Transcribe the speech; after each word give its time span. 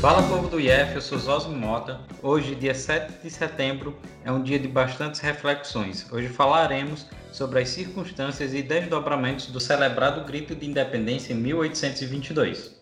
Fala 0.00 0.22
povo 0.22 0.48
do 0.48 0.58
IEF, 0.58 0.94
eu 0.94 1.00
sou 1.02 1.18
Zosmo 1.18 1.54
Mota. 1.54 2.00
Hoje, 2.22 2.54
dia 2.54 2.74
7 2.74 3.22
de 3.22 3.28
setembro, 3.28 3.94
é 4.24 4.32
um 4.32 4.42
dia 4.42 4.58
de 4.58 4.66
bastantes 4.66 5.20
reflexões. 5.20 6.10
Hoje 6.10 6.26
falaremos 6.26 7.06
sobre 7.30 7.60
as 7.60 7.68
circunstâncias 7.68 8.54
e 8.54 8.62
desdobramentos 8.62 9.48
do 9.48 9.60
celebrado 9.60 10.24
Grito 10.24 10.54
de 10.54 10.70
Independência 10.70 11.34
em 11.34 11.36
1822. 11.36 12.80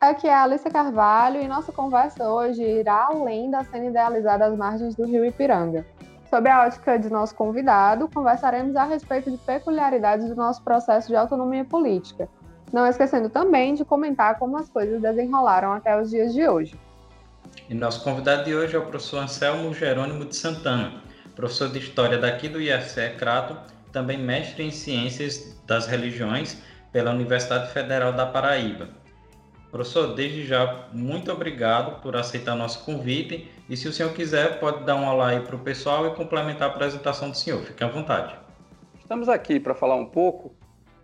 Aqui 0.00 0.26
é 0.26 0.34
a 0.34 0.42
Alice 0.42 0.68
Carvalho 0.68 1.40
e 1.40 1.46
nossa 1.46 1.70
conversa 1.70 2.28
hoje 2.28 2.60
irá 2.60 3.10
além 3.12 3.48
da 3.48 3.62
cena 3.62 3.86
idealizada 3.86 4.46
às 4.46 4.56
margens 4.56 4.96
do 4.96 5.06
rio 5.06 5.24
Ipiranga. 5.24 5.86
Sob 6.28 6.50
a 6.50 6.66
ótica 6.66 6.98
de 6.98 7.08
nosso 7.08 7.36
convidado, 7.36 8.10
conversaremos 8.12 8.74
a 8.74 8.82
respeito 8.82 9.30
de 9.30 9.38
peculiaridades 9.38 10.28
do 10.28 10.34
nosso 10.34 10.64
processo 10.64 11.06
de 11.06 11.14
autonomia 11.14 11.64
política, 11.64 12.28
não 12.72 12.86
esquecendo 12.86 13.28
também 13.28 13.74
de 13.74 13.84
comentar 13.84 14.38
como 14.38 14.56
as 14.56 14.68
coisas 14.68 15.00
desenrolaram 15.00 15.72
até 15.72 16.00
os 16.00 16.10
dias 16.10 16.32
de 16.32 16.48
hoje. 16.48 16.74
E 17.68 17.74
nosso 17.74 18.02
convidado 18.04 18.44
de 18.44 18.54
hoje 18.54 18.76
é 18.76 18.78
o 18.78 18.86
professor 18.86 19.18
Anselmo 19.18 19.72
Jerônimo 19.74 20.24
de 20.24 20.36
Santana, 20.36 21.02
professor 21.34 21.68
de 21.68 21.78
História 21.78 22.18
daqui 22.18 22.48
do 22.48 22.60
IFCE 22.60 23.16
Crato, 23.18 23.56
também 23.92 24.18
mestre 24.18 24.62
em 24.62 24.70
Ciências 24.70 25.58
das 25.66 25.86
Religiões 25.86 26.62
pela 26.92 27.10
Universidade 27.10 27.72
Federal 27.72 28.12
da 28.12 28.26
Paraíba. 28.26 28.88
Professor, 29.70 30.14
desde 30.14 30.46
já, 30.46 30.88
muito 30.92 31.30
obrigado 31.30 32.00
por 32.00 32.16
aceitar 32.16 32.54
nosso 32.54 32.84
convite. 32.84 33.50
E 33.68 33.76
se 33.76 33.88
o 33.88 33.92
senhor 33.92 34.12
quiser, 34.12 34.58
pode 34.60 34.84
dar 34.84 34.94
um 34.94 35.06
olá 35.06 35.30
aí 35.30 35.40
para 35.40 35.56
o 35.56 35.58
pessoal 35.58 36.06
e 36.06 36.14
complementar 36.14 36.70
a 36.70 36.72
apresentação 36.72 37.30
do 37.30 37.36
senhor. 37.36 37.60
Fique 37.62 37.82
à 37.82 37.88
vontade. 37.88 38.34
Estamos 38.98 39.28
aqui 39.28 39.60
para 39.60 39.74
falar 39.74 39.96
um 39.96 40.06
pouco 40.06 40.54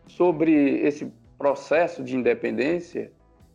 sobre 0.06 0.80
esse 0.86 1.12
processo 1.42 2.04
de 2.04 2.14
independência 2.14 3.10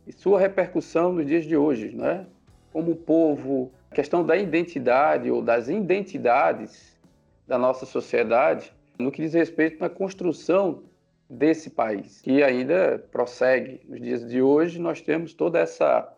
e 0.06 0.12
sua 0.12 0.38
repercussão 0.38 1.10
nos 1.10 1.26
dias 1.26 1.46
de 1.46 1.56
hoje, 1.56 1.96
né? 1.96 2.26
Como 2.70 2.94
povo, 2.94 3.72
a 3.90 3.94
questão 3.94 4.22
da 4.22 4.36
identidade 4.36 5.30
ou 5.30 5.40
das 5.40 5.70
identidades 5.70 7.00
da 7.46 7.56
nossa 7.56 7.86
sociedade 7.86 8.74
no 8.98 9.10
que 9.10 9.22
diz 9.22 9.32
respeito 9.32 9.82
à 9.82 9.88
construção 9.88 10.82
desse 11.30 11.70
país, 11.70 12.20
que 12.20 12.42
ainda 12.42 13.02
prossegue. 13.10 13.80
Nos 13.88 14.02
dias 14.02 14.28
de 14.28 14.42
hoje, 14.42 14.78
nós 14.78 15.00
temos 15.00 15.32
toda 15.32 15.58
essa, 15.58 16.14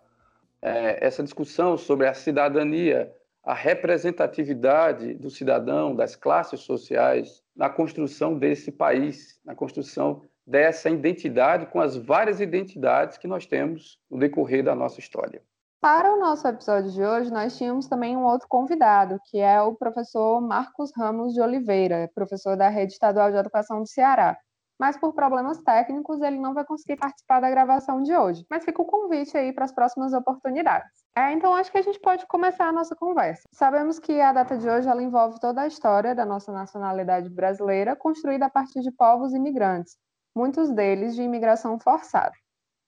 é, 0.61 1.07
essa 1.07 1.23
discussão 1.23 1.79
sobre 1.79 2.09
a 2.09 2.15
cidadania, 2.15 3.15
a 3.45 3.55
representatividade 3.55 5.15
do 5.15 5.31
cidadão, 5.31 5.95
das 5.95 6.17
classes 6.17 6.63
sociais, 6.63 7.45
na 7.55 7.71
construção 7.71 8.37
desse 8.37 8.73
país, 8.73 9.39
na 9.45 9.55
construção 9.55 10.23
dessa 10.51 10.91
identidade 10.91 11.67
com 11.67 11.81
as 11.81 11.97
várias 11.97 12.41
identidades 12.41 13.17
que 13.17 13.29
nós 13.29 13.47
temos 13.47 14.01
no 14.11 14.19
decorrer 14.19 14.65
da 14.65 14.75
nossa 14.75 14.99
história. 14.99 15.41
Para 15.81 16.13
o 16.13 16.19
nosso 16.19 16.47
episódio 16.47 16.91
de 16.91 17.03
hoje, 17.03 17.33
nós 17.33 17.57
tínhamos 17.57 17.87
também 17.87 18.17
um 18.17 18.25
outro 18.25 18.47
convidado, 18.49 19.19
que 19.31 19.39
é 19.39 19.63
o 19.63 19.75
professor 19.75 20.41
Marcos 20.41 20.91
Ramos 20.95 21.33
de 21.33 21.41
Oliveira, 21.41 22.11
professor 22.15 22.57
da 22.57 22.69
Rede 22.69 22.93
Estadual 22.93 23.31
de 23.31 23.39
Educação 23.39 23.81
do 23.81 23.89
Ceará 23.89 24.37
mas 24.81 24.97
por 24.97 25.13
problemas 25.13 25.59
técnicos 25.59 26.23
ele 26.23 26.39
não 26.39 26.55
vai 26.55 26.65
conseguir 26.65 26.97
participar 26.97 27.39
da 27.39 27.51
gravação 27.51 28.03
de 28.03 28.17
hoje. 28.17 28.47
Mas 28.49 28.65
fica 28.65 28.81
o 28.81 28.87
convite 28.87 29.37
aí 29.37 29.53
para 29.53 29.67
as 29.67 29.73
próximas 29.73 30.15
oportunidades. 30.15 30.91
É, 31.15 31.33
então 31.33 31.55
acho 31.55 31.71
que 31.71 31.77
a 31.77 31.83
gente 31.83 32.01
pode 32.01 32.27
começar 32.27 32.67
a 32.67 32.73
nossa 32.73 32.97
conversa. 32.97 33.47
Sabemos 33.53 33.99
que 33.99 34.19
a 34.23 34.33
data 34.33 34.57
de 34.57 34.67
hoje 34.67 34.89
ela 34.89 35.03
envolve 35.03 35.39
toda 35.39 35.61
a 35.61 35.67
história 35.67 36.15
da 36.15 36.25
nossa 36.25 36.51
nacionalidade 36.51 37.29
brasileira, 37.29 37.95
construída 37.95 38.47
a 38.47 38.51
partir 38.51 38.81
de 38.81 38.91
povos 38.91 39.35
imigrantes, 39.35 39.99
muitos 40.35 40.71
deles 40.71 41.15
de 41.15 41.23
imigração 41.23 41.79
forçada. 41.79 42.35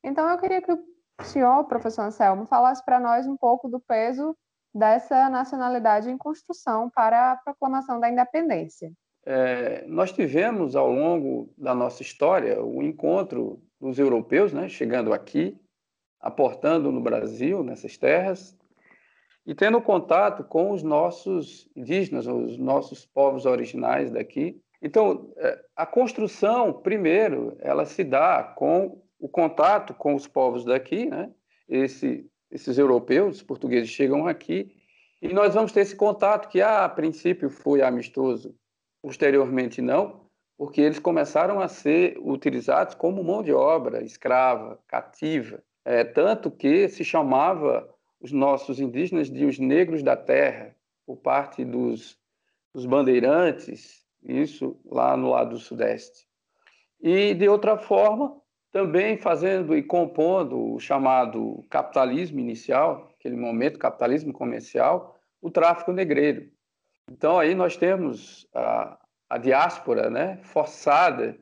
Então 0.04 0.28
eu 0.28 0.38
queria 0.38 0.60
que 0.60 0.72
o 0.72 0.78
senhor, 1.24 1.64
professor 1.64 2.02
Anselmo, 2.02 2.46
falasse 2.46 2.84
para 2.84 2.98
nós 2.98 3.26
um 3.26 3.36
pouco 3.36 3.68
do 3.68 3.80
peso 3.80 4.36
dessa 4.74 5.28
nacionalidade 5.28 6.10
em 6.10 6.16
construção 6.16 6.90
para 6.90 7.32
a 7.32 7.36
proclamação 7.36 8.00
da 8.00 8.08
independência. 8.08 8.90
É, 9.24 9.84
nós 9.86 10.10
tivemos 10.10 10.74
ao 10.74 10.90
longo 10.90 11.52
da 11.56 11.74
nossa 11.74 12.02
história 12.02 12.62
o 12.62 12.82
encontro 12.82 13.62
dos 13.80 13.98
europeus, 13.98 14.52
né, 14.52 14.68
chegando 14.68 15.12
aqui, 15.12 15.56
aportando 16.20 16.90
no 16.90 17.00
Brasil, 17.00 17.62
nessas 17.62 17.96
terras, 17.96 18.56
e 19.44 19.54
tendo 19.54 19.80
contato 19.80 20.44
com 20.44 20.70
os 20.70 20.82
nossos 20.82 21.68
indígenas, 21.74 22.26
os 22.26 22.56
nossos 22.56 23.04
povos 23.04 23.44
originais 23.44 24.10
daqui. 24.10 24.60
Então, 24.82 25.32
é, 25.36 25.64
a 25.76 25.86
construção, 25.86 26.72
primeiro, 26.72 27.56
ela 27.60 27.84
se 27.86 28.02
dá 28.02 28.42
com 28.42 29.00
o 29.18 29.28
contato 29.28 29.94
com 29.94 30.14
os 30.14 30.26
povos 30.26 30.64
daqui, 30.64 31.06
né? 31.06 31.30
Esse, 31.68 32.28
esses 32.50 32.76
europeus, 32.76 33.36
os 33.36 33.42
portugueses 33.42 33.88
chegam 33.88 34.26
aqui, 34.26 34.76
e 35.22 35.32
nós 35.32 35.54
vamos 35.54 35.70
ter 35.70 35.80
esse 35.80 35.94
contato 35.94 36.48
que, 36.48 36.60
a 36.60 36.88
princípio, 36.88 37.48
foi 37.48 37.80
amistoso, 37.80 38.54
Posteriormente, 39.02 39.82
não, 39.82 40.28
porque 40.56 40.80
eles 40.80 41.00
começaram 41.00 41.60
a 41.60 41.66
ser 41.66 42.16
utilizados 42.20 42.94
como 42.94 43.24
mão 43.24 43.42
de 43.42 43.52
obra 43.52 44.04
escrava, 44.04 44.78
cativa. 44.86 45.60
É, 45.84 46.04
tanto 46.04 46.52
que 46.52 46.88
se 46.88 47.04
chamava 47.04 47.92
os 48.20 48.30
nossos 48.30 48.78
indígenas 48.78 49.28
de 49.28 49.44
os 49.44 49.58
negros 49.58 50.04
da 50.04 50.16
terra, 50.16 50.76
por 51.04 51.16
parte 51.16 51.64
dos, 51.64 52.16
dos 52.72 52.86
bandeirantes, 52.86 54.01
isso 54.24 54.78
lá 54.84 55.16
no 55.16 55.30
lado 55.30 55.50
do 55.50 55.58
Sudeste. 55.58 56.26
E, 57.00 57.34
de 57.34 57.48
outra 57.48 57.76
forma, 57.76 58.40
também 58.70 59.18
fazendo 59.18 59.76
e 59.76 59.82
compondo 59.82 60.74
o 60.74 60.80
chamado 60.80 61.64
capitalismo 61.68 62.40
inicial, 62.40 63.12
aquele 63.18 63.36
momento, 63.36 63.78
capitalismo 63.78 64.32
comercial, 64.32 65.18
o 65.40 65.50
tráfico 65.50 65.92
negreiro. 65.92 66.48
Então, 67.10 67.38
aí 67.38 67.54
nós 67.54 67.76
temos 67.76 68.48
a, 68.54 68.98
a 69.28 69.38
diáspora 69.38 70.08
né, 70.08 70.38
forçada 70.44 71.36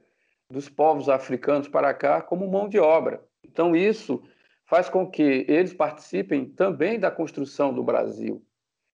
dos 0.51 0.69
povos 0.69 1.09
africanos 1.09 1.69
para 1.69 1.95
cá 1.95 2.21
como 2.21 2.51
mão 2.51 2.69
de 2.69 2.79
obra. 2.79 3.23
Então, 3.45 3.77
isso 3.77 4.23
faz 4.65 4.89
com 4.89 5.09
que 5.09 5.45
eles 5.49 5.73
participem 5.73 6.47
também 6.47 6.99
da 6.99 7.11
construção 7.11 7.73
do 7.73 7.85
Brasil. 7.85 8.45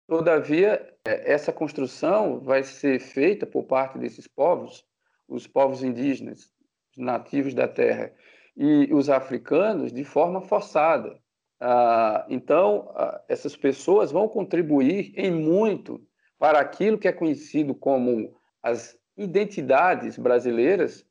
Todavia, 0.06 0.94
é, 1.04 1.32
essa 1.32 1.52
construção 1.52 2.40
vai 2.40 2.62
ser 2.62 3.00
feita 3.00 3.46
por 3.46 3.64
parte 3.64 3.98
desses 3.98 4.28
povos, 4.28 4.84
os 5.28 5.46
povos 5.46 5.82
indígenas, 5.82 6.52
os 6.96 7.04
nativos 7.04 7.54
da 7.54 7.66
terra, 7.66 8.12
e 8.56 8.88
os 8.92 9.10
africanos, 9.10 9.92
de 9.92 10.04
forma 10.04 10.40
forçada. 10.40 11.18
Ah, 11.60 12.24
então, 12.28 12.90
ah, 12.94 13.22
essas 13.28 13.54
pessoas 13.56 14.10
vão 14.10 14.28
contribuir 14.28 15.12
em 15.14 15.30
muito 15.30 16.00
para 16.38 16.58
aquilo 16.58 16.98
que 16.98 17.08
é 17.08 17.12
conhecido 17.12 17.74
como 17.74 18.34
as 18.62 18.98
identidades 19.16 20.18
brasileiras 20.18 21.06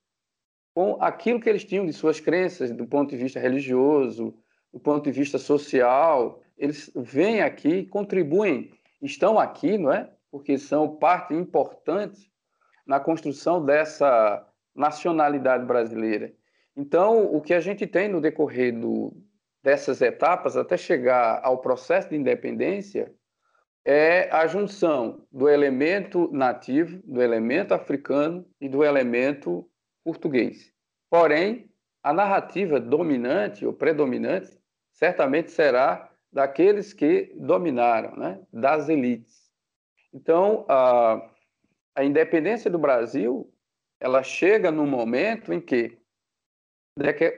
com 0.74 0.98
aquilo 1.02 1.40
que 1.40 1.50
eles 1.50 1.64
tinham 1.64 1.86
de 1.86 1.94
suas 1.94 2.20
crenças, 2.20 2.72
do 2.72 2.86
ponto 2.86 3.12
de 3.12 3.18
vista 3.18 3.40
religioso, 3.40 4.38
do 4.74 4.80
ponto 4.80 5.06
de 5.06 5.12
vista 5.12 5.38
social. 5.38 6.42
Eles 6.58 6.92
vêm 6.96 7.42
aqui, 7.42 7.86
contribuem, 7.86 8.72
estão 9.02 9.40
aqui, 9.40 9.78
não 9.78 9.92
é? 9.92 10.10
Porque 10.32 10.58
são 10.58 10.98
parte 10.98 11.34
importante 11.34 12.32
na 12.86 13.00
construção 13.00 13.64
dessa 13.64 14.46
nacionalidade 14.76 15.66
brasileira. 15.66 16.34
Então, 16.76 17.34
o 17.34 17.42
que 17.42 17.54
a 17.54 17.60
gente 17.60 17.88
tem 17.88 18.10
no 18.10 18.20
decorrer 18.20 18.78
do, 18.78 19.16
dessas 19.64 20.02
etapas, 20.02 20.58
até 20.58 20.78
chegar 20.78 21.40
ao 21.44 21.60
processo 21.60 22.10
de 22.10 22.16
independência, 22.16 23.14
é 23.86 24.30
a 24.32 24.48
junção 24.48 25.26
do 25.32 25.48
elemento 25.48 26.30
nativo, 26.32 27.00
do 27.06 27.22
elemento 27.22 27.74
africano 27.74 28.46
e 28.60 28.68
do 28.68 28.84
elemento 28.84 29.70
português. 30.04 30.74
Porém, 31.10 31.70
a 32.04 32.12
narrativa 32.12 32.80
dominante 32.80 33.66
ou 33.66 33.74
predominante 33.74 34.60
certamente 34.92 35.52
será 35.52 36.12
daqueles 36.36 36.92
que 36.92 37.34
dominaram, 37.38 38.14
né? 38.18 38.42
das 38.52 38.90
elites. 38.90 39.50
Então, 40.14 40.66
a, 40.68 41.32
a 41.96 42.04
independência 42.04 42.70
do 42.70 42.78
Brasil 42.78 43.50
ela 44.02 44.22
chega 44.22 44.70
no 44.70 44.86
momento 44.86 45.54
em 45.54 45.62
que, 45.62 45.98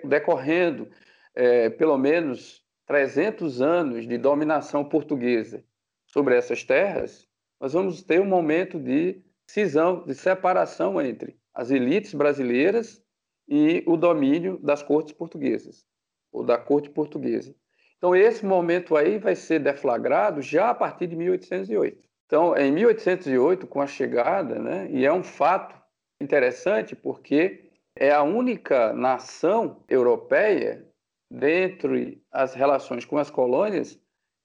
decorrendo 0.04 0.90
é, 1.36 1.70
pelo 1.70 1.96
menos 1.96 2.66
300 2.88 3.62
anos 3.62 4.08
de 4.08 4.18
dominação 4.18 4.84
portuguesa 4.84 5.64
sobre 6.08 6.36
essas 6.36 6.64
terras, 6.64 7.28
nós 7.62 7.74
vamos 7.74 8.02
ter 8.02 8.20
um 8.20 8.26
momento 8.26 8.80
de 8.80 9.22
cisão, 9.48 10.04
de 10.06 10.16
separação 10.16 11.00
entre 11.00 11.40
as 11.54 11.70
elites 11.70 12.16
brasileiras 12.16 13.04
e 13.48 13.84
o 13.86 13.96
domínio 13.96 14.58
das 14.58 14.82
cortes 14.82 15.14
portuguesas, 15.14 15.86
ou 16.32 16.44
da 16.44 16.58
corte 16.58 16.90
portuguesa. 16.90 17.56
Então, 17.98 18.16
esse 18.16 18.46
momento 18.46 18.96
aí 18.96 19.18
vai 19.18 19.36
ser 19.36 19.60
deflagrado 19.60 20.42
já 20.42 20.70
a 20.70 20.76
partir 20.76 21.08
de 21.08 21.16
1808. 21.16 22.08
Então, 22.28 22.56
em 22.56 22.72
1808, 22.72 23.66
com 23.66 23.82
a 23.82 23.88
chegada, 23.88 24.60
né, 24.60 24.88
e 24.92 25.06
é 25.06 25.12
um 25.12 25.24
fato 25.24 25.76
interessante 26.22 26.96
porque 26.96 27.72
é 27.96 28.12
a 28.12 28.22
única 28.22 28.94
nação 28.94 29.84
europeia, 29.90 30.86
dentre 31.32 32.22
as 32.32 32.54
relações 32.54 33.04
com 33.04 33.18
as 33.18 33.32
colônias, 33.32 34.00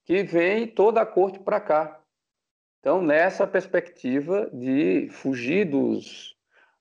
que 0.05 0.23
vem 0.23 0.67
toda 0.67 1.01
a 1.01 1.05
corte 1.05 1.39
para 1.39 1.61
cá. 1.61 2.01
Então, 2.79 3.01
nessa 3.01 3.45
perspectiva 3.45 4.49
de 4.51 5.07
fugir 5.09 5.65
dos, 5.65 6.35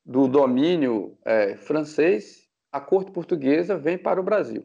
do 0.05 0.27
domínio 0.27 1.17
é, 1.25 1.55
francês, 1.57 2.49
a 2.73 2.81
corte 2.81 3.13
portuguesa 3.13 3.77
vem 3.77 3.99
para 3.99 4.21
o 4.21 4.25
Brasil. 4.25 4.65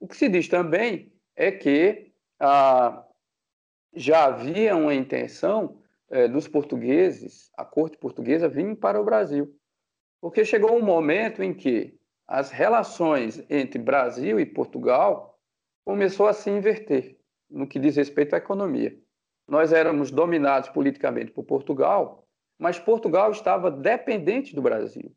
O 0.00 0.06
que 0.06 0.16
se 0.16 0.28
diz 0.28 0.48
também 0.48 1.12
é 1.38 1.52
que 1.52 2.12
ah, 2.40 3.06
já 3.94 4.24
havia 4.24 4.76
uma 4.76 4.92
intenção 4.92 5.80
é, 6.10 6.26
dos 6.26 6.48
portugueses, 6.48 7.48
a 7.56 7.64
corte 7.64 7.96
portuguesa, 7.96 8.48
vir 8.48 8.76
para 8.76 9.00
o 9.00 9.04
Brasil. 9.04 9.56
Porque 10.20 10.44
chegou 10.44 10.76
um 10.76 10.82
momento 10.82 11.40
em 11.40 11.54
que 11.54 11.96
as 12.26 12.50
relações 12.50 13.42
entre 13.48 13.78
Brasil 13.78 14.40
e 14.40 14.44
Portugal 14.44 15.38
começou 15.86 16.26
a 16.26 16.32
se 16.32 16.50
inverter 16.50 17.16
no 17.48 17.68
que 17.68 17.78
diz 17.78 17.94
respeito 17.96 18.34
à 18.34 18.38
economia. 18.38 18.98
Nós 19.46 19.72
éramos 19.72 20.10
dominados 20.10 20.68
politicamente 20.68 21.30
por 21.30 21.44
Portugal, 21.44 22.26
mas 22.58 22.80
Portugal 22.80 23.30
estava 23.30 23.70
dependente 23.70 24.56
do 24.56 24.60
Brasil. 24.60 25.14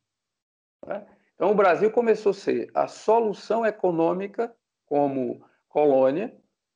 Né? 0.86 1.06
Então, 1.34 1.52
o 1.52 1.56
Brasil 1.56 1.90
começou 1.90 2.30
a 2.30 2.36
ser 2.36 2.70
a 2.76 2.88
solução 2.88 3.66
econômica 3.66 4.56
como 4.86 5.44
colônia 5.72 6.36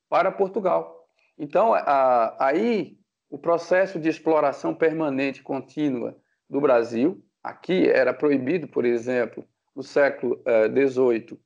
para 0.09 0.31
Portugal. 0.31 1.07
Então, 1.37 1.73
a, 1.73 2.35
aí, 2.39 2.97
o 3.29 3.37
processo 3.37 3.99
de 3.99 4.09
exploração 4.09 4.73
permanente 4.73 5.43
contínua 5.43 6.15
do 6.49 6.61
Brasil, 6.61 7.23
aqui 7.43 7.89
era 7.89 8.13
proibido, 8.13 8.67
por 8.67 8.85
exemplo, 8.85 9.45
no 9.75 9.83
século 9.83 10.41
XVIII, 10.71 11.33
eh, 11.33 11.37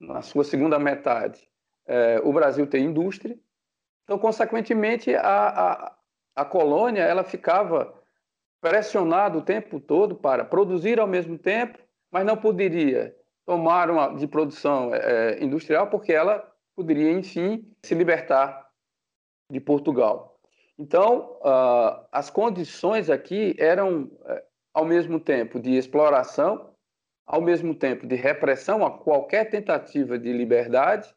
na 0.00 0.22
sua 0.22 0.44
segunda 0.44 0.78
metade, 0.78 1.48
eh, 1.86 2.20
o 2.22 2.32
Brasil 2.32 2.66
tem 2.66 2.84
indústria, 2.84 3.36
então, 4.04 4.18
consequentemente, 4.18 5.14
a, 5.14 5.48
a, 5.48 5.96
a 6.36 6.44
colônia 6.44 7.02
ela 7.02 7.24
ficava 7.24 7.94
pressionada 8.58 9.36
o 9.36 9.42
tempo 9.42 9.78
todo 9.78 10.14
para 10.16 10.46
produzir 10.46 10.98
ao 10.98 11.06
mesmo 11.06 11.36
tempo, 11.36 11.78
mas 12.10 12.24
não 12.24 12.34
poderia 12.34 13.14
tomar 13.44 13.90
uma 13.90 14.14
de 14.14 14.26
produção 14.26 14.94
é, 14.94 15.42
industrial 15.44 15.88
porque 15.88 16.12
ela 16.12 16.47
poderia, 16.78 17.10
enfim, 17.10 17.68
se 17.84 17.94
libertar 17.94 18.68
de 19.50 19.60
Portugal. 19.60 20.38
Então, 20.78 21.38
uh, 21.40 22.06
as 22.12 22.30
condições 22.30 23.10
aqui 23.10 23.56
eram, 23.58 24.04
uh, 24.04 24.42
ao 24.72 24.84
mesmo 24.84 25.18
tempo, 25.18 25.58
de 25.58 25.76
exploração, 25.76 26.72
ao 27.26 27.40
mesmo 27.40 27.74
tempo 27.74 28.06
de 28.06 28.14
repressão 28.14 28.86
a 28.86 28.96
qualquer 28.96 29.50
tentativa 29.50 30.18
de 30.18 30.32
liberdade 30.32 31.12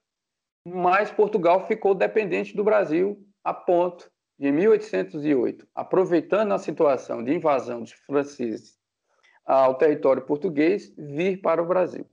mas 0.68 1.12
Portugal 1.12 1.66
ficou 1.68 1.96
dependente 1.96 2.56
do 2.56 2.64
Brasil 2.64 3.20
a 3.44 3.54
ponto 3.54 4.12
de, 4.38 4.48
em 4.48 4.52
1808, 4.52 5.68
aproveitando 5.74 6.54
a 6.54 6.60
situação 6.60 7.24
de 7.24 7.34
invasão 7.34 7.82
dos 7.82 7.92
franceses 7.92 8.80
ao 9.44 9.76
território 9.76 10.22
português, 10.22 10.94
vir 10.96 11.42
para 11.42 11.62
o 11.62 11.66
Brasil. 11.66 12.06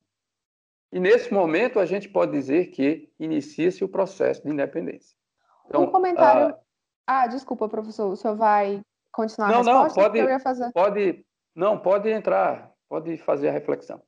E 0.92 0.98
nesse 0.98 1.32
momento 1.32 1.78
a 1.78 1.86
gente 1.86 2.08
pode 2.08 2.32
dizer 2.32 2.66
que 2.68 3.10
inicia-se 3.18 3.84
o 3.84 3.88
processo 3.88 4.42
de 4.42 4.50
independência. 4.50 5.16
Então, 5.66 5.82
um 5.82 5.90
comentário. 5.90 6.54
Ah, 7.06 7.26
desculpa, 7.26 7.68
professor, 7.68 8.10
o 8.10 8.16
senhor 8.16 8.36
vai 8.36 8.80
continuar 9.12 9.48
não, 9.48 9.56
a 9.56 9.84
resposta? 9.84 10.00
Não, 10.00 10.40
pode, 10.40 10.72
pode, 10.72 11.26
não, 11.54 11.78
pode 11.78 12.10
entrar, 12.10 12.72
pode 12.88 13.16
fazer 13.18 13.48
a 13.48 13.52
reflexão. 13.52 14.02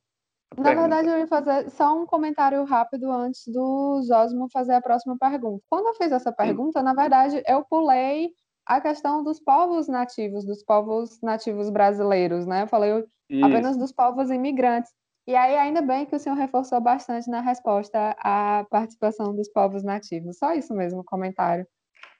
Na 0.56 0.75
verdade, 0.75 1.09
eu 1.09 1.19
ia 1.19 1.27
fazer 1.29 1.71
só 1.71 1.97
um 1.97 2.05
comentário 2.05 2.65
rápido 2.65 3.11
antes 3.11 3.47
do 3.47 4.03
Zosmo 4.03 4.49
fazer 4.53 4.75
a 4.75 4.81
próxima 4.81 5.17
pergunta. 5.19 5.62
Quando 5.71 5.87
eu 5.87 5.94
fiz 5.94 6.11
essa 6.11 6.32
pergunta, 6.32 6.81
Sim. 6.81 6.85
na 6.85 6.93
verdade, 6.93 7.43
eu 7.47 7.65
pulei 7.65 8.31
a 8.67 8.81
questão 8.81 9.23
dos 9.23 9.41
povos 9.41 9.87
nativos, 9.87 10.44
dos 10.44 10.65
povos 10.65 11.21
nativos 11.23 11.71
brasileiros, 11.71 12.47
né? 12.47 12.62
Eu 12.62 12.67
falei 12.67 13.05
Isso. 13.29 13.47
apenas 13.47 13.77
dos 13.77 13.93
povos 13.93 14.31
imigrantes. 14.31 14.93
E 15.31 15.37
aí, 15.37 15.55
ainda 15.56 15.81
bem 15.81 16.05
que 16.06 16.17
o 16.17 16.19
senhor 16.19 16.35
reforçou 16.35 16.81
bastante 16.81 17.31
na 17.31 17.41
resposta 17.41 18.17
à 18.19 18.67
participação 18.69 19.32
dos 19.32 19.49
povos 19.49 19.85
nativos. 19.85 20.38
Só 20.38 20.55
isso 20.55 20.75
mesmo, 20.75 21.05
comentário. 21.05 21.65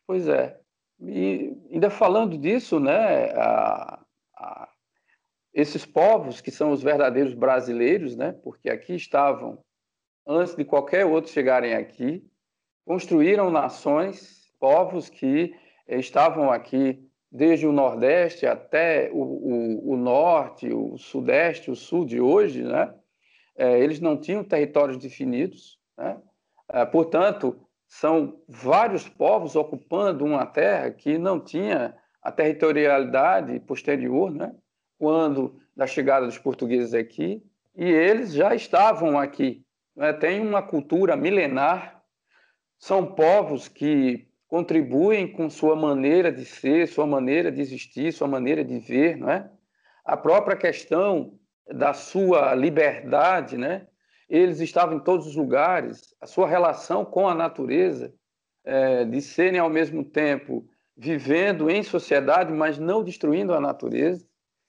Pois 0.07 0.29
é. 0.29 0.57
E 1.01 1.53
ainda 1.73 1.91
falando 1.91 2.39
disso, 2.39 2.79
né, 2.79 3.33
a, 3.33 4.01
a 4.37 4.69
esses 5.53 5.85
povos, 5.85 6.41
que 6.41 6.53
são 6.53 6.71
os 6.71 6.85
verdadeiros 6.85 7.35
brasileiros, 7.35 8.15
né, 8.15 8.31
porque 8.45 8.71
aqui 8.71 8.95
estavam, 8.95 9.59
antes 10.25 10.55
de 10.55 10.65
qualquer 10.65 11.05
outro 11.05 11.33
chegarem 11.33 11.75
aqui, 11.75 12.25
construíram 12.87 13.51
nações, 13.51 14.53
povos 14.61 15.09
que 15.09 15.53
estavam 15.89 16.49
aqui 16.49 17.11
desde 17.29 17.67
o 17.67 17.73
Nordeste 17.73 18.47
até 18.47 19.11
o, 19.13 19.19
o, 19.19 19.95
o 19.95 19.97
Norte, 19.97 20.73
o 20.73 20.97
Sudeste, 20.97 21.73
o 21.73 21.75
Sul 21.75 22.05
de 22.05 22.21
hoje, 22.21 22.63
né? 22.63 22.95
É, 23.61 23.79
eles 23.79 24.01
não 24.01 24.17
tinham 24.17 24.43
territórios 24.43 24.97
definidos, 24.97 25.79
né? 25.99 26.17
É, 26.73 26.83
portanto, 26.87 27.61
são 27.87 28.41
vários 28.49 29.07
povos 29.07 29.55
ocupando 29.55 30.25
uma 30.25 30.47
terra 30.47 30.91
que 30.91 31.19
não 31.19 31.39
tinha 31.39 31.95
a 32.23 32.33
territorialidade 32.33 33.61
posterior, 33.61 34.31
né? 34.31 34.55
quando 34.99 35.61
da 35.77 35.87
chegada 35.87 36.25
dos 36.25 36.39
portugueses 36.39 36.95
aqui, 36.95 37.43
e 37.77 37.85
eles 37.85 38.33
já 38.33 38.55
estavam 38.55 39.19
aqui. 39.19 39.63
Né? 39.95 40.13
Tem 40.15 40.41
uma 40.41 40.63
cultura 40.63 41.15
milenar, 41.15 42.03
são 42.79 43.05
povos 43.15 43.69
que 43.69 44.27
contribuem 44.49 45.31
com 45.31 45.51
sua 45.51 45.77
maneira 45.77 46.33
de 46.33 46.47
ser, 46.47 46.89
sua 46.89 47.07
maneira 47.07 47.53
de 47.53 47.61
existir, 47.61 48.11
sua 48.11 48.27
maneira 48.27 48.65
de 48.65 48.79
ver, 48.79 49.23
é? 49.29 49.51
A 50.03 50.17
própria 50.17 50.57
questão 50.57 51.39
da 51.73 51.93
sua 51.93 52.55
liberdade, 52.55 53.57
né? 53.57 53.87
Eles 54.29 54.61
estavam 54.61 54.97
em 54.97 55.01
todos 55.01 55.27
os 55.27 55.37
lugares, 55.37 56.15
a 56.21 56.27
sua 56.27 56.49
relação 56.49 57.05
com 57.05 57.29
a 57.29 57.35
natureza, 57.35 58.13
é, 58.65 59.05
de 59.05 59.21
serem 59.21 59.59
ao 59.59 59.71
mesmo 59.71 60.05
tempo 60.05 60.69
vivendo 60.97 61.71
em 61.71 61.83
sociedade, 61.83 62.53
mas 62.53 62.79
não 62.79 63.03
destruindo 63.03 63.55
a 63.55 63.61
natureza. 63.61 64.25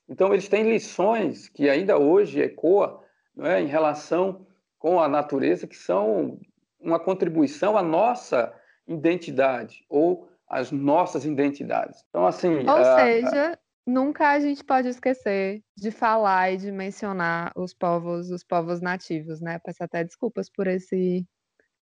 Então, 0.08 0.32
eles 0.32 0.48
têm 0.48 0.68
lições 0.68 1.48
que 1.48 1.68
ainda 1.68 1.98
hoje 1.98 2.40
ecoam 2.40 3.00
é, 3.38 3.60
em 3.60 3.66
relação 3.66 4.46
com 4.78 5.00
a 5.00 5.08
natureza, 5.08 5.66
que 5.66 5.76
são 5.76 6.40
uma 6.80 6.98
contribuição 6.98 7.76
à 7.76 7.82
nossa 7.82 8.52
identidade 8.86 9.84
ou 9.88 10.28
às 10.48 10.72
nossas 10.72 11.24
identidades. 11.24 12.04
Então, 12.08 12.26
assim. 12.26 12.68
Ou 12.68 12.76
a, 12.76 12.96
seja. 12.96 13.58
Nunca 13.86 14.30
a 14.30 14.40
gente 14.40 14.62
pode 14.64 14.88
esquecer 14.88 15.62
de 15.76 15.90
falar 15.90 16.52
e 16.52 16.56
de 16.56 16.72
mencionar 16.72 17.52
os 17.56 17.74
povos, 17.74 18.30
os 18.30 18.44
povos 18.44 18.80
nativos, 18.80 19.40
né? 19.40 19.58
Peço 19.58 19.82
até 19.82 20.04
desculpas 20.04 20.50
por 20.50 20.66
esse, 20.66 21.26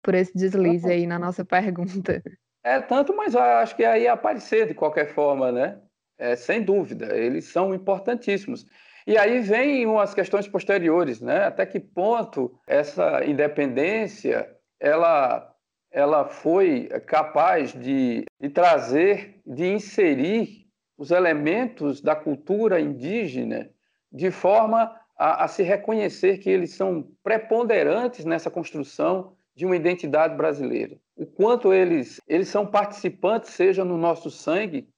por 0.02 0.14
esse 0.14 0.34
deslize 0.34 0.90
aí 0.90 1.06
na 1.06 1.18
nossa 1.18 1.44
pergunta. 1.44 2.22
É 2.64 2.80
tanto, 2.80 3.14
mas 3.14 3.34
eu 3.34 3.40
acho 3.40 3.76
que 3.76 3.84
aí 3.84 4.08
aparecer 4.08 4.66
de 4.66 4.74
qualquer 4.74 5.14
forma, 5.14 5.52
né? 5.52 5.80
é, 6.18 6.34
sem 6.36 6.62
dúvida, 6.62 7.16
eles 7.16 7.46
são 7.46 7.74
importantíssimos. 7.74 8.66
E 9.06 9.16
aí 9.16 9.40
vem 9.40 9.86
umas 9.86 10.14
questões 10.14 10.48
posteriores, 10.48 11.20
né? 11.20 11.44
Até 11.44 11.64
que 11.64 11.78
ponto 11.78 12.58
essa 12.66 13.24
independência 13.24 14.50
ela, 14.80 15.54
ela 15.92 16.26
foi 16.26 16.88
capaz 17.06 17.72
de, 17.72 18.24
de 18.40 18.48
trazer, 18.48 19.40
de 19.46 19.66
inserir 19.66 20.65
os 20.96 21.10
elementos 21.10 22.00
da 22.00 22.16
cultura 22.16 22.80
indígena 22.80 23.70
de 24.10 24.30
forma 24.30 24.94
a, 25.18 25.44
a 25.44 25.48
se 25.48 25.62
reconhecer 25.62 26.38
que 26.38 26.50
eles 26.50 26.74
são 26.74 27.10
preponderantes 27.22 28.24
nessa 28.24 28.50
construção 28.50 29.36
de 29.54 29.64
uma 29.64 29.76
identidade 29.76 30.36
brasileira. 30.36 30.96
O 31.16 31.24
quanto 31.24 31.72
eles, 31.72 32.20
eles 32.28 32.48
são 32.48 32.66
participantes, 32.66 33.50
seja 33.50 33.84
no 33.84 33.96
nosso 33.96 34.30
sangue, 34.30 34.88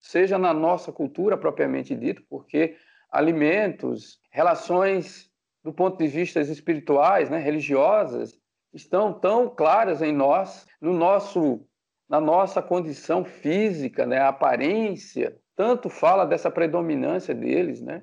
seja 0.00 0.38
na 0.38 0.54
nossa 0.54 0.90
cultura 0.90 1.36
propriamente 1.36 1.94
dito, 1.94 2.22
porque 2.28 2.76
alimentos, 3.10 4.18
relações 4.30 5.30
do 5.62 5.72
ponto 5.72 5.98
de 5.98 6.06
vista 6.06 6.40
espirituais, 6.40 7.28
né, 7.28 7.38
religiosas, 7.38 8.38
estão 8.72 9.12
tão 9.12 9.48
claras 9.48 10.00
em 10.00 10.12
nós, 10.12 10.66
no 10.80 10.92
nosso, 10.94 11.66
na 12.10 12.20
nossa 12.20 12.60
condição 12.60 13.24
física, 13.24 14.04
né, 14.04 14.18
a 14.18 14.28
aparência, 14.28 15.36
tanto 15.54 15.88
fala 15.88 16.26
dessa 16.26 16.50
predominância 16.50 17.32
deles, 17.32 17.80
né? 17.80 18.02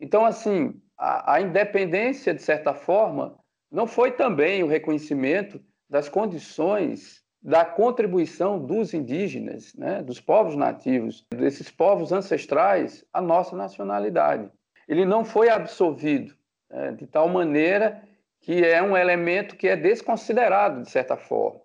Então, 0.00 0.24
assim, 0.24 0.80
a, 0.96 1.34
a 1.34 1.40
independência, 1.40 2.32
de 2.32 2.40
certa 2.40 2.72
forma, 2.72 3.36
não 3.68 3.84
foi 3.84 4.12
também 4.12 4.62
o 4.62 4.68
reconhecimento 4.68 5.60
das 5.90 6.08
condições 6.08 7.24
da 7.42 7.64
contribuição 7.64 8.64
dos 8.64 8.94
indígenas, 8.94 9.74
né, 9.74 10.02
dos 10.02 10.20
povos 10.20 10.54
nativos, 10.54 11.26
desses 11.30 11.68
povos 11.68 12.12
ancestrais, 12.12 13.04
à 13.12 13.20
nossa 13.20 13.56
nacionalidade. 13.56 14.50
Ele 14.86 15.04
não 15.04 15.24
foi 15.24 15.48
absolvido 15.48 16.32
né, 16.70 16.92
de 16.92 17.06
tal 17.08 17.28
maneira 17.28 18.02
que 18.40 18.64
é 18.64 18.80
um 18.80 18.96
elemento 18.96 19.56
que 19.56 19.66
é 19.66 19.76
desconsiderado, 19.76 20.82
de 20.82 20.90
certa 20.90 21.16
forma. 21.16 21.60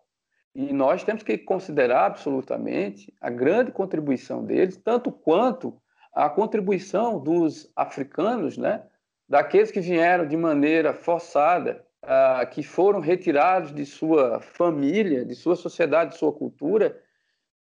E 0.56 0.72
nós 0.72 1.04
temos 1.04 1.24
que 1.24 1.38
considerar 1.38 2.06
absolutamente 2.06 3.14
a 3.20 3.30
grande 3.30 3.72
contribuição 3.72 4.46
deles, 4.46 4.78
tanto 4.78 5.12
quanto 5.12 5.76
a 6.14 6.30
contribuição 6.30 7.20
dos 7.20 7.72
africanos, 7.76 8.58
né, 8.58 8.84
daqueles 9.28 9.72
que 9.72 9.80
vieram 9.80 10.28
de 10.28 10.38
maneira 10.38 10.94
forçada, 10.94 11.84
uh, 12.04 12.48
que 12.52 12.62
foram 12.62 13.00
retirados 13.00 13.74
de 13.74 13.86
sua 13.86 14.40
família, 14.40 15.26
de 15.26 15.34
sua 15.34 15.56
sociedade, 15.56 16.12
de 16.12 16.18
sua 16.18 16.32
cultura, 16.32 17.02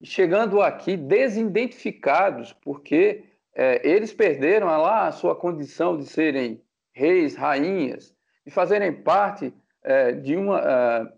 chegando 0.03 0.61
aqui 0.61 0.97
desidentificados, 0.97 2.51
porque 2.51 3.23
é, 3.53 3.87
eles 3.87 4.13
perderam 4.13 4.67
lá 4.67 5.07
a 5.07 5.11
sua 5.11 5.35
condição 5.35 5.97
de 5.97 6.05
serem 6.05 6.61
reis, 6.93 7.35
rainhas, 7.35 8.15
de 8.45 8.51
fazerem 8.51 8.91
parte 8.91 9.53
é, 9.83 10.11
de 10.11 10.35
uma 10.35 10.59
é, 10.59 11.13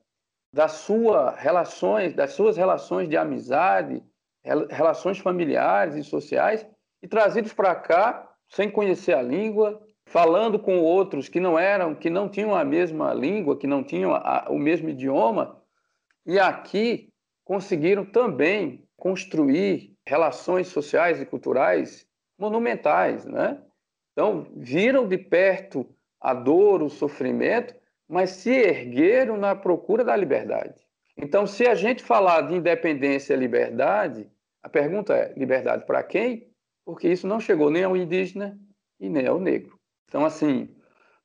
das 0.53 0.74
suas 0.74 1.36
relações, 1.38 2.13
das 2.13 2.33
suas 2.33 2.55
relações 2.55 3.10
de 3.10 3.17
amizade, 3.17 4.03
relações 4.69 5.17
familiares 5.17 5.95
e 5.95 6.03
sociais, 6.03 6.65
e 7.01 7.07
trazidos 7.07 7.53
para 7.53 7.74
cá 7.75 8.29
sem 8.48 8.69
conhecer 8.69 9.13
a 9.13 9.22
língua, 9.22 9.81
falando 10.05 10.60
com 10.60 10.77
outros 10.77 11.27
que 11.27 11.39
não 11.39 11.57
eram, 11.57 11.95
que 11.95 12.10
não 12.10 12.29
tinham 12.29 12.53
a 12.53 12.63
mesma 12.63 13.13
língua, 13.13 13.57
que 13.57 13.65
não 13.65 13.83
tinham 13.83 14.13
a, 14.13 14.45
o 14.50 14.60
mesmo 14.60 14.89
idioma, 14.89 15.60
e 16.24 16.39
aqui 16.39 17.10
conseguiram 17.43 18.05
também 18.05 18.88
construir 18.95 19.98
relações 20.07 20.67
sociais 20.67 21.19
e 21.19 21.25
culturais 21.25 22.05
monumentais, 22.38 23.25
né? 23.25 23.60
Então, 24.12 24.48
viram 24.55 25.07
de 25.07 25.17
perto 25.17 25.89
a 26.22 26.33
dor, 26.33 26.83
o 26.83 26.89
sofrimento, 26.89 27.74
mas 28.13 28.29
se 28.29 28.51
ergueram 28.51 29.38
na 29.38 29.55
procura 29.55 30.03
da 30.03 30.15
liberdade. 30.15 30.86
Então, 31.17 31.48
se 31.48 31.65
a 31.65 31.74
gente 31.74 32.03
falar 32.03 32.41
de 32.41 32.53
independência 32.53 33.34
e 33.34 33.38
liberdade, 33.38 34.29
a 34.62 34.70
pergunta 34.70 35.15
é: 35.15 35.34
liberdade 35.36 35.84
para 35.88 36.03
quem? 36.03 36.48
Porque 36.86 37.08
isso 37.08 37.25
não 37.25 37.39
chegou 37.39 37.72
nem 37.72 37.84
ao 37.84 37.98
indígena 37.98 38.55
e 39.00 39.10
nem 39.10 39.25
ao 39.25 39.39
negro. 39.39 39.79
Então, 40.08 40.24
assim, 40.24 40.70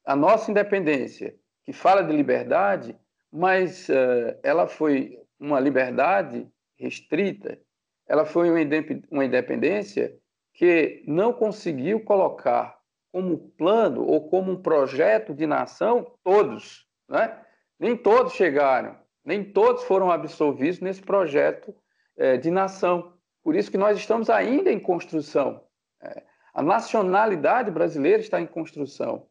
a 0.02 0.16
nossa 0.16 0.50
independência, 0.50 1.37
que 1.62 1.75
fala 1.75 2.02
de 2.02 2.16
liberdade, 2.16 2.99
mas 3.30 3.90
uh, 3.90 4.38
ela 4.42 4.66
foi 4.66 5.18
uma 5.38 5.61
liberdade 5.61 6.49
restrita, 6.78 7.61
ela 8.07 8.25
foi 8.25 8.49
uma 9.11 9.25
independência 9.25 10.16
que 10.54 11.02
não 11.07 11.35
conseguiu 11.35 12.00
colocar 12.00 12.77
como 13.12 13.50
plano 13.56 14.04
ou 14.04 14.28
como 14.28 14.52
um 14.52 14.62
projeto 14.62 15.34
de 15.34 15.46
nação 15.46 16.12
todos, 16.22 16.86
né? 17.08 17.40
Nem 17.78 17.96
todos 17.96 18.34
chegaram, 18.34 18.96
nem 19.24 19.44
todos 19.44 19.84
foram 19.84 20.10
absolvidos 20.10 20.80
nesse 20.80 21.00
projeto 21.00 21.74
é, 22.16 22.36
de 22.36 22.50
nação. 22.50 23.14
Por 23.42 23.54
isso 23.54 23.70
que 23.70 23.78
nós 23.78 23.96
estamos 23.96 24.28
ainda 24.28 24.70
em 24.70 24.80
construção. 24.80 25.64
É, 26.02 26.22
a 26.52 26.62
nacionalidade 26.62 27.70
brasileira 27.70 28.20
está 28.20 28.40
em 28.40 28.46
construção. 28.46 29.28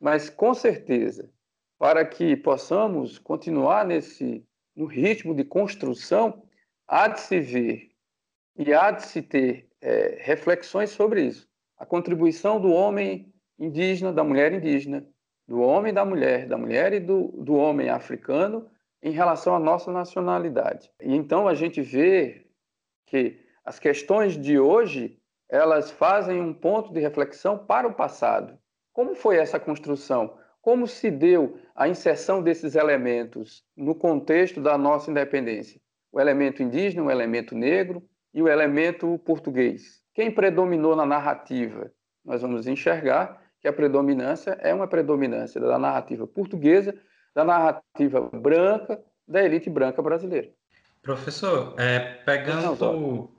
Mas, 0.00 0.30
com 0.30 0.54
certeza, 0.54 1.30
para 1.78 2.04
que 2.04 2.36
possamos 2.36 3.18
continuar 3.18 3.84
nesse 3.84 4.44
no 4.74 4.86
ritmo 4.86 5.34
de 5.34 5.44
construção, 5.44 6.42
há 6.88 7.08
de 7.08 7.20
se 7.20 7.40
ver 7.40 7.90
e 8.56 8.72
há 8.72 8.90
de 8.90 9.04
se 9.04 9.22
ter 9.22 9.68
é, 9.80 10.18
reflexões 10.20 10.90
sobre 10.90 11.26
isso. 11.26 11.48
A 11.82 11.84
contribuição 11.84 12.60
do 12.60 12.70
homem 12.70 13.34
indígena, 13.58 14.12
da 14.12 14.22
mulher 14.22 14.52
indígena, 14.52 15.04
do 15.48 15.58
homem 15.58 15.90
e 15.90 15.92
da 15.92 16.04
mulher, 16.04 16.46
da 16.46 16.56
mulher 16.56 16.92
e 16.92 17.00
do, 17.00 17.26
do 17.42 17.56
homem 17.56 17.88
africano 17.88 18.70
em 19.02 19.10
relação 19.10 19.52
à 19.52 19.58
nossa 19.58 19.90
nacionalidade. 19.90 20.88
E 21.02 21.12
então 21.12 21.48
a 21.48 21.54
gente 21.54 21.82
vê 21.82 22.46
que 23.04 23.36
as 23.64 23.80
questões 23.80 24.40
de 24.40 24.60
hoje 24.60 25.18
elas 25.48 25.90
fazem 25.90 26.40
um 26.40 26.54
ponto 26.54 26.92
de 26.92 27.00
reflexão 27.00 27.58
para 27.58 27.88
o 27.88 27.94
passado. 27.94 28.56
Como 28.92 29.16
foi 29.16 29.38
essa 29.38 29.58
construção? 29.58 30.38
Como 30.60 30.86
se 30.86 31.10
deu 31.10 31.58
a 31.74 31.88
inserção 31.88 32.40
desses 32.40 32.76
elementos 32.76 33.64
no 33.76 33.96
contexto 33.96 34.60
da 34.60 34.78
nossa 34.78 35.10
independência? 35.10 35.80
O 36.12 36.20
elemento 36.20 36.62
indígena, 36.62 37.02
o 37.02 37.10
elemento 37.10 37.56
negro, 37.56 38.08
e 38.32 38.40
o 38.40 38.46
elemento 38.48 39.18
português. 39.24 40.01
Quem 40.14 40.30
predominou 40.30 40.94
na 40.94 41.06
narrativa? 41.06 41.90
Nós 42.24 42.42
vamos 42.42 42.66
enxergar 42.66 43.42
que 43.60 43.68
a 43.68 43.72
predominância 43.72 44.58
é 44.60 44.74
uma 44.74 44.86
predominância 44.86 45.60
da 45.60 45.78
narrativa 45.78 46.26
portuguesa, 46.26 46.94
da 47.34 47.44
narrativa 47.44 48.20
branca, 48.20 49.00
da 49.26 49.42
elite 49.42 49.70
branca 49.70 50.02
brasileira. 50.02 50.50
Professor, 51.00 51.74
é, 51.78 51.98
pegando, 51.98 53.30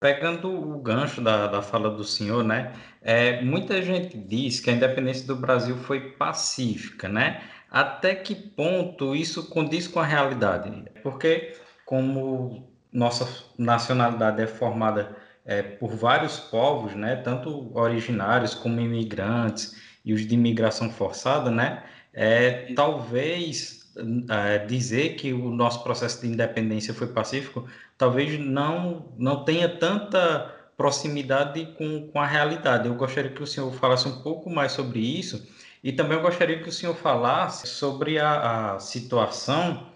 pegando 0.00 0.50
o 0.50 0.78
gancho 0.78 1.20
da, 1.20 1.46
da 1.46 1.62
fala 1.62 1.90
do 1.90 2.02
senhor, 2.02 2.42
né? 2.42 2.72
É, 3.02 3.42
muita 3.42 3.82
gente 3.82 4.16
diz 4.16 4.60
que 4.60 4.70
a 4.70 4.72
independência 4.72 5.26
do 5.26 5.36
Brasil 5.36 5.76
foi 5.76 6.12
pacífica, 6.12 7.08
né? 7.08 7.42
Até 7.70 8.14
que 8.14 8.34
ponto 8.34 9.14
isso 9.14 9.48
condiz 9.50 9.86
com 9.86 10.00
a 10.00 10.04
realidade? 10.04 10.84
Porque, 11.02 11.52
como 11.84 12.68
nossa 12.92 13.46
nacionalidade 13.56 14.42
é 14.42 14.46
formada 14.46 15.16
é, 15.44 15.62
por 15.62 15.90
vários 15.90 16.38
povos, 16.38 16.94
né, 16.94 17.16
tanto 17.16 17.70
originários 17.76 18.54
como 18.54 18.80
imigrantes 18.80 19.76
e 20.04 20.12
os 20.12 20.26
de 20.26 20.34
imigração 20.34 20.90
forçada, 20.90 21.50
né, 21.50 21.82
é, 22.12 22.72
talvez 22.74 23.80
é, 24.28 24.58
dizer 24.58 25.16
que 25.16 25.32
o 25.32 25.50
nosso 25.50 25.82
processo 25.82 26.20
de 26.20 26.28
independência 26.28 26.94
foi 26.94 27.08
pacífico, 27.08 27.68
talvez 27.98 28.38
não, 28.38 29.12
não 29.18 29.44
tenha 29.44 29.68
tanta 29.68 30.54
proximidade 30.76 31.66
com, 31.76 32.08
com 32.08 32.18
a 32.18 32.26
realidade. 32.26 32.88
Eu 32.88 32.94
gostaria 32.94 33.30
que 33.30 33.42
o 33.42 33.46
senhor 33.46 33.70
falasse 33.72 34.08
um 34.08 34.22
pouco 34.22 34.48
mais 34.48 34.72
sobre 34.72 35.00
isso 35.00 35.46
e 35.84 35.92
também 35.92 36.16
eu 36.16 36.22
gostaria 36.22 36.62
que 36.62 36.68
o 36.68 36.72
senhor 36.72 36.94
falasse 36.94 37.66
sobre 37.66 38.18
a, 38.18 38.74
a 38.74 38.80
situação 38.80 39.88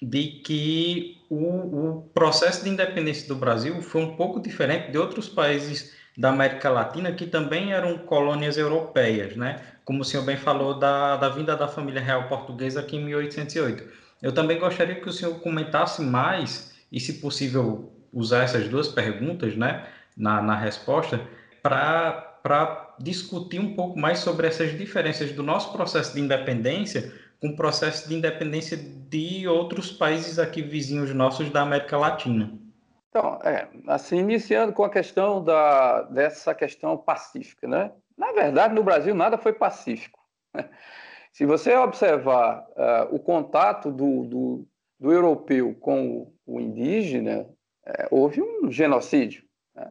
de 0.00 0.40
que 0.44 1.21
o, 1.34 1.96
o, 1.96 2.02
processo 2.12 2.62
de 2.62 2.68
independência 2.68 3.26
do 3.26 3.34
Brasil 3.34 3.80
foi 3.80 4.02
um 4.02 4.16
pouco 4.16 4.38
diferente 4.38 4.90
de 4.90 4.98
outros 4.98 5.30
países 5.30 5.94
da 6.16 6.28
América 6.28 6.68
Latina 6.68 7.10
que 7.10 7.26
também 7.26 7.72
eram 7.72 7.96
colônias 7.98 8.58
europeias, 8.58 9.34
né? 9.34 9.62
Como 9.82 10.02
o 10.02 10.04
senhor 10.04 10.24
bem 10.24 10.36
falou 10.36 10.78
da, 10.78 11.16
da 11.16 11.30
vinda 11.30 11.56
da 11.56 11.66
família 11.66 12.02
real 12.02 12.28
portuguesa 12.28 12.80
aqui 12.80 12.96
em 12.96 13.04
1808. 13.06 13.82
Eu 14.20 14.32
também 14.32 14.58
gostaria 14.58 14.96
que 14.96 15.08
o 15.08 15.12
senhor 15.12 15.40
comentasse 15.40 16.02
mais 16.02 16.74
e, 16.92 17.00
se 17.00 17.14
possível, 17.14 17.90
usar 18.12 18.42
essas 18.42 18.68
duas 18.68 18.88
perguntas, 18.88 19.56
né, 19.56 19.86
na, 20.14 20.42
na 20.42 20.54
resposta, 20.54 21.18
para 21.62 22.94
discutir 23.00 23.58
um 23.58 23.74
pouco 23.74 23.98
mais 23.98 24.18
sobre 24.18 24.46
essas 24.46 24.76
diferenças 24.76 25.32
do 25.32 25.42
nosso 25.42 25.72
processo 25.72 26.12
de 26.14 26.20
independência 26.20 27.10
o 27.42 27.56
processo 27.56 28.08
de 28.08 28.14
independência 28.14 28.76
de 28.76 29.48
outros 29.48 29.90
países 29.90 30.38
aqui 30.38 30.62
vizinhos 30.62 31.12
nossos 31.12 31.50
da 31.50 31.62
América 31.62 31.98
Latina. 31.98 32.56
Então, 33.08 33.38
é, 33.44 33.68
assim, 33.88 34.18
iniciando 34.18 34.72
com 34.72 34.84
a 34.84 34.90
questão 34.90 35.42
da, 35.42 36.02
dessa 36.02 36.54
questão 36.54 36.96
pacífica, 36.96 37.66
né? 37.66 37.92
Na 38.16 38.32
verdade, 38.32 38.74
no 38.74 38.84
Brasil 38.84 39.14
nada 39.14 39.36
foi 39.36 39.52
pacífico. 39.52 40.20
Se 41.32 41.44
você 41.44 41.74
observar 41.74 42.66
uh, 42.70 43.14
o 43.14 43.18
contato 43.18 43.90
do, 43.90 44.24
do, 44.24 44.68
do, 45.00 45.12
europeu 45.12 45.74
com 45.74 46.06
o, 46.08 46.34
o 46.46 46.60
indígena, 46.60 47.48
é, 47.84 48.06
houve 48.10 48.40
um 48.40 48.70
genocídio. 48.70 49.42
Né? 49.74 49.90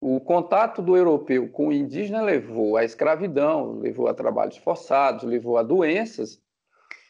O 0.00 0.20
contato 0.20 0.82
do 0.82 0.96
europeu 0.96 1.48
com 1.50 1.68
o 1.68 1.72
indígena 1.72 2.20
levou 2.20 2.76
à 2.76 2.84
escravidão, 2.84 3.78
levou 3.78 4.08
a 4.08 4.14
trabalhos 4.14 4.56
forçados, 4.56 5.24
levou 5.24 5.56
a 5.56 5.62
doenças 5.62 6.40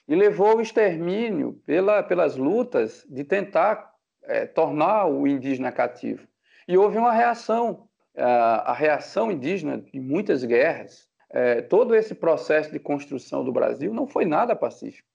e 0.09 0.15
levou 0.15 0.49
ao 0.49 0.61
extermínio 0.61 1.55
pela, 1.65 2.03
pelas 2.03 2.37
lutas 2.37 3.05
de 3.09 3.25
tentar 3.25 3.93
é, 4.23 4.47
tornar 4.47 5.07
o 5.07 5.27
indígena 5.27 5.73
cativo. 5.73 6.27
E 6.69 6.77
houve 6.77 6.99
uma 6.99 7.13
reação, 7.13 7.89
a, 8.17 8.71
a 8.71 8.73
reação 8.73 9.31
indígena 9.31 9.79
de 9.79 10.01
muitas 10.01 10.45
guerras. 10.45 11.09
É, 11.31 11.61
todo 11.61 11.95
esse 11.95 12.15
processo 12.15 12.71
de 12.71 12.79
construção 12.79 13.45
do 13.45 13.53
Brasil 13.53 13.93
não 13.93 14.07
foi 14.07 14.25
nada 14.25 14.55
pacífico. 14.55 15.09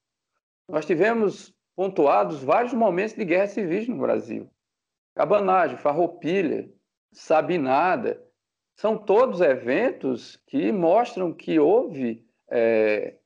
Nós 0.68 0.84
tivemos 0.84 1.54
pontuados 1.74 2.42
vários 2.42 2.72
momentos 2.72 3.14
de 3.14 3.24
guerra 3.24 3.46
civis 3.46 3.88
no 3.88 3.96
Brasil. 3.96 4.50
Cabanagem, 5.14 5.76
Farroupilha, 5.76 6.70
Sabinada, 7.12 8.22
são 8.74 8.96
todos 8.96 9.40
eventos 9.40 10.42
que 10.46 10.72
mostram 10.72 11.32
que 11.32 11.58
houve 11.58 12.26
é, 12.50 13.16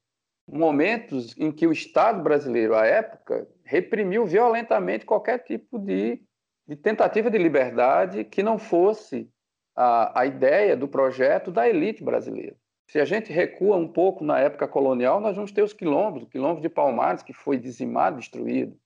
momentos 0.49 1.35
em 1.37 1.51
que 1.51 1.67
o 1.67 1.73
Estado 1.73 2.23
brasileiro, 2.23 2.75
à 2.75 2.87
época, 2.87 3.49
reprimiu 3.65 4.25
violentamente 4.25 5.05
qualquer 5.05 5.39
tipo 5.39 5.79
de, 5.79 6.23
de 6.67 6.77
tentativa 6.77 7.31
de 7.31 7.39
liberdade 7.39 8.25
que 8.25 8.43
não 8.43 8.59
fosse 8.59 9.29
a, 9.75 10.21
a 10.21 10.27
ideia 10.27 10.77
do 10.77 10.87
projeto 10.87 11.51
da 11.51 11.69
elite 11.69 12.03
brasileira. 12.03 12.57
Se 12.89 13.01
a 13.01 13.05
gente 13.05 13.33
recua 13.33 13.77
um 13.77 13.89
pouco 13.89 14.25
na 14.25 14.39
época 14.39 14.69
colonial, 14.69 15.21
nós 15.21 15.35
vamos 15.35 15.51
ter 15.51 15.63
os 15.63 15.73
quilombos, 15.73 16.23
o 16.23 16.29
quilombo 16.29 16.61
de 16.61 16.69
Palmares, 16.69 17.23
que 17.23 17.33
foi 17.33 17.59
dizimado, 17.59 18.19
destruído. 18.19 18.79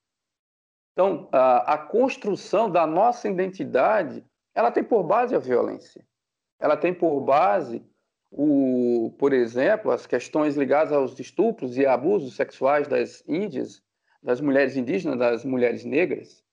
Então, 0.93 1.29
a, 1.31 1.75
a 1.75 1.79
construção 1.79 2.71
da 2.71 2.87
nossa 2.87 3.29
identidade, 3.29 4.25
ela 4.55 4.71
tem 4.71 4.83
por 4.83 5.03
base 5.03 5.35
a 5.35 5.39
violência. 5.39 6.05
Ela 6.59 6.77
tem 6.77 6.95
por 6.95 7.21
base 7.21 7.85
o, 8.31 9.15
por 9.19 9.33
exemplo, 9.33 9.91
as 9.91 10.07
questões 10.07 10.57
ligadas 10.57 10.93
aos 10.93 11.19
estupros 11.19 11.77
e 11.77 11.85
abusos 11.85 12.37
sexuais 12.37 12.87
das 12.87 13.25
índias, 13.29 13.83
das 14.23 14.41
mulheres 14.41 14.77
indígenas, 14.77 15.19
das 15.19 15.45
mulheres 15.45 15.85
negras. 15.85 16.45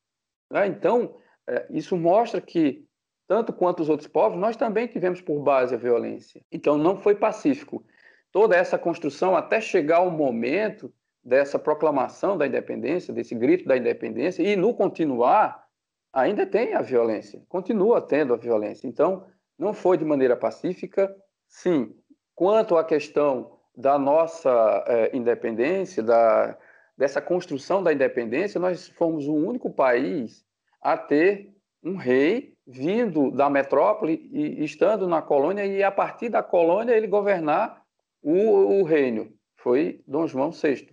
Né? 0.52 0.68
Então, 0.68 1.18
é, 1.48 1.68
isso 1.70 1.96
mostra 1.96 2.42
que, 2.42 2.86
tanto 3.28 3.54
quanto 3.54 3.82
os 3.82 3.90
outros 3.90 4.08
povos, 4.08 4.40
nós 4.40 4.56
também 4.56 4.88
tivemos 4.88 5.22
por 5.22 5.40
base 5.42 5.76
a 5.76 5.78
violência. 5.78 6.42
Então, 6.52 6.78
não 6.78 6.98
foi 6.98 7.14
pacífico. 7.14 7.86
Toda 8.32 8.56
essa 8.56 8.78
construção, 8.78 9.36
até 9.36 9.62
chegar 9.62 9.98
ao 9.98 10.10
momento 10.10 10.92
dessa 11.24 11.60
proclamação 11.60 12.38
da 12.38 12.48
independência, 12.48 13.14
desse 13.14 13.36
grito 13.36 13.68
da 13.68 13.78
independência, 13.78 14.42
e 14.42 14.56
no 14.56 14.74
continuar, 14.74 15.68
ainda 16.12 16.46
tem 16.46 16.74
a 16.74 16.82
violência, 16.82 17.44
continua 17.48 18.02
tendo 18.02 18.34
a 18.34 18.38
violência. 18.38 18.88
Então, 18.88 19.28
não 19.60 19.74
foi 19.74 19.98
de 19.98 20.06
maneira 20.06 20.36
pacífica, 20.36 21.14
sim. 21.48 21.96
Quanto 22.36 22.78
à 22.78 22.84
questão 22.84 23.58
da 23.76 23.98
nossa 23.98 24.84
é, 24.88 25.16
independência, 25.16 26.02
da, 26.04 26.58
dessa 26.98 27.22
construção 27.22 27.84
da 27.84 27.94
independência, 27.94 28.60
nós 28.60 28.88
fomos 28.90 29.28
o 29.28 29.36
único 29.36 29.72
país 29.72 30.46
a 30.82 30.98
ter 30.98 31.54
um 31.84 31.96
rei 31.96 32.56
vindo 32.66 33.32
da 33.32 33.50
metrópole 33.50 34.30
e 34.32 34.64
estando 34.64 35.08
na 35.08 35.22
colônia 35.22 35.66
e 35.66 35.84
a 35.84 35.92
partir 35.92 36.30
da 36.30 36.44
colônia 36.44 36.94
ele 36.94 37.08
governar 37.08 37.82
o, 38.22 38.82
o 38.82 38.84
reino. 38.84 39.32
Foi 39.56 40.04
Dom 40.08 40.28
João 40.28 40.52
VI. 40.52 40.90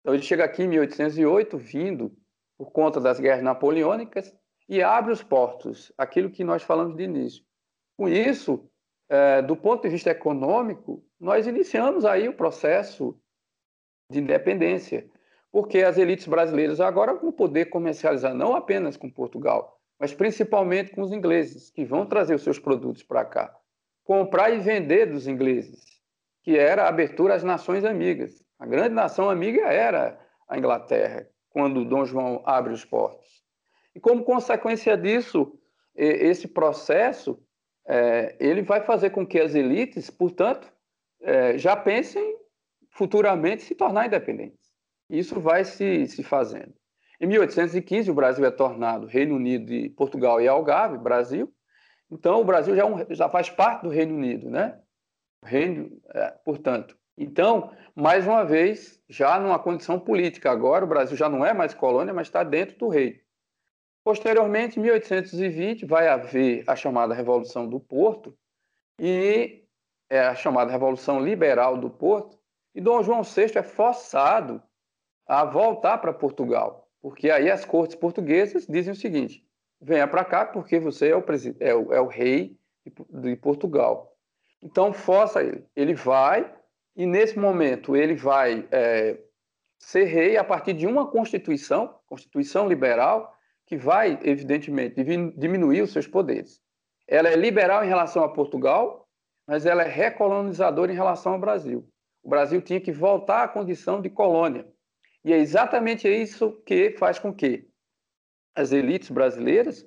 Então 0.00 0.14
ele 0.14 0.22
chega 0.22 0.44
aqui 0.44 0.62
em 0.62 0.68
1808, 0.68 1.58
vindo 1.58 2.16
por 2.56 2.70
conta 2.70 3.00
das 3.00 3.20
guerras 3.20 3.42
napoleônicas 3.42 4.34
e 4.68 4.82
abre 4.82 5.12
os 5.12 5.22
portos, 5.22 5.92
aquilo 5.96 6.30
que 6.30 6.42
nós 6.42 6.62
falamos 6.62 6.96
de 6.96 7.04
início. 7.04 7.44
Com 7.96 8.08
isso, 8.08 8.68
é, 9.08 9.42
do 9.42 9.56
ponto 9.56 9.82
de 9.82 9.88
vista 9.88 10.10
econômico, 10.10 11.04
nós 11.18 11.46
iniciamos 11.46 12.04
aí 12.04 12.28
o 12.28 12.34
processo 12.34 13.18
de 14.10 14.20
independência 14.20 15.08
porque 15.56 15.82
as 15.82 15.96
elites 15.96 16.26
brasileiras 16.26 16.82
agora 16.82 17.14
vão 17.14 17.32
poder 17.32 17.70
comercializar 17.70 18.34
não 18.34 18.54
apenas 18.54 18.94
com 18.94 19.08
Portugal, 19.08 19.80
mas 19.98 20.12
principalmente 20.12 20.90
com 20.90 21.00
os 21.00 21.12
ingleses, 21.12 21.70
que 21.70 21.82
vão 21.82 22.04
trazer 22.04 22.34
os 22.34 22.42
seus 22.42 22.58
produtos 22.58 23.02
para 23.02 23.24
cá. 23.24 23.56
Comprar 24.04 24.50
e 24.50 24.58
vender 24.58 25.06
dos 25.06 25.26
ingleses, 25.26 25.82
que 26.42 26.58
era 26.58 26.84
a 26.84 26.88
abertura 26.88 27.34
às 27.34 27.42
nações 27.42 27.86
amigas. 27.86 28.44
A 28.58 28.66
grande 28.66 28.94
nação 28.94 29.30
amiga 29.30 29.62
era 29.62 30.20
a 30.46 30.58
Inglaterra, 30.58 31.26
quando 31.48 31.86
Dom 31.86 32.04
João 32.04 32.42
abre 32.44 32.74
os 32.74 32.84
portos. 32.84 33.42
E 33.94 33.98
como 33.98 34.24
consequência 34.24 34.94
disso, 34.94 35.58
esse 35.94 36.46
processo 36.46 37.42
é, 37.86 38.36
ele 38.40 38.62
vai 38.62 38.80
fazer 38.80 39.10
com 39.10 39.26
que 39.26 39.38
as 39.38 39.54
elites, 39.54 40.10
portanto, 40.10 40.72
é, 41.20 41.56
já 41.56 41.76
pensem 41.76 42.36
futuramente 42.90 43.62
se 43.62 43.74
tornar 43.74 44.06
independentes. 44.06 44.66
Isso 45.08 45.40
vai 45.40 45.64
se, 45.64 46.06
se 46.06 46.22
fazendo. 46.22 46.74
Em 47.20 47.26
1815, 47.26 48.10
o 48.10 48.14
Brasil 48.14 48.44
é 48.44 48.50
tornado 48.50 49.06
Reino 49.06 49.36
Unido 49.36 49.66
de 49.66 49.88
Portugal 49.90 50.40
e 50.40 50.48
Algarve, 50.48 50.98
Brasil. 50.98 51.52
Então, 52.10 52.40
o 52.40 52.44
Brasil 52.44 52.74
já, 52.74 52.82
é 52.82 52.84
um, 52.84 53.14
já 53.14 53.28
faz 53.28 53.48
parte 53.48 53.82
do 53.82 53.88
Reino 53.88 54.14
Unido, 54.14 54.50
né? 54.50 54.78
Reino, 55.42 55.90
é, 56.14 56.30
portanto. 56.44 56.96
Então, 57.16 57.72
mais 57.94 58.26
uma 58.26 58.44
vez, 58.44 59.00
já 59.08 59.38
numa 59.38 59.58
condição 59.58 59.98
política 59.98 60.50
agora, 60.50 60.84
o 60.84 60.88
Brasil 60.88 61.16
já 61.16 61.28
não 61.28 61.44
é 61.44 61.54
mais 61.54 61.72
colônia, 61.72 62.12
mas 62.12 62.26
está 62.26 62.42
dentro 62.42 62.76
do 62.76 62.88
reino. 62.88 63.18
Posteriormente, 64.06 64.78
em 64.78 64.82
1820, 64.84 65.84
vai 65.84 66.06
haver 66.06 66.62
a 66.68 66.76
chamada 66.76 67.12
Revolução 67.12 67.68
do 67.68 67.80
Porto, 67.80 68.38
e 69.00 69.64
é 70.08 70.20
a 70.20 70.32
chamada 70.36 70.70
Revolução 70.70 71.18
Liberal 71.18 71.76
do 71.76 71.90
Porto, 71.90 72.38
e 72.72 72.80
Dom 72.80 73.02
João 73.02 73.24
VI 73.24 73.58
é 73.58 73.64
forçado 73.64 74.62
a 75.26 75.44
voltar 75.44 75.98
para 75.98 76.12
Portugal, 76.12 76.88
porque 77.02 77.32
aí 77.32 77.50
as 77.50 77.64
cortes 77.64 77.96
portuguesas 77.96 78.64
dizem 78.64 78.92
o 78.92 78.96
seguinte: 78.96 79.44
venha 79.80 80.06
para 80.06 80.24
cá 80.24 80.46
porque 80.46 80.78
você 80.78 81.08
é 81.08 81.16
o, 81.16 81.24
é 81.58 81.74
o, 81.74 81.92
é 81.94 82.00
o 82.00 82.06
rei 82.06 82.56
de 83.10 83.34
Portugal. 83.34 84.16
Então 84.62 84.92
força 84.92 85.42
ele. 85.42 85.66
Ele 85.74 85.94
vai 85.94 86.54
e 86.94 87.06
nesse 87.06 87.36
momento 87.36 87.96
ele 87.96 88.14
vai 88.14 88.68
é, 88.70 89.18
ser 89.80 90.04
rei 90.04 90.36
a 90.36 90.44
partir 90.44 90.74
de 90.74 90.86
uma 90.86 91.10
constituição, 91.10 91.98
constituição 92.06 92.68
liberal, 92.68 93.35
que 93.66 93.76
vai 93.76 94.18
evidentemente 94.22 94.94
diminuir 95.36 95.82
os 95.82 95.92
seus 95.92 96.06
poderes. 96.06 96.60
Ela 97.08 97.28
é 97.28 97.36
liberal 97.36 97.84
em 97.84 97.88
relação 97.88 98.22
a 98.22 98.28
Portugal, 98.28 99.08
mas 99.46 99.66
ela 99.66 99.82
é 99.82 99.88
recolonizadora 99.88 100.92
em 100.92 100.94
relação 100.94 101.32
ao 101.32 101.38
Brasil. 101.38 101.88
O 102.22 102.28
Brasil 102.28 102.60
tinha 102.60 102.80
que 102.80 102.92
voltar 102.92 103.44
à 103.44 103.48
condição 103.48 104.00
de 104.00 104.10
colônia. 104.10 104.66
E 105.24 105.32
é 105.32 105.38
exatamente 105.38 106.08
isso 106.08 106.52
que 106.64 106.92
faz 106.92 107.18
com 107.18 107.32
que 107.32 107.68
as 108.54 108.72
elites 108.72 109.10
brasileiras 109.10 109.86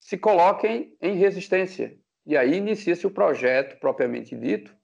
se 0.00 0.18
coloquem 0.18 0.96
em 1.00 1.16
resistência. 1.16 1.96
E 2.26 2.36
aí 2.36 2.54
inicia-se 2.54 3.06
o 3.06 3.10
projeto 3.10 3.78
propriamente 3.80 4.36
dito 4.36 4.76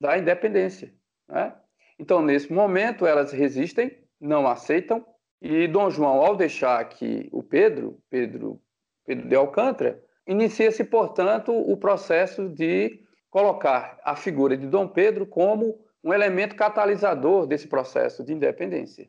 da 0.00 0.18
independência. 0.18 0.92
Né? 1.28 1.54
Então, 1.98 2.20
nesse 2.20 2.52
momento, 2.52 3.06
elas 3.06 3.32
resistem, 3.32 3.96
não 4.20 4.46
aceitam, 4.46 5.04
e 5.40 5.68
Dom 5.68 5.90
João, 5.90 6.22
ao 6.22 6.36
deixar 6.36 6.80
aqui 6.80 7.28
o 7.32 7.42
Pedro, 7.42 7.98
Pedro, 8.08 8.60
Pedro 9.04 9.28
de 9.28 9.34
Alcântara, 9.34 10.02
inicia-se, 10.26 10.84
portanto, 10.84 11.52
o 11.52 11.76
processo 11.76 12.48
de 12.48 13.00
colocar 13.30 13.98
a 14.04 14.14
figura 14.14 14.56
de 14.56 14.66
Dom 14.66 14.88
Pedro 14.88 15.26
como 15.26 15.78
um 16.02 16.12
elemento 16.12 16.54
catalisador 16.54 17.46
desse 17.46 17.66
processo 17.66 18.22
de 18.22 18.32
independência. 18.32 19.08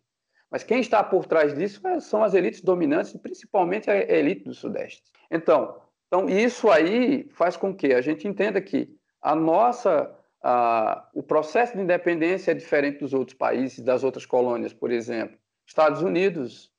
Mas 0.49 0.63
quem 0.63 0.79
está 0.79 1.03
por 1.03 1.25
trás 1.25 1.53
disso 1.53 1.85
é, 1.87 1.99
são 1.99 2.23
as 2.23 2.33
elites 2.33 2.61
dominantes, 2.61 3.13
principalmente 3.17 3.89
a 3.89 3.95
elite 3.95 4.45
do 4.45 4.53
Sudeste. 4.53 5.03
Então, 5.29 5.81
então 6.07 6.29
isso 6.29 6.69
aí 6.69 7.27
faz 7.31 7.57
com 7.57 7.75
que 7.75 7.93
a 7.93 8.01
gente 8.01 8.27
entenda 8.27 8.61
que 8.61 8.95
a 9.21 9.35
nossa, 9.35 10.13
a, 10.41 11.09
o 11.13 11.21
processo 11.21 11.75
de 11.75 11.81
independência 11.81 12.51
é 12.51 12.53
diferente 12.53 12.99
dos 12.99 13.13
outros 13.13 13.37
países, 13.37 13.83
das 13.83 14.03
outras 14.03 14.25
colônias, 14.25 14.71
por 14.73 14.91
exemplo. 14.91 15.37
Estados 15.65 16.01
Unidos, 16.01 16.71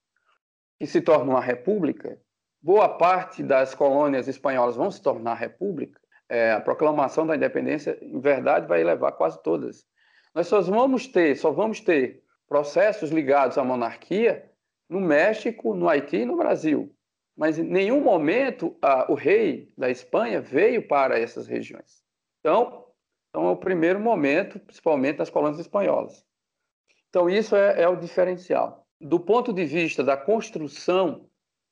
que 0.78 0.86
se 0.86 1.00
torna 1.00 1.32
uma 1.32 1.40
república, 1.40 2.20
boa 2.60 2.88
parte 2.88 3.42
das 3.42 3.74
colônias 3.74 4.28
espanholas 4.28 4.76
vão 4.76 4.90
se 4.90 5.00
tornar 5.00 5.34
república. 5.34 6.00
É, 6.28 6.52
a 6.52 6.60
proclamação 6.60 7.26
da 7.26 7.36
independência, 7.36 7.98
em 8.02 8.20
verdade, 8.20 8.66
vai 8.66 8.82
levar 8.82 9.12
quase 9.12 9.40
todas. 9.42 9.86
Nós 10.34 10.48
só 10.48 10.60
vamos 10.60 11.06
ter, 11.06 11.36
só 11.36 11.50
vamos 11.50 11.80
ter 11.80 12.22
processos 12.48 13.10
ligados 13.10 13.56
à 13.56 13.64
monarquia 13.64 14.50
no 14.88 15.00
México, 15.00 15.74
no 15.74 15.88
Haiti 15.88 16.18
e 16.18 16.24
no 16.24 16.36
Brasil. 16.36 16.92
Mas 17.36 17.58
em 17.58 17.64
nenhum 17.64 18.00
momento 18.00 18.76
o 19.08 19.14
rei 19.14 19.72
da 19.76 19.88
Espanha 19.90 20.40
veio 20.40 20.86
para 20.86 21.18
essas 21.18 21.46
regiões. 21.46 22.02
Então, 22.40 22.86
então 23.28 23.46
é 23.46 23.50
o 23.50 23.56
primeiro 23.56 24.00
momento, 24.00 24.58
principalmente 24.58 25.18
das 25.18 25.30
colônias 25.30 25.60
espanholas. 25.60 26.25
Então, 27.16 27.30
isso 27.30 27.56
é, 27.56 27.80
é 27.80 27.88
o 27.88 27.96
diferencial. 27.96 28.86
Do 29.00 29.18
ponto 29.18 29.50
de 29.50 29.64
vista 29.64 30.04
da 30.04 30.18
construção 30.18 31.26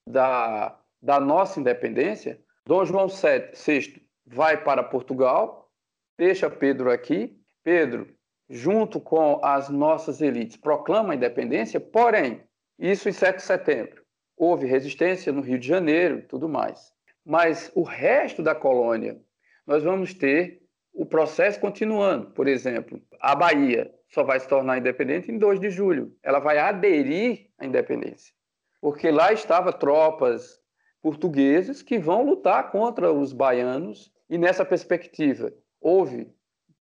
da, 0.09 0.75
da 1.03 1.21
nossa 1.21 1.61
independência, 1.61 2.41
Dom 2.65 2.83
João 2.87 3.09
VI 3.09 4.03
vai 4.27 4.65
para 4.65 4.83
Portugal, 4.83 5.71
deixa 6.17 6.49
Pedro 6.49 6.91
aqui. 6.91 7.39
Pedro 7.63 8.09
junto 8.49 8.99
com 8.99 9.39
as 9.45 9.69
nossas 9.69 10.23
elites, 10.23 10.57
proclama 10.57 11.13
a 11.13 11.17
independência, 11.17 11.79
porém, 11.79 12.43
isso 12.79 13.11
em 13.11 13.13
7 13.13 13.37
de 13.37 13.43
setembro. 13.43 14.03
Houve 14.39 14.67
resistência 14.67 15.31
no 15.31 15.43
Rio 15.43 15.59
de 15.59 15.69
Janeiro 15.69 16.21
e 16.21 16.23
tudo 16.23 16.49
mais. 16.49 16.91
Mas 17.23 17.71
o 17.75 17.83
resto 17.83 18.43
da 18.43 18.55
colônia, 18.55 19.21
nós 19.67 19.85
vamos 19.85 20.15
ter 20.15 20.63
o 20.95 21.05
processo 21.05 21.59
continuando. 21.59 22.31
Por 22.31 22.47
exemplo, 22.47 23.03
a 23.21 23.35
Bahia 23.35 23.93
só 24.09 24.23
vai 24.23 24.39
se 24.39 24.49
tornar 24.49 24.79
independente 24.79 25.31
em 25.31 25.37
2 25.37 25.59
de 25.59 25.69
julho. 25.69 26.17
Ela 26.23 26.39
vai 26.39 26.59
aderir 26.59 27.51
à 27.59 27.67
independência. 27.67 28.33
Porque 28.81 29.11
lá 29.11 29.33
estavam 29.33 29.73
tropas 29.73 30.61
portuguesas 31.03 31.83
que 31.83 31.99
vão 31.99 32.25
lutar 32.25 32.71
contra 32.71 33.13
os 33.13 33.33
baianos. 33.33 34.13
E 34.31 34.39
nessa 34.39 34.65
perspectiva, 34.65 35.53
houve 35.81 36.33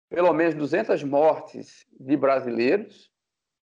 pelo 0.09 0.33
menos 0.33 0.53
200 0.55 1.03
mortes 1.03 1.87
de 1.97 2.17
brasileiros 2.17 3.09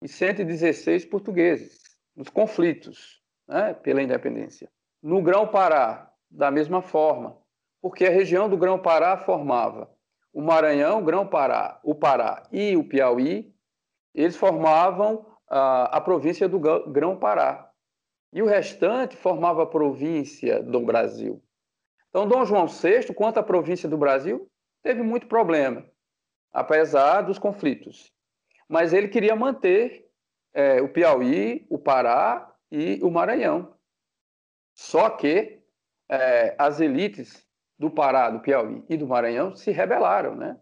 e 0.00 0.08
116 0.08 1.04
portugueses 1.06 1.80
nos 2.14 2.28
conflitos 2.28 3.20
né, 3.48 3.74
pela 3.74 4.00
independência. 4.00 4.70
No 5.02 5.20
Grão-Pará, 5.20 6.10
da 6.30 6.50
mesma 6.50 6.80
forma, 6.80 7.36
porque 7.82 8.06
a 8.06 8.10
região 8.10 8.48
do 8.48 8.56
Grão-Pará 8.56 9.16
formava 9.16 9.90
o 10.36 10.42
Maranhão, 10.42 10.98
o 10.98 11.02
Grão-Pará, 11.02 11.80
o 11.82 11.94
Pará 11.94 12.42
e 12.52 12.76
o 12.76 12.84
Piauí, 12.84 13.54
eles 14.14 14.36
formavam 14.36 15.24
a, 15.48 15.96
a 15.96 15.98
província 15.98 16.46
do 16.46 16.60
Grão-Pará. 16.60 17.72
e 18.34 18.42
o 18.42 18.46
restante 18.46 19.16
formava 19.16 19.62
a 19.62 19.66
província 19.66 20.62
do 20.62 20.80
Brasil. 20.80 21.42
Então, 22.10 22.28
Dom 22.28 22.44
João 22.44 22.66
VI, 22.66 23.14
quanto 23.14 23.38
à 23.38 23.42
província 23.42 23.88
do 23.88 23.96
Brasil, 23.96 24.46
teve 24.82 25.02
muito 25.02 25.26
problema, 25.26 25.86
apesar 26.52 27.22
dos 27.22 27.38
conflitos. 27.38 28.12
Mas 28.68 28.92
ele 28.92 29.08
queria 29.08 29.34
manter 29.34 30.06
é, 30.52 30.82
o 30.82 30.88
Piauí, 30.90 31.66
o 31.70 31.78
Pará 31.78 32.54
e 32.70 33.00
o 33.02 33.10
Maranhão. 33.10 33.74
Só 34.74 35.08
que 35.08 35.62
é, 36.10 36.54
as 36.58 36.78
elites 36.78 37.45
do 37.78 37.90
Pará, 37.90 38.30
do 38.30 38.40
Piauí 38.40 38.82
e 38.88 38.96
do 38.96 39.06
Maranhão 39.06 39.54
se 39.54 39.70
rebelaram, 39.70 40.34
né? 40.34 40.56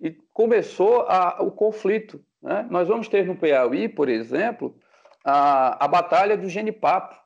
E 0.00 0.10
começou 0.32 1.02
a, 1.02 1.42
o 1.42 1.50
conflito. 1.50 2.24
Né? 2.42 2.66
Nós 2.70 2.88
vamos 2.88 3.08
ter 3.08 3.26
no 3.26 3.36
Piauí, 3.36 3.88
por 3.88 4.08
exemplo, 4.08 4.76
a, 5.24 5.84
a 5.84 5.88
Batalha 5.88 6.36
do 6.36 6.48
Genipapo, 6.48 7.16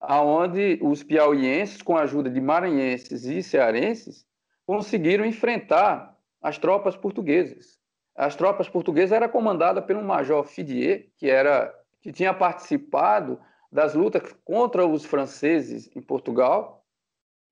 aonde 0.00 0.78
os 0.82 1.02
piauienses, 1.02 1.82
com 1.82 1.96
a 1.96 2.02
ajuda 2.02 2.30
de 2.30 2.40
maranhenses 2.40 3.24
e 3.24 3.42
cearenses, 3.42 4.26
conseguiram 4.66 5.24
enfrentar 5.24 6.16
as 6.42 6.58
tropas 6.58 6.96
portuguesas. 6.96 7.78
As 8.14 8.36
tropas 8.36 8.68
portuguesas 8.68 9.12
eram 9.12 9.28
comandadas 9.28 9.84
pelo 9.84 10.02
major 10.02 10.44
Fidier, 10.44 11.08
que 11.16 11.28
era 11.28 11.72
que 12.00 12.12
tinha 12.12 12.32
participado 12.32 13.40
das 13.70 13.94
lutas 13.94 14.22
contra 14.44 14.86
os 14.86 15.04
franceses 15.04 15.90
em 15.94 16.00
Portugal 16.00 16.84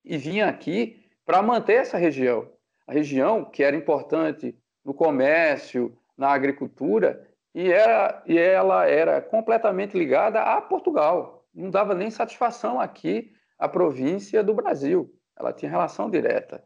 e 0.05 0.17
vinha 0.17 0.49
aqui 0.49 1.06
para 1.27 1.43
manter 1.43 1.75
essa 1.75 1.99
região. 1.99 2.49
A 2.87 2.93
região 2.93 3.45
que 3.45 3.65
era 3.65 3.77
importante 3.77 4.57
no 4.85 4.95
comércio, 4.95 5.99
na 6.17 6.29
agricultura, 6.29 7.29
e, 7.53 7.71
era, 7.73 8.23
e 8.27 8.39
ela 8.39 8.87
era 8.87 9.21
completamente 9.21 9.99
ligada 9.99 10.41
a 10.41 10.61
Portugal. 10.61 11.45
Não 11.53 11.69
dava 11.69 11.95
nem 11.95 12.11
satisfação 12.11 12.81
aqui 12.81 13.33
à 13.59 13.69
província 13.69 14.43
do 14.45 14.55
Brasil. 14.55 15.13
Ela 15.37 15.53
tinha 15.53 15.71
relação 15.71 16.09
direta. 16.09 16.63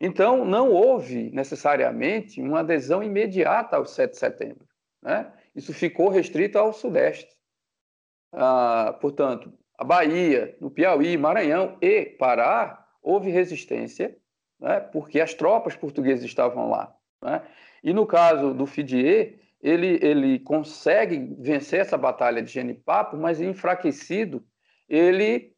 Então, 0.00 0.44
não 0.44 0.70
houve 0.70 1.30
necessariamente 1.32 2.40
uma 2.40 2.60
adesão 2.60 3.02
imediata 3.02 3.76
ao 3.76 3.86
7 3.86 4.12
de 4.12 4.18
setembro. 4.18 4.66
Né? 5.02 5.32
Isso 5.54 5.72
ficou 5.72 6.08
restrito 6.08 6.58
ao 6.58 6.72
Sudeste. 6.72 7.34
Ah, 8.32 8.96
portanto, 9.00 9.52
a 9.76 9.84
Bahia, 9.84 10.56
no 10.60 10.70
Piauí, 10.70 11.16
Maranhão 11.16 11.78
e 11.80 12.04
Pará, 12.04 12.85
houve 13.06 13.30
resistência, 13.30 14.16
né? 14.58 14.80
porque 14.80 15.20
as 15.20 15.32
tropas 15.32 15.76
portuguesas 15.76 16.24
estavam 16.24 16.68
lá. 16.68 16.92
Né? 17.22 17.40
E 17.84 17.92
no 17.92 18.04
caso 18.04 18.52
do 18.52 18.66
Fidier, 18.66 19.38
ele, 19.62 20.00
ele 20.02 20.40
consegue 20.40 21.36
vencer 21.38 21.80
essa 21.80 21.96
batalha 21.96 22.42
de 22.42 22.50
Genipapo, 22.50 23.16
mas 23.16 23.40
enfraquecido, 23.40 24.44
ele 24.88 25.54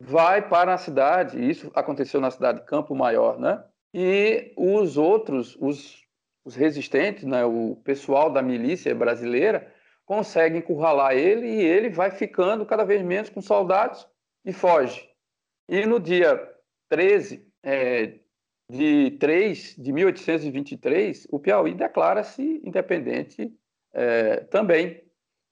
vai 0.00 0.46
para 0.46 0.74
a 0.74 0.78
cidade, 0.78 1.38
isso 1.48 1.70
aconteceu 1.72 2.20
na 2.20 2.32
cidade 2.32 2.60
de 2.60 2.66
Campo 2.66 2.94
Maior, 2.94 3.38
né? 3.38 3.62
E 3.94 4.52
os 4.56 4.96
outros, 4.96 5.56
os, 5.60 6.02
os 6.44 6.54
resistentes, 6.54 7.24
né, 7.24 7.44
o 7.44 7.76
pessoal 7.84 8.30
da 8.30 8.42
milícia 8.42 8.94
brasileira, 8.94 9.72
conseguem 10.04 10.58
encurralar 10.58 11.14
ele 11.14 11.46
e 11.46 11.62
ele 11.62 11.90
vai 11.90 12.10
ficando 12.10 12.66
cada 12.66 12.84
vez 12.84 13.02
menos 13.02 13.30
com 13.30 13.40
soldados 13.40 14.06
e 14.44 14.52
foge. 14.52 15.08
E 15.68 15.86
no 15.86 15.98
dia 15.98 16.57
13 16.88 17.46
é, 17.62 18.18
de 18.70 19.12
3 19.18 19.76
de 19.76 19.92
1823, 19.92 21.26
o 21.30 21.38
Piauí 21.38 21.74
declara-se 21.74 22.60
independente 22.64 23.52
é, 23.92 24.36
também. 24.44 25.02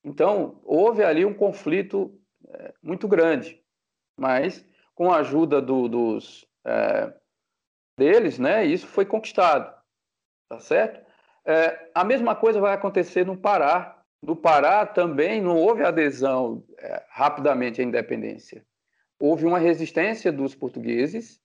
Então, 0.05 0.61
houve 0.65 1.03
ali 1.03 1.25
um 1.25 1.35
conflito 1.35 2.19
é, 2.49 2.75
muito 2.83 3.09
grande, 3.09 3.63
mas 4.19 4.65
com 4.95 5.11
a 5.11 5.19
ajuda 5.19 5.61
do, 5.61 5.89
dos 5.89 6.47
é, 6.65 7.13
deles, 7.99 8.39
né, 8.39 8.65
isso 8.65 8.87
foi 8.87 9.05
conquistado, 9.05 9.75
tá 10.49 10.59
certo? 10.59 11.05
É, 11.45 11.91
a 11.95 12.05
mesma 12.05 12.35
coisa 12.35 12.61
vai 12.61 12.75
acontecer 12.75 13.25
no 13.25 13.37
Pará. 13.37 14.03
No 14.21 14.35
Pará 14.35 14.85
também 14.85 15.41
não 15.41 15.57
houve 15.57 15.85
adesão 15.85 16.65
é, 16.79 17.05
rapidamente 17.09 17.81
à 17.81 17.85
independência. 17.85 18.67
Houve 19.19 19.47
uma 19.47 19.59
resistência 19.59 20.31
dos 20.31 20.55
portugueses 20.55 21.41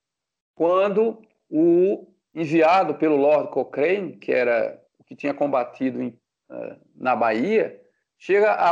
quando 0.56 1.22
o 1.50 2.08
enviado 2.34 2.96
pelo 2.96 3.16
Lord 3.16 3.52
Cochrane, 3.52 4.18
que 4.18 4.32
era 4.32 4.82
o 5.00 5.04
que 5.04 5.16
tinha 5.16 5.34
combatido 5.34 6.02
em, 6.02 6.10
uh, 6.50 6.80
na 6.96 7.16
Bahia, 7.16 7.82
chega 8.18 8.52
a, 8.52 8.70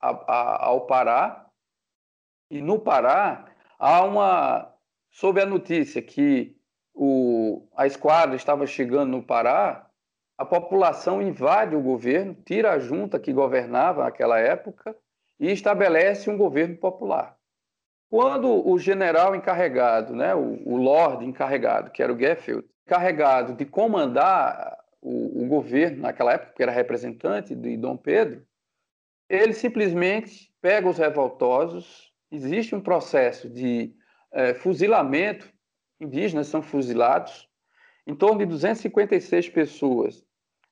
a, 0.00 0.10
a, 0.10 0.66
ao 0.66 0.86
Pará 0.86 1.46
e 2.50 2.60
no 2.60 2.78
Pará 2.78 3.46
há 3.78 4.02
uma 4.02 4.74
sob 5.10 5.40
a 5.40 5.46
notícia 5.46 6.02
que 6.02 6.56
o, 6.94 7.66
a 7.76 7.86
esquadra 7.86 8.36
estava 8.36 8.66
chegando 8.66 9.10
no 9.10 9.22
Pará, 9.22 9.88
a 10.36 10.44
população 10.44 11.20
invade 11.22 11.76
o 11.76 11.82
governo, 11.82 12.34
tira 12.34 12.72
a 12.72 12.78
junta 12.78 13.18
que 13.18 13.32
governava 13.32 14.04
naquela 14.04 14.38
época 14.38 14.96
e 15.38 15.50
estabelece 15.50 16.30
um 16.30 16.36
governo 16.36 16.76
popular. 16.76 17.39
Quando 18.10 18.68
o 18.68 18.76
general 18.76 19.36
encarregado, 19.36 20.16
né, 20.16 20.34
o, 20.34 20.60
o 20.68 20.76
lord 20.76 21.24
encarregado, 21.24 21.92
que 21.92 22.02
era 22.02 22.12
o 22.12 22.18
Geffield, 22.18 22.66
encarregado 22.84 23.54
de 23.54 23.64
comandar 23.64 24.76
o, 25.00 25.44
o, 25.44 25.46
governo 25.46 26.02
naquela 26.02 26.32
época, 26.32 26.52
que 26.56 26.62
era 26.62 26.72
representante 26.72 27.54
de 27.54 27.76
Dom 27.76 27.96
Pedro, 27.96 28.44
ele 29.28 29.52
simplesmente 29.52 30.52
pega 30.60 30.88
os 30.88 30.98
revoltosos, 30.98 32.12
existe 32.32 32.74
um 32.74 32.80
processo 32.80 33.48
de 33.48 33.94
é, 34.32 34.54
fuzilamento, 34.54 35.48
indígenas 36.00 36.48
são 36.48 36.60
fuzilados, 36.60 37.48
em 38.04 38.16
torno 38.16 38.40
de 38.40 38.46
256 38.46 39.50
pessoas 39.50 40.26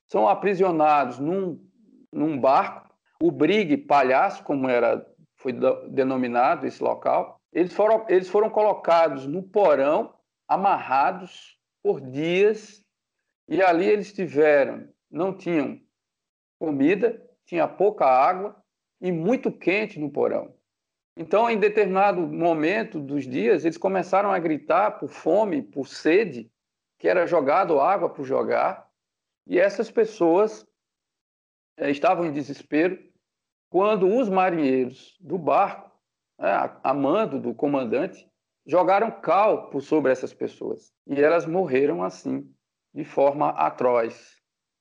são 0.09 0.29
aprisionados 0.29 1.21
num, 1.21 1.65
num 2.13 2.37
barco, 2.37 2.93
o 3.23 3.31
Brigue 3.31 3.77
Palhaço, 3.77 4.43
como 4.43 4.69
era 4.69 5.07
foi 5.39 5.53
denominado 5.89 6.67
esse 6.67 6.83
local, 6.83 7.41
eles 7.53 7.73
foram, 7.73 8.05
eles 8.09 8.29
foram 8.29 8.51
colocados 8.51 9.27
no 9.27 9.43
porão, 9.43 10.15
amarrados 10.47 11.59
por 11.83 12.01
dias, 12.01 12.85
e 13.49 13.63
ali 13.63 13.87
eles 13.87 14.13
tiveram, 14.13 14.89
não 15.11 15.35
tinham 15.35 15.81
comida, 16.59 17.25
tinha 17.47 17.67
pouca 17.67 18.05
água 18.05 18.57
e 19.01 19.11
muito 19.11 19.51
quente 19.51 19.99
no 19.99 20.11
porão. 20.11 20.55
Então, 21.17 21.49
em 21.49 21.59
determinado 21.59 22.21
momento 22.21 23.01
dos 23.01 23.27
dias, 23.27 23.65
eles 23.65 23.79
começaram 23.79 24.31
a 24.31 24.39
gritar 24.39 24.99
por 24.99 25.09
fome, 25.09 25.63
por 25.63 25.89
sede, 25.89 26.51
que 26.99 27.09
era 27.09 27.27
jogado 27.27 27.81
água 27.81 28.11
por 28.11 28.25
jogar, 28.25 28.89
e 29.47 29.59
essas 29.59 29.91
pessoas 29.91 30.67
eh, 31.77 31.91
estavam 31.91 32.27
em 32.27 32.33
desespero 32.33 33.08
quando 33.71 34.07
os 34.07 34.29
marinheiros 34.29 35.17
do 35.21 35.39
barco, 35.39 35.91
né, 36.39 36.51
a 36.83 36.95
mando 36.95 37.39
do 37.39 37.55
comandante, 37.55 38.29
jogaram 38.67 39.11
cal 39.11 39.71
por 39.71 39.83
sobre 39.83 40.13
essas 40.13 40.33
pessoas. 40.33 40.93
E 41.07 41.21
elas 41.21 41.47
morreram 41.47 42.03
assim, 42.03 42.51
de 42.95 43.05
forma 43.05 43.51
atroz. 43.51 44.37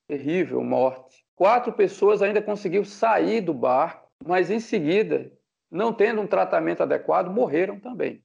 Terrível 0.08 0.64
morte. 0.64 1.26
Quatro 1.36 1.74
pessoas 1.74 2.22
ainda 2.22 2.42
conseguiram 2.42 2.86
sair 2.86 3.42
do 3.42 3.54
barco, 3.54 4.10
mas 4.26 4.50
em 4.50 4.60
seguida, 4.60 5.32
não 5.70 5.94
tendo 5.94 6.22
um 6.22 6.28
tratamento 6.28 6.82
adequado, 6.82 7.30
morreram 7.30 7.80
também. 7.80 8.24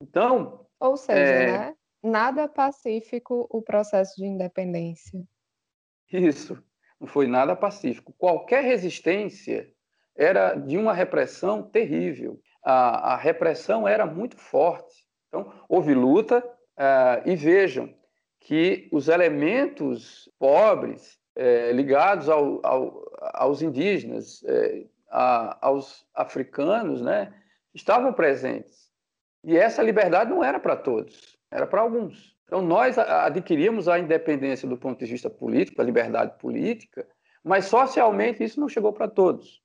Então. 0.00 0.66
Ou 0.80 0.96
seja, 0.96 1.20
é... 1.20 1.46
né? 1.46 1.76
nada 2.02 2.48
pacífico 2.48 3.46
o 3.50 3.60
processo 3.60 4.16
de 4.16 4.26
independência. 4.26 5.22
Isso 6.10 6.62
não 7.00 7.06
foi 7.06 7.26
nada 7.26 7.54
pacífico. 7.54 8.14
Qualquer 8.18 8.64
resistência 8.64 9.70
era 10.16 10.54
de 10.54 10.76
uma 10.76 10.92
repressão 10.92 11.62
terrível. 11.62 12.40
A, 12.64 13.14
a 13.14 13.16
repressão 13.16 13.86
era 13.86 14.04
muito 14.04 14.36
forte. 14.36 15.06
Então, 15.28 15.52
houve 15.68 15.94
luta, 15.94 16.44
uh, 16.78 17.28
e 17.28 17.34
vejam 17.34 17.92
que 18.40 18.88
os 18.92 19.08
elementos 19.08 20.30
pobres 20.38 21.18
eh, 21.36 21.72
ligados 21.72 22.28
ao, 22.28 22.64
ao, 22.64 23.04
aos 23.34 23.60
indígenas, 23.60 24.42
eh, 24.44 24.86
a, 25.10 25.66
aos 25.66 26.06
africanos, 26.14 27.02
né, 27.02 27.34
estavam 27.74 28.12
presentes. 28.12 28.88
E 29.44 29.56
essa 29.56 29.82
liberdade 29.82 30.30
não 30.30 30.42
era 30.42 30.58
para 30.58 30.76
todos, 30.76 31.36
era 31.50 31.66
para 31.66 31.82
alguns. 31.82 32.37
Então, 32.48 32.62
nós 32.62 32.96
adquirimos 32.96 33.88
a 33.88 33.98
independência 33.98 34.66
do 34.66 34.76
ponto 34.76 34.98
de 34.98 35.10
vista 35.10 35.28
político, 35.28 35.82
a 35.82 35.84
liberdade 35.84 36.38
política, 36.38 37.06
mas 37.44 37.66
socialmente 37.66 38.42
isso 38.42 38.58
não 38.58 38.70
chegou 38.70 38.90
para 38.90 39.06
todos. 39.06 39.62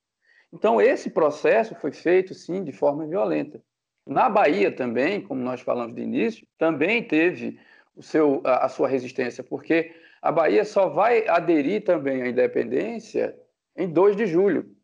Então, 0.52 0.78
esse 0.80 1.08
processo 1.08 1.74
foi 1.76 1.92
feito, 1.92 2.34
sim, 2.34 2.62
de 2.62 2.72
forma 2.72 3.06
violenta. 3.06 3.62
Na 4.06 4.28
Bahia 4.28 4.70
também, 4.70 5.22
como 5.22 5.42
nós 5.42 5.62
falamos 5.62 5.96
de 5.96 6.02
início, 6.02 6.46
também 6.58 7.02
teve 7.02 7.58
o 7.96 8.02
seu, 8.02 8.42
a, 8.44 8.66
a 8.66 8.68
sua 8.68 8.86
resistência, 8.86 9.42
porque 9.42 9.94
a 10.20 10.30
Bahia 10.30 10.64
só 10.64 10.90
vai 10.90 11.26
aderir 11.26 11.84
também 11.84 12.20
à 12.20 12.28
independência 12.28 13.34
em 13.74 13.88
2 13.88 14.14
de 14.14 14.26
julho. 14.26 14.76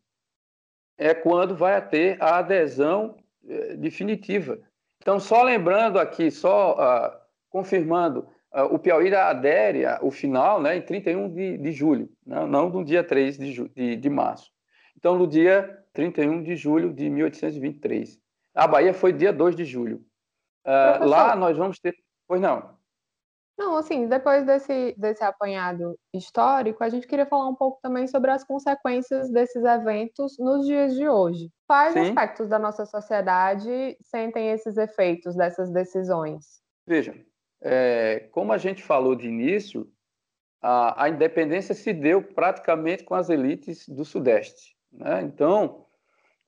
é 0.97 1.13
quando 1.13 1.55
vai 1.55 1.87
ter 1.87 2.21
a 2.21 2.39
adesão 2.39 3.15
eh, 3.47 3.75
definitiva. 3.75 4.59
Então, 4.99 5.19
só 5.19 5.43
lembrando 5.43 5.99
aqui, 5.99 6.29
só 6.29 7.20
confirmando, 7.51 8.27
uh, 8.51 8.73
o 8.73 8.79
Piauí 8.79 9.13
adere 9.13 9.83
o 10.01 10.09
final 10.09 10.59
né, 10.59 10.77
em 10.77 10.81
31 10.81 11.31
de, 11.31 11.57
de 11.57 11.71
julho, 11.71 12.09
né, 12.25 12.43
não 12.47 12.69
no 12.69 12.83
dia 12.83 13.03
3 13.03 13.37
de, 13.37 13.69
de, 13.69 13.95
de 13.95 14.09
março. 14.09 14.49
Então, 14.97 15.17
no 15.17 15.27
dia 15.27 15.77
31 15.93 16.41
de 16.41 16.55
julho 16.55 16.93
de 16.93 17.09
1823. 17.09 18.19
A 18.55 18.67
Bahia 18.67 18.93
foi 18.93 19.13
dia 19.13 19.31
2 19.31 19.55
de 19.55 19.65
julho. 19.65 20.03
Uh, 20.65 21.05
lá 21.05 21.35
nós 21.35 21.57
vamos 21.57 21.79
ter. 21.79 21.95
Pois 22.27 22.39
não. 22.39 22.79
Não, 23.57 23.77
assim, 23.77 24.07
depois 24.07 24.45
desse, 24.45 24.95
desse 24.97 25.23
apanhado 25.23 25.95
histórico, 26.13 26.83
a 26.83 26.89
gente 26.89 27.05
queria 27.05 27.25
falar 27.25 27.47
um 27.47 27.55
pouco 27.55 27.79
também 27.81 28.07
sobre 28.07 28.31
as 28.31 28.43
consequências 28.43 29.29
desses 29.29 29.63
eventos 29.63 30.37
nos 30.39 30.65
dias 30.65 30.95
de 30.95 31.07
hoje. 31.07 31.51
Quais 31.67 31.93
Sim. 31.93 31.99
aspectos 31.99 32.49
da 32.49 32.57
nossa 32.57 32.85
sociedade 32.85 33.97
sentem 34.01 34.49
esses 34.49 34.77
efeitos 34.77 35.35
dessas 35.35 35.69
decisões? 35.69 36.61
Veja, 36.87 37.13
é, 37.61 38.27
como 38.31 38.51
a 38.51 38.57
gente 38.57 38.81
falou 38.81 39.15
de 39.15 39.27
início, 39.27 39.87
a, 40.61 41.05
a 41.05 41.09
independência 41.09 41.73
se 41.73 41.93
deu 41.93 42.21
praticamente 42.21 43.03
com 43.03 43.15
as 43.15 43.29
elites 43.29 43.87
do 43.87 44.03
Sudeste. 44.03 44.75
Né? 44.91 45.21
Então, 45.23 45.85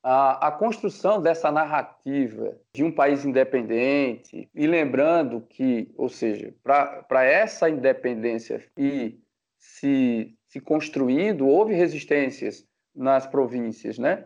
a, 0.01 0.47
a, 0.47 0.51
construção 0.51 1.21
dessa 1.21 1.51
narrativa 1.51 2.57
de 2.73 2.83
um 2.83 2.91
país 2.91 3.23
independente, 3.23 4.49
e 4.53 4.67
lembrando 4.67 5.41
que, 5.41 5.93
ou 5.95 6.09
seja, 6.09 6.53
para 6.61 7.23
essa 7.23 7.69
independência 7.69 8.63
ir 8.77 9.21
se, 9.57 10.37
se 10.45 10.59
construindo, 10.59 11.47
houve 11.47 11.73
resistências 11.73 12.67
nas 12.93 13.25
províncias, 13.25 13.97
né? 13.97 14.25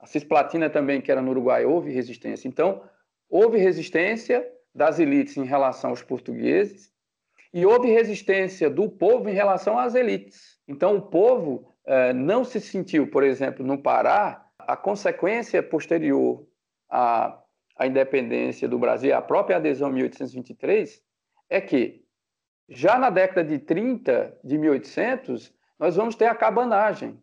A 0.00 0.06
Cisplatina 0.06 0.70
também, 0.70 1.00
que 1.00 1.10
era 1.10 1.20
no 1.20 1.30
Uruguai, 1.30 1.64
houve 1.64 1.92
resistência. 1.92 2.48
Então, 2.48 2.82
houve 3.28 3.58
resistência 3.58 4.48
das 4.78 5.00
elites 5.00 5.36
em 5.36 5.44
relação 5.44 5.90
aos 5.90 6.02
portugueses 6.02 6.90
e 7.52 7.66
houve 7.66 7.90
resistência 7.90 8.70
do 8.70 8.88
povo 8.88 9.28
em 9.28 9.34
relação 9.34 9.76
às 9.76 9.96
elites. 9.96 10.60
Então, 10.68 10.96
o 10.96 11.02
povo 11.02 11.74
eh, 11.84 12.12
não 12.12 12.44
se 12.44 12.60
sentiu, 12.60 13.10
por 13.10 13.24
exemplo, 13.24 13.66
no 13.66 13.82
Pará, 13.82 14.46
a 14.56 14.76
consequência 14.76 15.60
posterior 15.62 16.46
à, 16.88 17.42
à 17.76 17.86
independência 17.88 18.68
do 18.68 18.78
Brasil, 18.78 19.16
a 19.16 19.20
própria 19.20 19.56
adesão 19.56 19.90
em 19.90 19.94
1823, 19.94 21.02
é 21.50 21.60
que 21.60 22.04
já 22.68 22.98
na 22.98 23.10
década 23.10 23.42
de 23.42 23.58
30 23.58 24.38
de 24.44 24.58
1800, 24.58 25.52
nós 25.76 25.96
vamos 25.96 26.14
ter 26.14 26.26
a 26.26 26.34
cabanagem, 26.34 27.20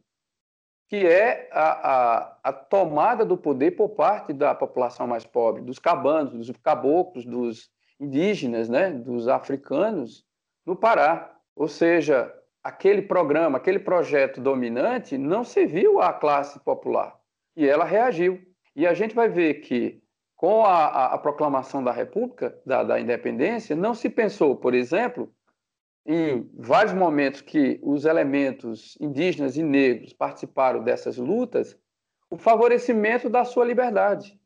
que 0.87 1.05
é 1.05 1.49
a, 1.51 1.63
a, 1.63 2.37
a, 2.43 2.53
tomada 2.53 3.25
do 3.25 3.37
poder 3.37 3.71
por 3.71 3.89
parte 3.89 4.31
da 4.31 4.53
população 4.53 5.07
mais 5.07 5.25
pobre, 5.25 5.61
dos 5.61 5.79
cabanos, 5.79 6.33
dos 6.33 6.51
caboclos, 6.57 7.25
dos 7.25 7.69
indígenas, 7.99 8.69
né, 8.69 8.91
dos 8.91 9.27
africanos 9.27 10.23
no 10.65 10.75
Pará. 10.75 11.33
Ou 11.55 11.67
seja, 11.67 12.31
aquele 12.63 13.01
programa, 13.01 13.57
aquele 13.57 13.79
projeto 13.79 14.41
dominante 14.41 15.17
não 15.17 15.43
serviu 15.43 16.01
à 16.01 16.13
classe 16.13 16.59
popular 16.59 17.15
e 17.55 17.67
ela 17.67 17.85
reagiu. 17.85 18.39
E 18.75 18.85
a 18.85 18.93
gente 18.93 19.15
vai 19.15 19.29
ver 19.29 19.55
que, 19.61 20.03
com 20.35 20.65
a, 20.65 21.13
a, 21.13 21.17
proclamação 21.17 21.83
da 21.83 21.91
República, 21.91 22.59
da, 22.65 22.83
da 22.83 22.99
independência, 22.99 23.75
não 23.75 23.93
se 23.93 24.09
pensou, 24.09 24.55
por 24.55 24.73
exemplo, 24.73 25.31
em 26.05 26.49
vários 26.53 26.93
momentos 26.93 27.41
que 27.41 27.79
os 27.81 28.05
elementos 28.05 28.95
indígenas 29.01 29.57
e 29.57 29.63
negros 29.63 30.13
participaram 30.13 30.83
dessas 30.83 31.17
lutas, 31.17 31.77
o 32.29 32.37
favorecimento 32.37 33.29
da 33.29 33.43
sua 33.43 33.65
liberdade. 33.65 34.39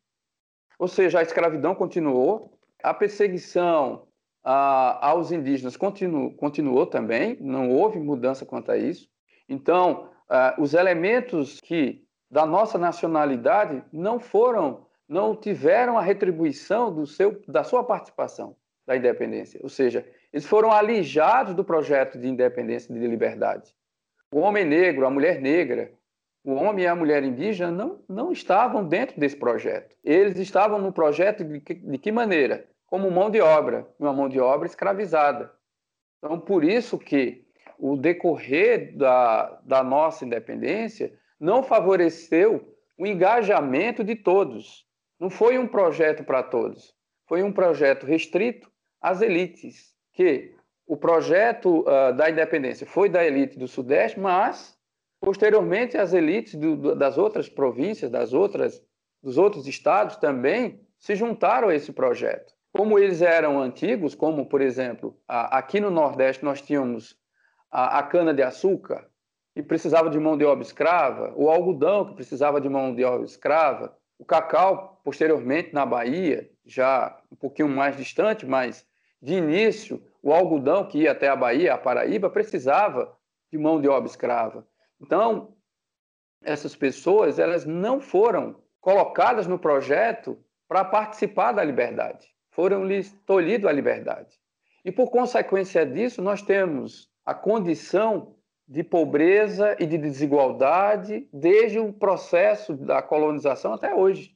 Ou 0.78 0.88
seja, 0.88 1.18
a 1.18 1.22
escravidão 1.22 1.74
continuou, 1.74 2.58
a 2.82 2.94
perseguição 2.94 4.06
a, 4.42 5.08
aos 5.08 5.30
indígenas 5.30 5.76
continuou, 5.76 6.32
continuou 6.32 6.86
também, 6.86 7.36
não 7.40 7.70
houve 7.70 7.98
mudança 7.98 8.46
quanto 8.46 8.72
a 8.72 8.78
isso. 8.78 9.08
Então, 9.46 10.08
a, 10.28 10.54
os 10.58 10.72
elementos 10.72 11.60
que 11.60 12.02
da 12.30 12.46
nossa 12.46 12.78
nacionalidade 12.78 13.84
não 13.92 14.18
foram, 14.18 14.86
não 15.06 15.36
tiveram 15.36 15.98
a 15.98 16.02
retribuição 16.02 16.94
do 16.94 17.06
seu, 17.06 17.42
da 17.46 17.64
sua 17.64 17.84
participação 17.84 18.56
da 18.86 18.96
independência. 18.96 19.60
Ou 19.62 19.68
seja, 19.68 20.06
eles 20.32 20.46
foram 20.46 20.70
alijados 20.70 21.54
do 21.54 21.64
projeto 21.64 22.18
de 22.18 22.28
independência 22.28 22.92
e 22.92 22.98
de 22.98 23.06
liberdade. 23.06 23.74
O 24.32 24.40
homem 24.40 24.64
negro, 24.64 25.06
a 25.06 25.10
mulher 25.10 25.40
negra, 25.40 25.92
o 26.44 26.54
homem 26.54 26.84
e 26.84 26.88
a 26.88 26.94
mulher 26.94 27.22
indígena 27.22 27.70
não, 27.70 28.00
não 28.08 28.32
estavam 28.32 28.86
dentro 28.86 29.18
desse 29.18 29.36
projeto. 29.36 29.96
Eles 30.04 30.38
estavam 30.38 30.80
no 30.80 30.92
projeto 30.92 31.44
de 31.44 31.60
que, 31.60 31.74
de 31.74 31.98
que 31.98 32.12
maneira? 32.12 32.66
Como 32.86 33.10
mão 33.10 33.28
de 33.28 33.40
obra, 33.40 33.86
uma 33.98 34.12
mão 34.12 34.28
de 34.28 34.40
obra 34.40 34.66
escravizada. 34.66 35.52
Então, 36.18 36.38
por 36.38 36.64
isso 36.64 36.98
que 36.98 37.44
o 37.78 37.96
decorrer 37.96 38.96
da, 38.96 39.60
da 39.64 39.82
nossa 39.82 40.24
independência 40.24 41.12
não 41.38 41.62
favoreceu 41.62 42.76
o 42.96 43.06
engajamento 43.06 44.04
de 44.04 44.14
todos. 44.14 44.86
Não 45.18 45.30
foi 45.30 45.58
um 45.58 45.66
projeto 45.66 46.22
para 46.22 46.42
todos. 46.42 46.94
Foi 47.26 47.42
um 47.42 47.52
projeto 47.52 48.06
restrito 48.06 48.70
às 49.00 49.22
elites, 49.22 49.94
que 50.20 50.54
o 50.86 50.98
projeto 50.98 51.80
uh, 51.80 52.14
da 52.14 52.28
independência 52.28 52.86
foi 52.86 53.08
da 53.08 53.24
elite 53.24 53.58
do 53.58 53.66
Sudeste, 53.66 54.20
mas 54.20 54.76
posteriormente 55.18 55.96
as 55.96 56.12
elites 56.12 56.56
do, 56.56 56.76
do, 56.76 56.94
das 56.94 57.16
outras 57.16 57.48
províncias, 57.48 58.10
das 58.10 58.34
outras, 58.34 58.82
dos 59.22 59.38
outros 59.38 59.66
estados 59.66 60.16
também 60.16 60.78
se 60.98 61.14
juntaram 61.14 61.68
a 61.70 61.74
esse 61.74 61.90
projeto. 61.90 62.52
Como 62.70 62.98
eles 62.98 63.22
eram 63.22 63.58
antigos, 63.58 64.14
como 64.14 64.44
por 64.44 64.60
exemplo 64.60 65.18
a, 65.26 65.56
aqui 65.56 65.80
no 65.80 65.90
Nordeste 65.90 66.44
nós 66.44 66.60
tínhamos 66.60 67.16
a, 67.70 68.00
a 68.00 68.02
cana 68.02 68.34
de 68.34 68.42
açúcar, 68.42 69.08
que 69.54 69.62
precisava 69.62 70.10
de 70.10 70.20
mão 70.20 70.36
de 70.36 70.44
obra 70.44 70.62
escrava, 70.62 71.32
o 71.34 71.48
algodão, 71.48 72.04
que 72.04 72.14
precisava 72.14 72.60
de 72.60 72.68
mão 72.68 72.94
de 72.94 73.04
obra 73.04 73.24
escrava, 73.24 73.96
o 74.18 74.24
cacau, 74.26 75.00
posteriormente, 75.02 75.72
na 75.72 75.86
Bahia, 75.86 76.50
já 76.66 77.18
um 77.32 77.36
pouquinho 77.36 77.70
mais 77.70 77.96
distante, 77.96 78.44
mas 78.44 78.86
de 79.20 79.34
início, 79.34 80.02
o 80.22 80.32
algodão 80.32 80.86
que 80.86 80.98
ia 80.98 81.12
até 81.12 81.28
a 81.28 81.36
Bahia, 81.36 81.74
a 81.74 81.78
Paraíba, 81.78 82.30
precisava 82.30 83.16
de 83.50 83.58
mão 83.58 83.80
de 83.80 83.88
obra 83.88 84.08
escrava. 84.08 84.66
Então, 85.00 85.54
essas 86.42 86.74
pessoas 86.74 87.38
elas 87.38 87.64
não 87.66 88.00
foram 88.00 88.62
colocadas 88.80 89.46
no 89.46 89.58
projeto 89.58 90.38
para 90.68 90.84
participar 90.84 91.52
da 91.52 91.64
liberdade, 91.64 92.28
foram 92.50 92.84
lhes 92.84 93.12
tolhido 93.26 93.68
a 93.68 93.72
liberdade. 93.72 94.38
E 94.84 94.90
por 94.90 95.10
consequência 95.10 95.84
disso, 95.84 96.22
nós 96.22 96.40
temos 96.40 97.10
a 97.24 97.34
condição 97.34 98.36
de 98.66 98.82
pobreza 98.84 99.76
e 99.80 99.86
de 99.86 99.98
desigualdade 99.98 101.28
desde 101.32 101.78
o 101.78 101.92
processo 101.92 102.76
da 102.76 103.02
colonização 103.02 103.74
até 103.74 103.94
hoje. 103.94 104.34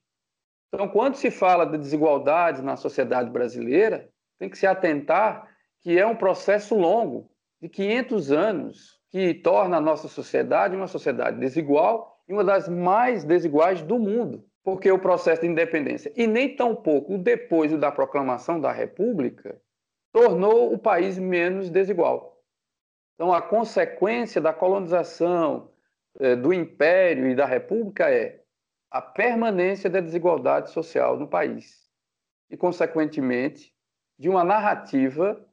Então, 0.69 0.89
quando 0.89 1.15
se 1.15 1.31
fala 1.31 1.65
de 1.65 1.79
desigualdade 1.79 2.61
na 2.61 2.77
sociedade 2.77 3.31
brasileira, 3.31 4.11
tem 4.45 4.51
que 4.51 4.59
se 4.59 4.67
atentar 4.67 5.49
que 5.81 5.99
é 5.99 6.07
um 6.07 6.17
processo 6.17 6.75
longo, 6.75 7.31
de 7.61 7.69
500 7.69 8.33
anos, 8.33 9.01
que 9.11 9.33
torna 9.33 9.79
a 9.79 9.81
nossa 9.81 10.07
sociedade 10.07 10.77
uma 10.77 10.87
sociedade 10.87 11.39
desigual 11.39 12.23
e 12.29 12.33
uma 12.33 12.45
das 12.45 12.69
mais 12.69 13.25
desiguais 13.25 13.83
do 13.83 13.99
mundo, 13.99 14.45
porque 14.63 14.91
o 14.91 14.99
processo 14.99 15.43
de 15.43 15.47
independência, 15.47 16.13
e 16.17 16.27
nem 16.27 16.55
tão 16.55 16.75
pouco 16.75 17.17
depois 17.17 17.73
da 17.79 17.91
proclamação 17.91 18.61
da 18.61 18.73
República, 18.73 19.59
tornou 20.13 20.73
o 20.73 20.79
país 20.79 21.19
menos 21.19 21.71
desigual. 21.71 22.43
Então, 23.15 23.33
a 23.33 23.41
consequência 23.41 24.41
da 24.41 24.53
colonização, 24.53 25.71
eh, 26.21 26.37
do 26.37 26.53
império 26.53 27.29
e 27.29 27.35
da 27.35 27.47
república 27.47 28.11
é 28.11 28.43
a 28.91 29.01
permanência 29.01 29.89
da 29.89 30.01
desigualdade 30.01 30.71
social 30.71 31.19
no 31.19 31.29
país 31.29 31.85
e, 32.51 32.57
consequentemente, 32.57 33.74
de 34.19 34.29
uma 34.29 34.45
narrativa 34.45 35.45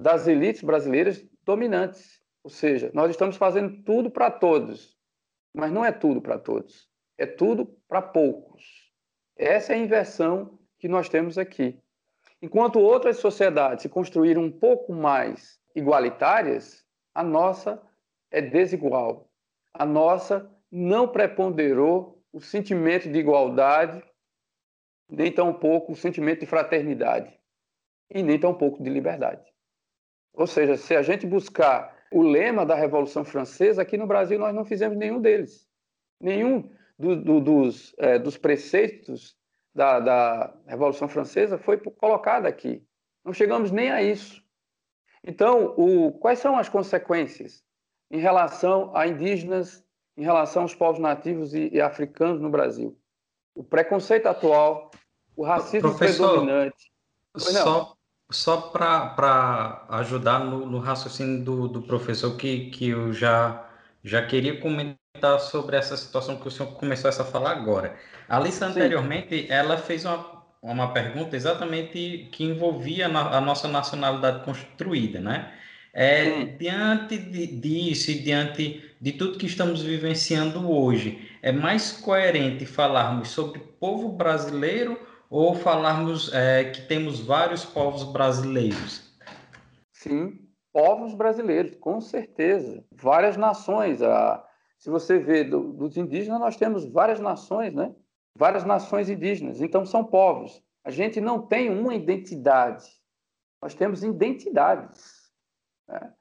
das 0.00 0.26
elites 0.26 0.62
brasileiras 0.62 1.24
dominantes. 1.44 2.20
Ou 2.42 2.50
seja, 2.50 2.90
nós 2.94 3.10
estamos 3.10 3.36
fazendo 3.36 3.82
tudo 3.82 4.10
para 4.10 4.30
todos, 4.30 4.96
mas 5.54 5.72
não 5.72 5.84
é 5.84 5.92
tudo 5.92 6.20
para 6.20 6.38
todos, 6.38 6.88
é 7.16 7.26
tudo 7.26 7.66
para 7.88 8.00
poucos. 8.00 8.92
Essa 9.36 9.72
é 9.72 9.76
a 9.76 9.78
inversão 9.78 10.58
que 10.78 10.88
nós 10.88 11.08
temos 11.08 11.36
aqui. 11.38 11.80
Enquanto 12.40 12.78
outras 12.78 13.16
sociedades 13.16 13.82
se 13.82 13.88
construíram 13.88 14.42
um 14.42 14.52
pouco 14.52 14.92
mais 14.92 15.58
igualitárias, 15.74 16.84
a 17.14 17.22
nossa 17.22 17.82
é 18.30 18.40
desigual. 18.40 19.28
A 19.74 19.84
nossa 19.84 20.50
não 20.70 21.08
preponderou 21.08 22.22
o 22.32 22.40
sentimento 22.40 23.10
de 23.10 23.18
igualdade, 23.18 24.02
nem 25.08 25.32
tampouco 25.32 25.92
o 25.92 25.96
sentimento 25.96 26.40
de 26.40 26.46
fraternidade, 26.46 27.37
e 28.10 28.22
nem 28.22 28.38
tampouco 28.38 28.82
de 28.82 28.90
liberdade. 28.90 29.42
Ou 30.32 30.46
seja, 30.46 30.76
se 30.76 30.94
a 30.94 31.02
gente 31.02 31.26
buscar 31.26 31.96
o 32.12 32.22
lema 32.22 32.64
da 32.64 32.74
Revolução 32.74 33.24
Francesa, 33.24 33.82
aqui 33.82 33.96
no 33.96 34.06
Brasil 34.06 34.38
nós 34.38 34.54
não 34.54 34.64
fizemos 34.64 34.96
nenhum 34.96 35.20
deles. 35.20 35.66
Nenhum 36.20 36.70
do, 36.98 37.16
do, 37.16 37.40
dos, 37.40 37.94
é, 37.98 38.18
dos 38.18 38.36
preceitos 38.36 39.36
da, 39.74 40.00
da 40.00 40.54
Revolução 40.66 41.08
Francesa 41.08 41.58
foi 41.58 41.78
colocada 41.78 42.48
aqui. 42.48 42.84
Não 43.24 43.32
chegamos 43.32 43.70
nem 43.70 43.90
a 43.90 44.02
isso. 44.02 44.42
Então, 45.22 45.74
o, 45.76 46.12
quais 46.12 46.38
são 46.38 46.56
as 46.56 46.68
consequências 46.68 47.62
em 48.10 48.18
relação 48.18 48.96
a 48.96 49.06
indígenas, 49.06 49.84
em 50.16 50.22
relação 50.22 50.62
aos 50.62 50.74
povos 50.74 51.00
nativos 51.00 51.54
e, 51.54 51.68
e 51.72 51.80
africanos 51.80 52.40
no 52.40 52.48
Brasil? 52.48 52.98
O 53.54 53.62
preconceito 53.62 54.26
atual, 54.26 54.90
o 55.36 55.44
racismo 55.44 55.90
Professor, 55.90 56.28
predominante. 56.28 56.90
Só, 57.36 57.97
só 58.30 58.56
para 58.56 59.86
ajudar 59.90 60.40
no, 60.40 60.66
no, 60.66 60.78
raciocínio 60.78 61.44
do, 61.44 61.68
do 61.68 61.82
professor, 61.82 62.36
que, 62.36 62.70
que 62.70 62.90
eu 62.90 63.12
já, 63.12 63.66
já 64.04 64.24
queria 64.26 64.60
comentar 64.60 65.40
sobre 65.40 65.76
essa 65.76 65.96
situação 65.96 66.36
que 66.36 66.48
o 66.48 66.50
senhor 66.50 66.72
começou 66.72 67.10
a 67.10 67.12
falar 67.12 67.52
agora. 67.52 67.96
A 68.28 68.36
Alissa, 68.36 68.66
anteriormente, 68.66 69.46
ela 69.50 69.76
fez 69.76 70.04
uma 70.04 70.38
uma 70.62 70.92
pergunta 70.92 71.36
exatamente 71.36 72.28
que 72.32 72.44
envolvia 72.44 73.06
a 73.06 73.40
nossa 73.40 73.68
nacionalidade 73.68 74.44
construída, 74.44 75.20
né? 75.20 75.52
É, 75.92 76.44
diante 76.44 77.16
de, 77.16 77.46
disso 77.46 78.10
e 78.10 78.18
diante 78.18 78.94
de 79.00 79.12
tudo 79.12 79.38
que 79.38 79.46
estamos 79.46 79.82
vivenciando 79.82 80.70
hoje, 80.70 81.28
é 81.42 81.50
mais 81.50 81.92
coerente 81.92 82.66
falarmos 82.66 83.30
sobre 83.30 83.60
povo 83.80 84.10
brasileiro 84.10 84.98
ou 85.30 85.54
falarmos 85.54 86.32
é, 86.32 86.64
que 86.64 86.82
temos 86.82 87.20
vários 87.20 87.64
povos 87.64 88.04
brasileiros? 88.04 89.12
Sim, 89.92 90.48
povos 90.72 91.14
brasileiros, 91.14 91.74
com 91.76 92.00
certeza. 92.00 92.84
Várias 92.92 93.36
nações. 93.36 94.02
A, 94.02 94.44
se 94.78 94.88
você 94.88 95.18
vê 95.18 95.44
do, 95.44 95.72
dos 95.72 95.96
indígenas, 95.96 96.40
nós 96.40 96.56
temos 96.56 96.84
várias 96.90 97.20
nações, 97.20 97.74
né? 97.74 97.94
várias 98.34 98.64
nações 98.64 99.10
indígenas, 99.10 99.60
então 99.60 99.84
são 99.84 100.04
povos. 100.04 100.62
A 100.84 100.90
gente 100.90 101.20
não 101.20 101.42
tem 101.42 101.68
uma 101.68 101.94
identidade, 101.94 102.86
nós 103.60 103.74
temos 103.74 104.04
identidades. 104.04 105.32
Né? 105.88 106.14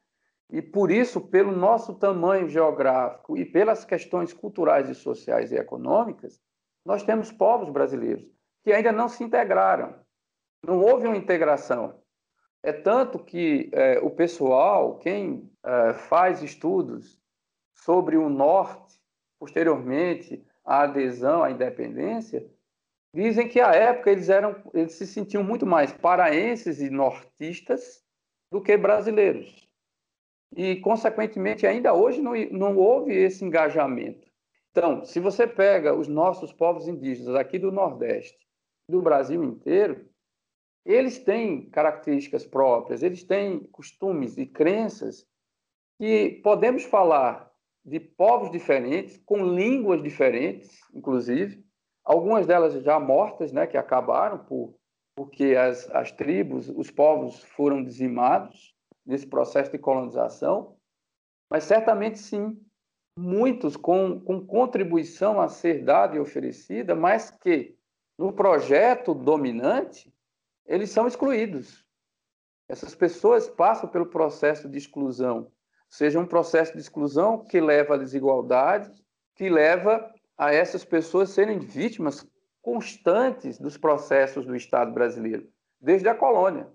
E 0.50 0.62
por 0.62 0.90
isso, 0.90 1.22
pelo 1.22 1.56
nosso 1.56 1.94
tamanho 1.94 2.50
geográfico 2.50 3.38
e 3.38 3.46
pelas 3.46 3.86
questões 3.86 4.34
culturais 4.34 4.90
e 4.90 4.96
sociais 4.96 5.52
e 5.52 5.56
econômicas, 5.56 6.42
nós 6.84 7.04
temos 7.04 7.32
povos 7.32 7.70
brasileiros 7.70 8.26
que 8.64 8.72
ainda 8.72 8.92
não 8.92 9.08
se 9.08 9.24
integraram. 9.24 9.96
Não 10.66 10.80
houve 10.80 11.08
uma 11.08 11.18
integração. 11.18 12.00
É 12.64 12.74
tanto 12.74 13.20
que 13.20 13.70
é, 13.72 14.00
o 14.00 14.10
pessoal, 14.10 14.98
quem 14.98 15.50
é, 15.64 15.94
faz 15.94 16.42
estudos 16.42 17.20
sobre 17.74 18.18
o 18.18 18.30
norte, 18.30 19.00
posteriormente, 19.40 20.44
a 20.66 20.82
adesão 20.82 21.44
à 21.44 21.52
independência, 21.52 22.46
dizem 23.14 23.48
que 23.48 23.62
à 23.62 23.72
época 23.72 24.12
eles 24.12 24.30
eram, 24.30 24.56
eles 24.74 24.94
se 24.94 25.08
sentiam 25.08 25.44
muito 25.44 25.66
mais 25.66 25.94
paraenses 25.94 26.82
e 26.82 26.90
nortistas 26.90 28.04
do 28.52 28.62
que 28.62 28.76
brasileiros. 28.76 29.68
E, 30.56 30.78
consequentemente, 30.78 31.68
ainda 31.68 31.94
hoje 31.94 32.22
não, 32.22 32.34
não 32.52 32.78
houve 32.78 33.14
esse 33.14 33.44
engajamento. 33.44 34.28
Então, 34.72 35.04
se 35.04 35.20
você 35.20 35.48
pega 35.48 35.96
os 35.96 36.08
nossos 36.08 36.54
povos 36.54 36.88
indígenas 36.88 37.36
aqui 37.36 37.58
do 37.58 37.72
Nordeste, 37.72 38.47
do 38.90 39.02
Brasil 39.02 39.44
inteiro, 39.44 40.08
eles 40.86 41.20
têm 41.20 41.70
características 41.70 42.46
próprias, 42.46 43.04
eles 43.04 43.24
têm 43.24 43.60
costumes 43.72 44.38
e 44.38 44.46
crenças 44.46 45.28
que 46.00 46.40
podemos 46.44 46.84
falar 46.84 47.52
de 47.84 48.00
povos 48.00 48.52
diferentes, 48.52 49.18
com 49.26 49.44
línguas 49.44 50.04
diferentes, 50.04 50.80
inclusive, 50.94 51.66
algumas 52.04 52.46
delas 52.46 52.74
já 52.84 53.00
mortas, 53.00 53.52
né, 53.52 53.66
que 53.66 53.78
acabaram 53.78 54.40
por, 54.40 54.76
porque 55.16 55.56
as, 55.56 55.90
as 55.92 56.12
tribos, 56.12 56.70
os 56.70 56.92
povos 56.92 57.44
foram 57.44 57.84
dizimados 57.84 58.76
nesse 59.06 59.26
processo 59.26 59.72
de 59.72 59.78
colonização, 59.78 60.76
mas 61.50 61.64
certamente 61.64 62.20
sim, 62.20 62.62
muitos 63.18 63.78
com, 63.78 64.20
com 64.20 64.46
contribuição 64.46 65.40
a 65.40 65.48
ser 65.48 65.84
dada 65.84 66.18
e 66.18 66.20
oferecida, 66.20 66.94
mas 66.94 67.32
que 67.32 67.77
no 68.18 68.34
projeto 68.34 69.14
dominante 69.14 70.14
eles 70.66 70.90
são 70.90 71.08
excluídos. 71.08 71.86
Essas 72.68 72.94
pessoas 72.94 73.48
passam 73.48 73.90
pelo 73.90 74.08
processo 74.08 74.68
de 74.68 74.78
exclusão 74.78 75.52
seja 75.90 76.20
um 76.20 76.26
processo 76.26 76.74
de 76.74 76.80
exclusão 76.80 77.44
que 77.44 77.60
leva 77.60 77.96
à 77.96 77.98
desigualdade, 77.98 78.92
que 79.36 79.50
leva 79.50 80.14
a 80.38 80.54
essas 80.54 80.84
pessoas 80.84 81.30
serem 81.30 81.60
vítimas 81.60 82.28
constantes 82.62 83.58
dos 83.58 83.78
processos 83.78 84.46
do 84.46 84.56
Estado 84.56 84.92
brasileiro, 84.92 85.50
desde 85.80 86.10
a 86.10 86.16
colônia. 86.16 86.68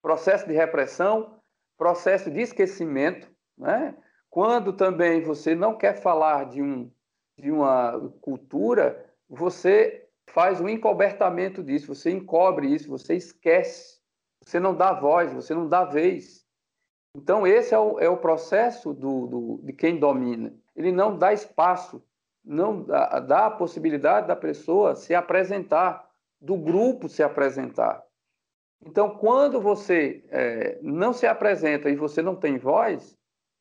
Processo 0.00 0.46
de 0.46 0.54
repressão, 0.54 1.38
processo 1.76 2.30
de 2.30 2.40
esquecimento, 2.40 3.30
né? 3.56 3.96
quando 4.30 4.72
também 4.72 5.22
você 5.22 5.54
não 5.54 5.76
quer 5.76 6.00
falar 6.00 6.48
de, 6.48 6.62
um, 6.62 6.90
de 7.38 7.50
uma 7.50 8.10
cultura, 8.20 9.14
você 9.28 10.01
faz 10.32 10.60
um 10.60 10.68
encobertamento 10.68 11.62
disso, 11.62 11.94
você 11.94 12.10
encobre 12.10 12.66
isso, 12.66 12.88
você 12.88 13.14
esquece, 13.14 14.00
você 14.42 14.58
não 14.58 14.74
dá 14.74 14.92
voz, 14.92 15.32
você 15.32 15.54
não 15.54 15.68
dá 15.68 15.84
vez. 15.84 16.42
Então, 17.14 17.46
esse 17.46 17.74
é 17.74 17.78
o, 17.78 18.00
é 18.00 18.08
o 18.08 18.16
processo 18.16 18.94
do, 18.94 19.26
do, 19.26 19.60
de 19.62 19.72
quem 19.72 19.98
domina. 19.98 20.54
Ele 20.74 20.90
não 20.90 21.18
dá 21.18 21.32
espaço, 21.32 22.02
não 22.42 22.82
dá, 22.82 23.20
dá 23.20 23.46
a 23.46 23.50
possibilidade 23.50 24.26
da 24.26 24.34
pessoa 24.34 24.96
se 24.96 25.14
apresentar, 25.14 26.08
do 26.40 26.56
grupo 26.56 27.08
se 27.08 27.22
apresentar. 27.22 28.02
Então, 28.84 29.10
quando 29.10 29.60
você 29.60 30.24
é, 30.30 30.78
não 30.82 31.12
se 31.12 31.26
apresenta 31.26 31.90
e 31.90 31.94
você 31.94 32.22
não 32.22 32.34
tem 32.34 32.56
voz, 32.56 33.16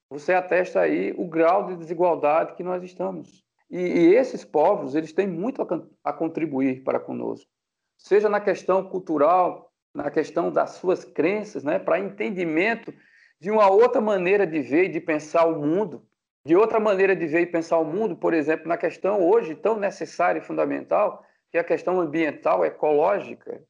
você 0.09 0.33
atesta 0.33 0.79
aí 0.79 1.13
o 1.17 1.27
grau 1.27 1.67
de 1.67 1.75
desigualdade 1.75 2.53
que 2.55 2.63
nós 2.63 2.81
estamos. 2.81 3.45
E, 3.71 3.79
e 3.79 4.15
esses 4.15 4.43
povos, 4.43 4.93
eles 4.93 5.13
têm 5.13 5.27
muito 5.27 5.61
a, 5.61 5.83
a 6.03 6.13
contribuir 6.13 6.83
para 6.83 6.99
conosco, 6.99 7.49
seja 7.97 8.27
na 8.27 8.41
questão 8.41 8.83
cultural, 8.83 9.71
na 9.95 10.11
questão 10.11 10.51
das 10.51 10.71
suas 10.71 11.05
crenças, 11.05 11.63
né, 11.63 11.79
para 11.79 11.99
entendimento 11.99 12.93
de 13.39 13.49
uma 13.49 13.69
outra 13.69 14.01
maneira 14.01 14.45
de 14.45 14.61
ver 14.61 14.85
e 14.85 14.89
de 14.89 14.99
pensar 14.99 15.45
o 15.45 15.59
mundo, 15.59 16.05
de 16.45 16.55
outra 16.55 16.79
maneira 16.79 17.15
de 17.15 17.25
ver 17.25 17.41
e 17.41 17.45
pensar 17.45 17.77
o 17.77 17.85
mundo, 17.85 18.15
por 18.15 18.33
exemplo, 18.33 18.67
na 18.67 18.77
questão 18.77 19.25
hoje 19.25 19.55
tão 19.55 19.77
necessária 19.79 20.39
e 20.39 20.43
fundamental, 20.43 21.25
que 21.49 21.57
é 21.57 21.61
a 21.61 21.63
questão 21.63 21.99
ambiental, 21.99 22.65
ecológica. 22.65 23.63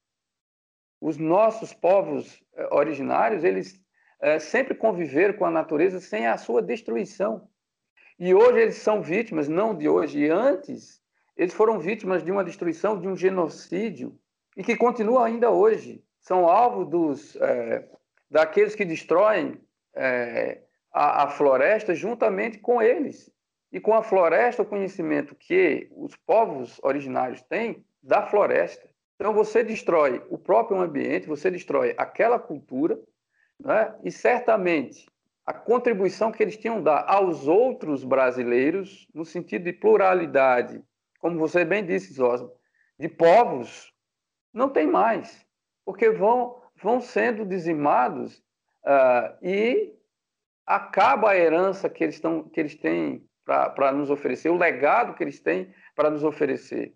Os 0.99 1.17
nossos 1.17 1.73
povos 1.73 2.43
eh, 2.55 2.67
originários, 2.71 3.43
eles 3.43 3.81
é, 4.21 4.37
sempre 4.39 4.75
conviveram 4.75 5.33
com 5.33 5.45
a 5.45 5.51
natureza 5.51 5.99
sem 5.99 6.27
a 6.27 6.37
sua 6.37 6.61
destruição. 6.61 7.49
E 8.19 8.33
hoje 8.33 8.59
eles 8.59 8.77
são 8.77 9.01
vítimas, 9.01 9.47
não 9.47 9.75
de 9.75 9.89
hoje, 9.89 10.19
e 10.19 10.29
antes, 10.29 11.01
eles 11.35 11.53
foram 11.53 11.79
vítimas 11.79 12.23
de 12.23 12.31
uma 12.31 12.43
destruição, 12.43 12.99
de 12.99 13.07
um 13.07 13.15
genocídio, 13.15 14.17
e 14.55 14.63
que 14.63 14.75
continua 14.75 15.25
ainda 15.25 15.49
hoje. 15.49 16.03
São 16.19 16.47
alvo 16.47 16.85
dos, 16.85 17.35
é, 17.37 17.87
daqueles 18.29 18.75
que 18.75 18.85
destroem 18.85 19.59
é, 19.95 20.61
a, 20.93 21.23
a, 21.23 21.27
floresta 21.29 21.95
juntamente 21.95 22.59
com 22.59 22.81
eles. 22.81 23.31
E 23.71 23.79
com 23.79 23.93
a 23.93 24.03
floresta, 24.03 24.61
o 24.61 24.65
conhecimento 24.65 25.33
que 25.33 25.89
os 25.95 26.15
povos 26.15 26.79
originários 26.83 27.41
têm 27.41 27.83
da 28.03 28.27
floresta. 28.27 28.89
Então, 29.15 29.33
você 29.33 29.63
destrói 29.63 30.21
o 30.29 30.37
próprio 30.37 30.79
ambiente, 30.79 31.27
você 31.27 31.49
destrói 31.49 31.93
aquela 31.97 32.37
cultura, 32.37 32.99
né? 33.59 33.95
e 34.03 34.11
certamente 34.11 35.05
a 35.45 35.53
contribuição 35.53 36.31
que 36.31 36.41
eles 36.41 36.57
tinham 36.57 36.81
dar 36.81 37.05
aos 37.07 37.47
outros 37.47 38.03
brasileiros, 38.03 39.07
no 39.13 39.25
sentido 39.25 39.65
de 39.65 39.73
pluralidade, 39.73 40.83
como 41.19 41.39
você 41.39 41.65
bem 41.65 41.85
disse, 41.85 42.13
Zosma, 42.13 42.51
de 42.97 43.09
povos, 43.09 43.93
não 44.53 44.69
tem 44.69 44.87
mais, 44.87 45.45
porque 45.85 46.09
vão 46.09 46.61
vão 46.81 46.99
sendo 46.99 47.45
dizimados 47.45 48.37
uh, 48.85 49.37
e 49.41 49.93
acaba 50.65 51.31
a 51.31 51.37
herança 51.37 51.89
que 51.89 52.03
eles, 52.03 52.19
tão, 52.19 52.43
que 52.43 52.59
eles 52.59 52.75
têm 52.75 53.27
para 53.45 53.91
nos 53.91 54.09
oferecer, 54.09 54.49
o 54.49 54.57
legado 54.57 55.13
que 55.13 55.23
eles 55.23 55.39
têm 55.39 55.73
para 55.95 56.09
nos 56.09 56.23
oferecer. 56.23 56.95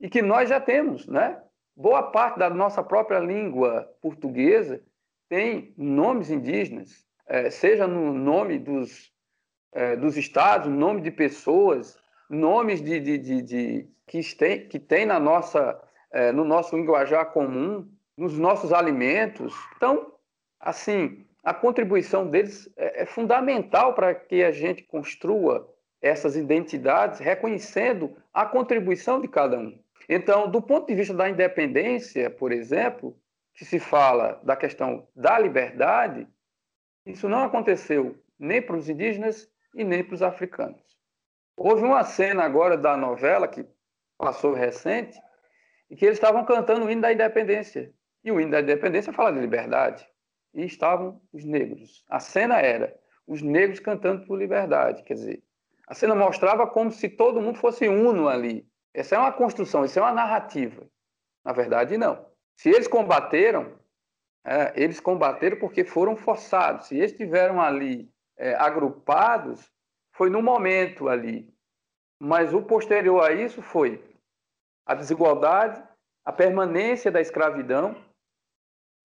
E 0.00 0.08
que 0.08 0.22
nós 0.22 0.48
já 0.48 0.60
temos, 0.60 1.06
né? 1.06 1.42
Boa 1.76 2.02
parte 2.10 2.38
da 2.38 2.50
nossa 2.50 2.82
própria 2.82 3.20
língua 3.20 3.88
portuguesa 4.00 4.82
tem 5.28 5.74
nomes 5.76 6.30
indígenas, 6.30 7.06
seja 7.50 7.86
no 7.86 8.12
nome 8.12 8.58
dos, 8.58 9.12
é, 9.72 9.96
dos 9.96 10.16
estados, 10.16 10.70
nome 10.70 11.00
de 11.00 11.10
pessoas, 11.10 11.98
nomes 12.28 12.82
de, 12.82 13.00
de, 13.00 13.18
de, 13.18 13.42
de 13.42 13.88
que, 14.06 14.20
tem, 14.36 14.68
que 14.68 14.78
tem 14.78 15.06
na 15.06 15.20
nossa, 15.20 15.80
é, 16.10 16.32
no 16.32 16.44
nosso 16.44 16.76
linguajar 16.76 17.26
comum, 17.32 17.88
nos 18.16 18.38
nossos 18.38 18.72
alimentos. 18.72 19.54
Então, 19.76 20.12
assim, 20.58 21.24
a 21.44 21.54
contribuição 21.54 22.28
deles 22.28 22.70
é, 22.76 23.02
é 23.02 23.06
fundamental 23.06 23.94
para 23.94 24.14
que 24.14 24.42
a 24.42 24.50
gente 24.50 24.82
construa 24.82 25.68
essas 26.00 26.36
identidades, 26.36 27.18
reconhecendo 27.18 28.16
a 28.32 28.46
contribuição 28.46 29.20
de 29.20 29.28
cada 29.28 29.58
um. 29.58 29.78
Então, 30.08 30.50
do 30.50 30.62
ponto 30.62 30.86
de 30.86 30.94
vista 30.94 31.12
da 31.12 31.28
independência, 31.28 32.30
por 32.30 32.52
exemplo, 32.52 33.16
que 33.54 33.64
se 33.64 33.78
fala 33.78 34.40
da 34.44 34.56
questão 34.56 35.06
da 35.14 35.38
liberdade, 35.38 36.26
isso 37.10 37.28
não 37.28 37.44
aconteceu 37.44 38.16
nem 38.38 38.62
para 38.62 38.76
os 38.76 38.88
indígenas 38.88 39.50
e 39.74 39.82
nem 39.84 40.04
para 40.04 40.14
os 40.14 40.22
africanos. 40.22 40.80
Houve 41.56 41.82
uma 41.82 42.04
cena 42.04 42.44
agora 42.44 42.76
da 42.76 42.96
novela 42.96 43.48
que 43.48 43.66
passou 44.16 44.52
recente, 44.52 45.18
e 45.90 45.96
que 45.96 46.04
eles 46.04 46.18
estavam 46.18 46.44
cantando 46.44 46.84
o 46.84 46.90
hino 46.90 47.02
da 47.02 47.12
independência. 47.12 47.92
E 48.22 48.30
o 48.30 48.40
hino 48.40 48.50
da 48.50 48.60
independência 48.60 49.12
fala 49.12 49.32
de 49.32 49.40
liberdade. 49.40 50.06
E 50.52 50.64
estavam 50.64 51.20
os 51.32 51.44
negros. 51.44 52.04
A 52.08 52.20
cena 52.20 52.60
era 52.60 52.94
os 53.26 53.42
negros 53.42 53.80
cantando 53.80 54.26
por 54.26 54.38
liberdade. 54.38 55.02
Quer 55.04 55.14
dizer, 55.14 55.42
a 55.86 55.94
cena 55.94 56.14
mostrava 56.14 56.66
como 56.66 56.90
se 56.90 57.08
todo 57.08 57.40
mundo 57.40 57.58
fosse 57.58 57.88
uno 57.88 58.28
ali. 58.28 58.66
Essa 58.92 59.16
é 59.16 59.18
uma 59.18 59.32
construção, 59.32 59.84
isso 59.84 59.98
é 59.98 60.02
uma 60.02 60.12
narrativa. 60.12 60.86
Na 61.44 61.52
verdade, 61.52 61.96
não. 61.96 62.26
Se 62.56 62.68
eles 62.68 62.88
combateram, 62.88 63.72
é, 64.48 64.72
eles 64.74 64.98
combateram 64.98 65.58
porque 65.58 65.84
foram 65.84 66.16
forçados. 66.16 66.86
Se 66.86 66.96
eles 66.96 67.12
estiveram 67.12 67.60
ali 67.60 68.10
é, 68.38 68.54
agrupados, 68.54 69.70
foi 70.12 70.30
no 70.30 70.42
momento 70.42 71.06
ali. 71.06 71.52
Mas 72.18 72.54
o 72.54 72.62
posterior 72.62 73.22
a 73.22 73.30
isso 73.30 73.60
foi 73.60 74.02
a 74.86 74.94
desigualdade, 74.94 75.82
a 76.24 76.32
permanência 76.32 77.10
da 77.10 77.20
escravidão, 77.20 77.94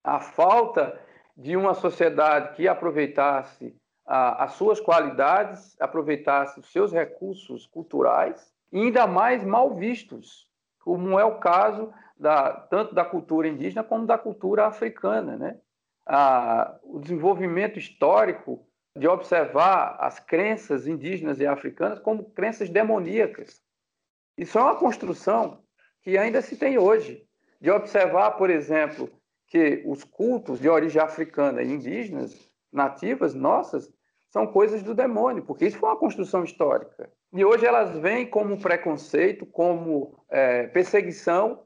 a 0.02 0.18
falta 0.18 0.98
de 1.36 1.54
uma 1.58 1.74
sociedade 1.74 2.56
que 2.56 2.66
aproveitasse 2.66 3.76
a, 4.06 4.44
as 4.44 4.52
suas 4.52 4.80
qualidades, 4.80 5.78
aproveitasse 5.78 6.58
os 6.58 6.72
seus 6.72 6.90
recursos 6.90 7.66
culturais, 7.66 8.50
ainda 8.72 9.06
mais 9.06 9.44
mal 9.44 9.74
vistos, 9.74 10.48
como 10.78 11.18
é 11.18 11.24
o 11.24 11.38
caso 11.38 11.92
da, 12.24 12.52
tanto 12.52 12.94
da 12.94 13.04
cultura 13.04 13.46
indígena 13.46 13.84
como 13.84 14.06
da 14.06 14.16
cultura 14.16 14.66
africana. 14.66 15.36
Né? 15.36 15.58
A, 16.06 16.74
o 16.82 16.98
desenvolvimento 16.98 17.78
histórico 17.78 18.66
de 18.96 19.06
observar 19.06 19.98
as 20.00 20.18
crenças 20.18 20.86
indígenas 20.86 21.38
e 21.38 21.46
africanas 21.46 21.98
como 21.98 22.30
crenças 22.30 22.70
demoníacas. 22.70 23.60
Isso 24.38 24.58
é 24.58 24.62
uma 24.62 24.76
construção 24.76 25.62
que 26.00 26.16
ainda 26.16 26.40
se 26.40 26.56
tem 26.56 26.78
hoje, 26.78 27.26
de 27.60 27.70
observar, 27.70 28.32
por 28.32 28.48
exemplo, 28.48 29.10
que 29.46 29.82
os 29.84 30.02
cultos 30.02 30.58
de 30.58 30.68
origem 30.68 31.02
africana 31.02 31.62
e 31.62 31.70
indígenas, 31.70 32.50
nativas 32.72 33.34
nossas, 33.34 33.92
são 34.30 34.46
coisas 34.46 34.82
do 34.82 34.94
demônio, 34.94 35.44
porque 35.44 35.66
isso 35.66 35.78
foi 35.78 35.90
uma 35.90 35.98
construção 35.98 36.42
histórica. 36.42 37.10
E 37.32 37.44
hoje 37.44 37.66
elas 37.66 37.96
vêm 37.98 38.26
como 38.26 38.58
preconceito, 38.58 39.44
como 39.44 40.24
é, 40.30 40.66
perseguição 40.68 41.64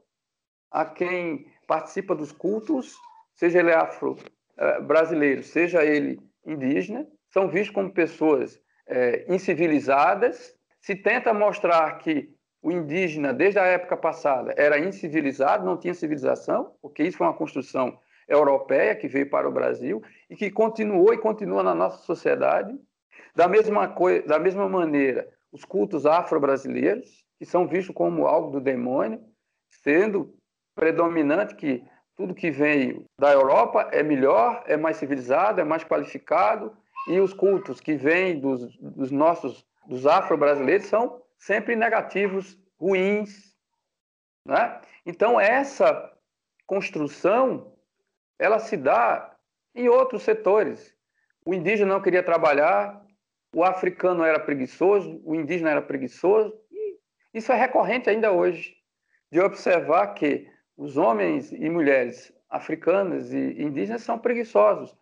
a 0.71 0.85
quem 0.85 1.47
participa 1.67 2.15
dos 2.15 2.31
cultos, 2.31 2.95
seja 3.35 3.59
ele 3.59 3.71
afro-brasileiro, 3.71 5.41
é, 5.41 5.43
seja 5.43 5.83
ele 5.83 6.19
indígena, 6.45 7.07
são 7.29 7.47
vistos 7.47 7.73
como 7.73 7.91
pessoas 7.91 8.59
é, 8.87 9.25
incivilizadas. 9.33 10.55
Se 10.81 10.95
tenta 10.95 11.33
mostrar 11.33 11.97
que 11.99 12.33
o 12.61 12.71
indígena, 12.71 13.33
desde 13.33 13.59
a 13.59 13.65
época 13.65 13.95
passada, 13.95 14.53
era 14.57 14.79
incivilizado, 14.79 15.65
não 15.65 15.77
tinha 15.77 15.93
civilização, 15.93 16.73
porque 16.81 17.03
isso 17.03 17.17
foi 17.17 17.27
uma 17.27 17.37
construção 17.37 17.97
europeia 18.27 18.95
que 18.95 19.07
veio 19.07 19.29
para 19.29 19.47
o 19.47 19.51
Brasil 19.51 20.01
e 20.29 20.35
que 20.35 20.51
continuou 20.51 21.13
e 21.13 21.17
continua 21.17 21.63
na 21.63 21.73
nossa 21.73 22.03
sociedade. 22.03 22.77
Da 23.35 23.47
mesma, 23.47 23.87
coisa, 23.87 24.25
da 24.27 24.37
mesma 24.37 24.67
maneira, 24.67 25.27
os 25.51 25.63
cultos 25.63 26.05
afro-brasileiros, 26.05 27.25
que 27.37 27.45
são 27.45 27.67
vistos 27.67 27.95
como 27.95 28.27
algo 28.27 28.51
do 28.51 28.59
demônio, 28.59 29.21
sendo 29.69 30.35
predominante 30.79 31.55
que 31.55 31.83
tudo 32.15 32.33
que 32.33 32.49
vem 32.49 33.05
da 33.19 33.33
Europa 33.33 33.89
é 33.91 34.01
melhor, 34.01 34.63
é 34.65 34.77
mais 34.77 34.95
civilizado, 34.97 35.59
é 35.59 35.63
mais 35.63 35.83
qualificado, 35.83 36.75
e 37.07 37.19
os 37.19 37.33
cultos 37.33 37.81
que 37.81 37.95
vêm 37.95 38.39
dos, 38.39 38.77
dos 38.77 39.11
nossos, 39.11 39.65
dos 39.87 40.07
afro-brasileiros 40.07 40.87
são 40.87 41.21
sempre 41.37 41.75
negativos, 41.75 42.57
ruins. 42.79 43.55
Né? 44.45 44.79
Então, 45.05 45.39
essa 45.39 46.13
construção, 46.65 47.73
ela 48.37 48.59
se 48.59 48.77
dá 48.77 49.35
em 49.75 49.89
outros 49.89 50.23
setores. 50.23 50.95
O 51.45 51.53
indígena 51.53 51.93
não 51.93 52.01
queria 52.01 52.23
trabalhar, 52.23 53.03
o 53.53 53.63
africano 53.63 54.23
era 54.23 54.39
preguiçoso, 54.39 55.21
o 55.25 55.35
indígena 55.35 55.71
era 55.71 55.81
preguiçoso. 55.81 56.53
E 56.71 56.97
isso 57.33 57.51
é 57.51 57.55
recorrente 57.55 58.09
ainda 58.09 58.31
hoje, 58.31 58.75
de 59.31 59.39
observar 59.39 60.13
que 60.13 60.47
os 60.79 60.95
homens 60.95 61.51
e 61.51 61.69
mulheres 61.69 62.33
africanas 62.49 63.33
e 63.33 63.61
indígenas 63.61 64.01
são 64.01 64.17
preguiçosos, 64.17 64.95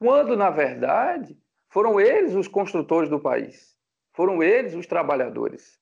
quando, 0.00 0.34
na 0.34 0.48
verdade, 0.48 1.36
foram 1.68 2.00
eles 2.00 2.34
os 2.34 2.48
construtores 2.48 3.10
do 3.10 3.20
país, 3.20 3.76
foram 4.14 4.42
eles 4.42 4.74
os 4.74 4.86
trabalhadores. 4.86 5.78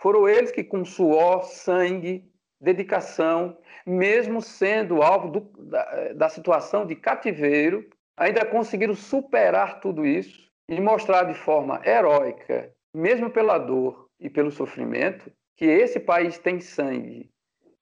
Foram 0.00 0.26
eles 0.26 0.50
que, 0.50 0.64
com 0.64 0.86
suor, 0.86 1.44
sangue, 1.44 2.32
dedicação, 2.58 3.58
mesmo 3.84 4.40
sendo 4.40 5.02
alvo 5.02 5.28
do, 5.28 5.40
da, 5.64 6.12
da 6.14 6.28
situação 6.30 6.86
de 6.86 6.96
cativeiro, 6.96 7.86
ainda 8.16 8.46
conseguiram 8.46 8.94
superar 8.94 9.80
tudo 9.80 10.06
isso 10.06 10.50
e 10.66 10.80
mostrar 10.80 11.24
de 11.24 11.34
forma 11.34 11.82
heróica, 11.84 12.72
mesmo 12.94 13.28
pela 13.28 13.58
dor 13.58 14.08
e 14.18 14.30
pelo 14.30 14.50
sofrimento, 14.50 15.30
que 15.56 15.66
esse 15.66 16.00
país 16.00 16.38
tem 16.38 16.58
sangue 16.58 17.30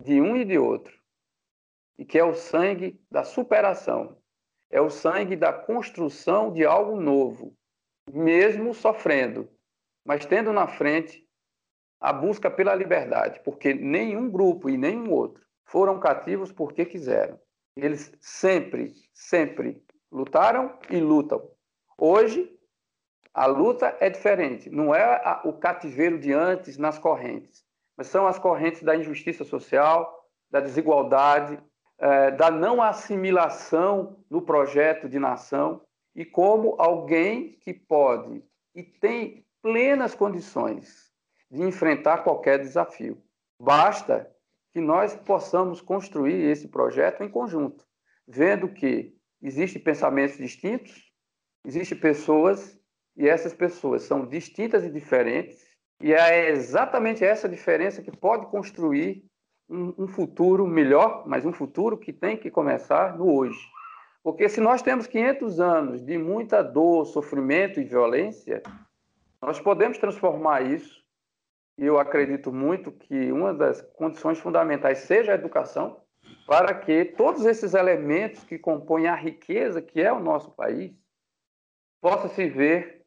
de 0.02 0.20
um 0.20 0.36
e 0.36 0.44
de 0.44 0.58
outro, 0.58 0.95
e 1.98 2.04
que 2.04 2.18
é 2.18 2.24
o 2.24 2.34
sangue 2.34 3.00
da 3.10 3.24
superação, 3.24 4.16
é 4.70 4.80
o 4.80 4.90
sangue 4.90 5.36
da 5.36 5.52
construção 5.52 6.52
de 6.52 6.64
algo 6.64 7.00
novo, 7.00 7.56
mesmo 8.10 8.74
sofrendo, 8.74 9.48
mas 10.04 10.26
tendo 10.26 10.52
na 10.52 10.66
frente 10.66 11.26
a 12.00 12.12
busca 12.12 12.50
pela 12.50 12.74
liberdade, 12.74 13.40
porque 13.44 13.72
nenhum 13.72 14.30
grupo 14.30 14.68
e 14.68 14.76
nenhum 14.76 15.10
outro 15.10 15.44
foram 15.64 15.98
cativos 15.98 16.52
porque 16.52 16.84
quiseram. 16.84 17.40
Eles 17.76 18.12
sempre, 18.20 18.94
sempre 19.12 19.82
lutaram 20.10 20.78
e 20.88 21.00
lutam. 21.00 21.50
Hoje, 21.98 22.56
a 23.34 23.46
luta 23.46 23.96
é 24.00 24.08
diferente. 24.08 24.70
Não 24.70 24.94
é 24.94 25.02
a, 25.02 25.42
o 25.44 25.52
cativeiro 25.52 26.18
de 26.18 26.32
antes 26.32 26.78
nas 26.78 26.98
correntes, 26.98 27.64
mas 27.96 28.06
são 28.06 28.26
as 28.26 28.38
correntes 28.38 28.82
da 28.82 28.96
injustiça 28.96 29.44
social, 29.44 30.26
da 30.50 30.60
desigualdade, 30.60 31.62
é, 31.98 32.30
da 32.30 32.50
não 32.50 32.82
assimilação 32.82 34.16
no 34.30 34.42
projeto 34.42 35.08
de 35.08 35.18
nação 35.18 35.82
e 36.14 36.24
como 36.24 36.74
alguém 36.78 37.52
que 37.60 37.72
pode 37.72 38.42
e 38.74 38.82
tem 38.82 39.46
plenas 39.62 40.14
condições 40.14 41.10
de 41.50 41.62
enfrentar 41.62 42.18
qualquer 42.18 42.58
desafio. 42.58 43.22
Basta 43.60 44.30
que 44.72 44.80
nós 44.80 45.14
possamos 45.14 45.80
construir 45.80 46.50
esse 46.50 46.68
projeto 46.68 47.22
em 47.22 47.30
conjunto, 47.30 47.86
vendo 48.28 48.68
que 48.68 49.16
existem 49.40 49.82
pensamentos 49.82 50.36
distintos, 50.36 51.10
existem 51.64 51.98
pessoas 51.98 52.78
e 53.16 53.26
essas 53.26 53.54
pessoas 53.54 54.02
são 54.02 54.26
distintas 54.26 54.84
e 54.84 54.90
diferentes, 54.90 55.64
e 56.02 56.12
é 56.12 56.50
exatamente 56.50 57.24
essa 57.24 57.48
diferença 57.48 58.02
que 58.02 58.14
pode 58.14 58.46
construir 58.50 59.24
um, 59.68 59.94
um 59.98 60.08
futuro 60.08 60.66
melhor, 60.66 61.24
mas 61.26 61.44
um 61.44 61.52
futuro 61.52 61.96
que 61.96 62.12
tem 62.12 62.36
que 62.36 62.50
começar 62.50 63.16
no 63.16 63.34
hoje. 63.34 63.58
Porque 64.22 64.48
se 64.48 64.60
nós 64.60 64.82
temos 64.82 65.06
500 65.06 65.60
anos 65.60 66.04
de 66.04 66.18
muita 66.18 66.62
dor, 66.62 67.04
sofrimento 67.06 67.80
e 67.80 67.84
violência, 67.84 68.62
nós 69.40 69.60
podemos 69.60 69.98
transformar 69.98 70.62
isso 70.62 71.04
e 71.78 71.84
eu 71.84 71.98
acredito 71.98 72.52
muito 72.52 72.90
que 72.90 73.30
uma 73.30 73.52
das 73.52 73.82
condições 73.82 74.38
fundamentais 74.38 74.98
seja 75.00 75.32
a 75.32 75.34
educação, 75.34 76.00
para 76.46 76.74
que 76.74 77.04
todos 77.04 77.44
esses 77.44 77.74
elementos 77.74 78.42
que 78.44 78.58
compõem 78.58 79.06
a 79.06 79.14
riqueza 79.14 79.82
que 79.82 80.00
é 80.00 80.12
o 80.12 80.20
nosso 80.20 80.50
país 80.52 80.92
possa 82.00 82.28
se 82.28 82.48
ver 82.48 83.04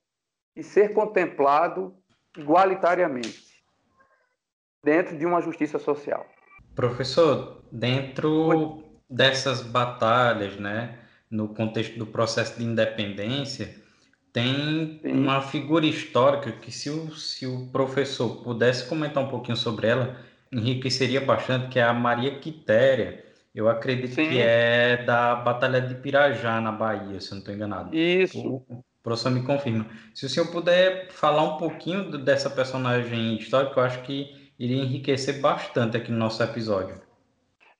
e 0.56 0.64
ser 0.64 0.94
contemplado 0.94 1.96
igualitariamente 2.38 3.64
dentro 4.84 5.18
de 5.18 5.26
uma 5.26 5.42
justiça 5.42 5.80
social. 5.80 6.26
Professor, 6.80 7.62
dentro 7.70 8.82
dessas 9.10 9.62
batalhas, 9.62 10.56
né, 10.56 10.98
no 11.30 11.50
contexto 11.50 12.00
do 12.00 12.06
processo 12.06 12.58
de 12.58 12.64
independência, 12.64 13.76
tem 14.32 14.98
Sim. 15.02 15.12
uma 15.12 15.42
figura 15.42 15.86
histórica 15.86 16.54
que, 16.54 16.72
se 16.72 16.90
o, 16.90 17.14
se 17.14 17.46
o 17.46 17.68
professor 17.68 18.42
pudesse 18.44 18.88
comentar 18.88 19.22
um 19.22 19.28
pouquinho 19.28 19.58
sobre 19.58 19.88
ela, 19.88 20.16
enriqueceria 20.50 21.20
bastante, 21.20 21.68
que 21.68 21.80
é 21.80 21.84
a 21.84 21.94
Maria 21.94 22.40
Quitéria. 22.40 23.26
Eu 23.54 23.68
acredito 23.68 24.16
Sim. 24.16 24.30
que 24.30 24.40
é 24.40 25.04
da 25.04 25.36
Batalha 25.36 25.82
de 25.82 25.96
Pirajá, 25.96 26.62
na 26.62 26.72
Bahia, 26.72 27.20
se 27.20 27.32
eu 27.32 27.32
não 27.32 27.40
estou 27.40 27.54
enganado. 27.54 27.94
Isso. 27.94 28.40
O, 28.40 28.86
professor 29.04 29.32
me 29.32 29.44
confirma. 29.44 29.86
Se 30.16 30.26
o 30.26 30.30
senhor 30.30 30.48
puder 30.48 31.12
falar 31.12 31.44
um 31.44 31.58
pouquinho 31.58 32.10
dessa 32.20 32.50
personagem 32.50 33.36
histórica, 33.36 33.82
eu 33.82 33.84
acho 33.84 34.02
que 34.04 34.39
iria 34.60 34.84
enriquecer 34.84 35.40
bastante 35.40 35.96
aqui 35.96 36.12
no 36.12 36.18
nosso 36.18 36.44
episódio. 36.44 37.02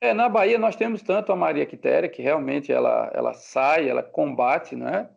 É, 0.00 0.14
na 0.14 0.30
Bahia 0.30 0.58
nós 0.58 0.74
temos 0.74 1.02
tanto 1.02 1.30
a 1.30 1.36
Maria 1.36 1.66
Quitéria, 1.66 2.08
que 2.08 2.22
realmente 2.22 2.72
ela, 2.72 3.10
ela 3.12 3.34
sai, 3.34 3.86
ela 3.88 4.02
combate, 4.02 4.74
né? 4.74 5.10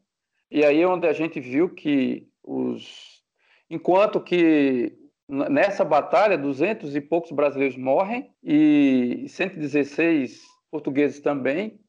E 0.52 0.64
aí 0.66 0.82
é 0.82 0.88
onde 0.88 1.08
a 1.08 1.14
gente 1.14 1.40
viu 1.40 1.70
que 1.70 2.28
os... 2.44 3.24
Enquanto 3.70 4.20
que 4.20 4.94
nessa 5.28 5.86
batalha, 5.86 6.38
duzentos 6.38 6.96
e 6.96 7.02
poucos 7.02 7.32
brasileiros 7.32 7.78
morrem 7.78 8.30
e 8.44 9.26
116 9.30 10.42
portugueses 10.70 11.22
também, 11.22 11.80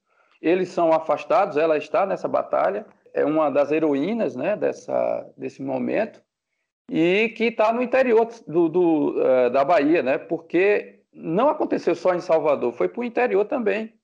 eles 0.40 0.68
são 0.68 0.92
afastados, 0.92 1.56
ela 1.56 1.76
está 1.76 2.06
nessa 2.06 2.28
batalha, 2.28 2.86
é 3.12 3.24
uma 3.24 3.50
das 3.50 3.72
heroínas 3.72 4.36
né, 4.36 4.56
dessa, 4.56 5.26
desse 5.36 5.62
momento, 5.62 6.22
e 6.90 7.30
que 7.30 7.44
está 7.44 7.72
no 7.72 7.82
interior 7.82 8.28
do, 8.46 8.68
do, 8.68 9.18
uh, 9.18 9.50
da 9.50 9.64
Bahia, 9.64 10.02
né, 10.02 10.18
porque 10.18 11.00
não 11.12 11.48
aconteceu 11.48 11.94
só 11.94 12.14
em 12.14 12.20
Salvador, 12.20 12.72
foi 12.72 12.88
para 12.88 13.00
o 13.00 13.04
interior 13.04 13.44
também, 13.44 13.94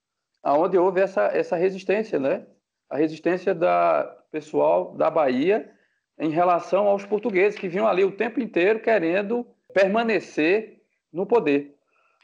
aonde 0.43 0.79
houve 0.79 1.01
essa, 1.01 1.27
essa 1.27 1.57
resistência, 1.57 2.19
né, 2.19 2.47
a 2.89 2.97
resistência 2.97 3.55
da 3.55 4.17
pessoal 4.31 4.95
da 4.95 5.11
Bahia 5.11 5.71
em 6.19 6.31
relação 6.31 6.87
aos 6.87 7.05
portugueses 7.07 7.59
que 7.59 7.69
vinham 7.69 7.87
ali 7.87 8.05
o 8.05 8.13
tempo 8.13 8.41
inteiro 8.41 8.81
querendo 8.81 9.47
permanecer 9.73 10.83
no 11.13 11.27
poder. 11.27 11.75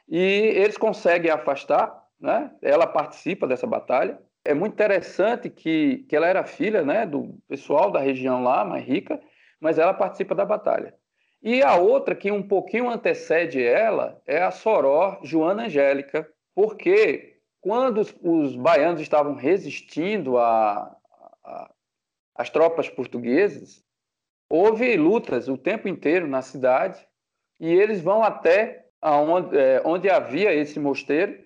E 0.08 0.18
eles 0.18 0.76
conseguem 0.76 1.30
afastar, 1.30 2.04
né? 2.20 2.50
ela 2.62 2.86
participa 2.86 3.46
dessa 3.46 3.66
batalha, 3.66 4.18
é 4.44 4.54
muito 4.54 4.74
interessante 4.74 5.50
que, 5.50 6.04
que 6.08 6.14
ela 6.14 6.26
era 6.26 6.44
filha 6.44 6.82
né, 6.82 7.04
do 7.04 7.36
pessoal 7.48 7.90
da 7.90 7.98
região 7.98 8.42
lá, 8.44 8.64
mais 8.64 8.84
rica, 8.84 9.20
mas 9.60 9.78
ela 9.78 9.94
participa 9.94 10.34
da 10.34 10.44
batalha. 10.44 10.94
E 11.42 11.62
a 11.62 11.76
outra 11.76 12.14
que 12.14 12.30
um 12.30 12.42
pouquinho 12.42 12.90
antecede 12.90 13.62
ela 13.62 14.20
é 14.26 14.42
a 14.42 14.50
Soró 14.50 15.20
Joana 15.22 15.66
Angélica, 15.66 16.28
porque 16.54 17.38
quando 17.60 17.98
os, 17.98 18.14
os 18.22 18.56
baianos 18.56 19.00
estavam 19.00 19.34
resistindo 19.34 20.36
às 22.34 22.50
tropas 22.50 22.88
portuguesas, 22.88 23.84
houve 24.48 24.96
lutas 24.96 25.48
o 25.48 25.58
tempo 25.58 25.88
inteiro 25.88 26.26
na 26.26 26.42
cidade 26.42 27.06
e 27.60 27.72
eles 27.72 28.00
vão 28.00 28.22
até 28.22 28.86
aonde, 29.00 29.56
é, 29.56 29.82
onde 29.84 30.10
havia 30.10 30.52
esse 30.52 30.78
mosteiro 30.78 31.44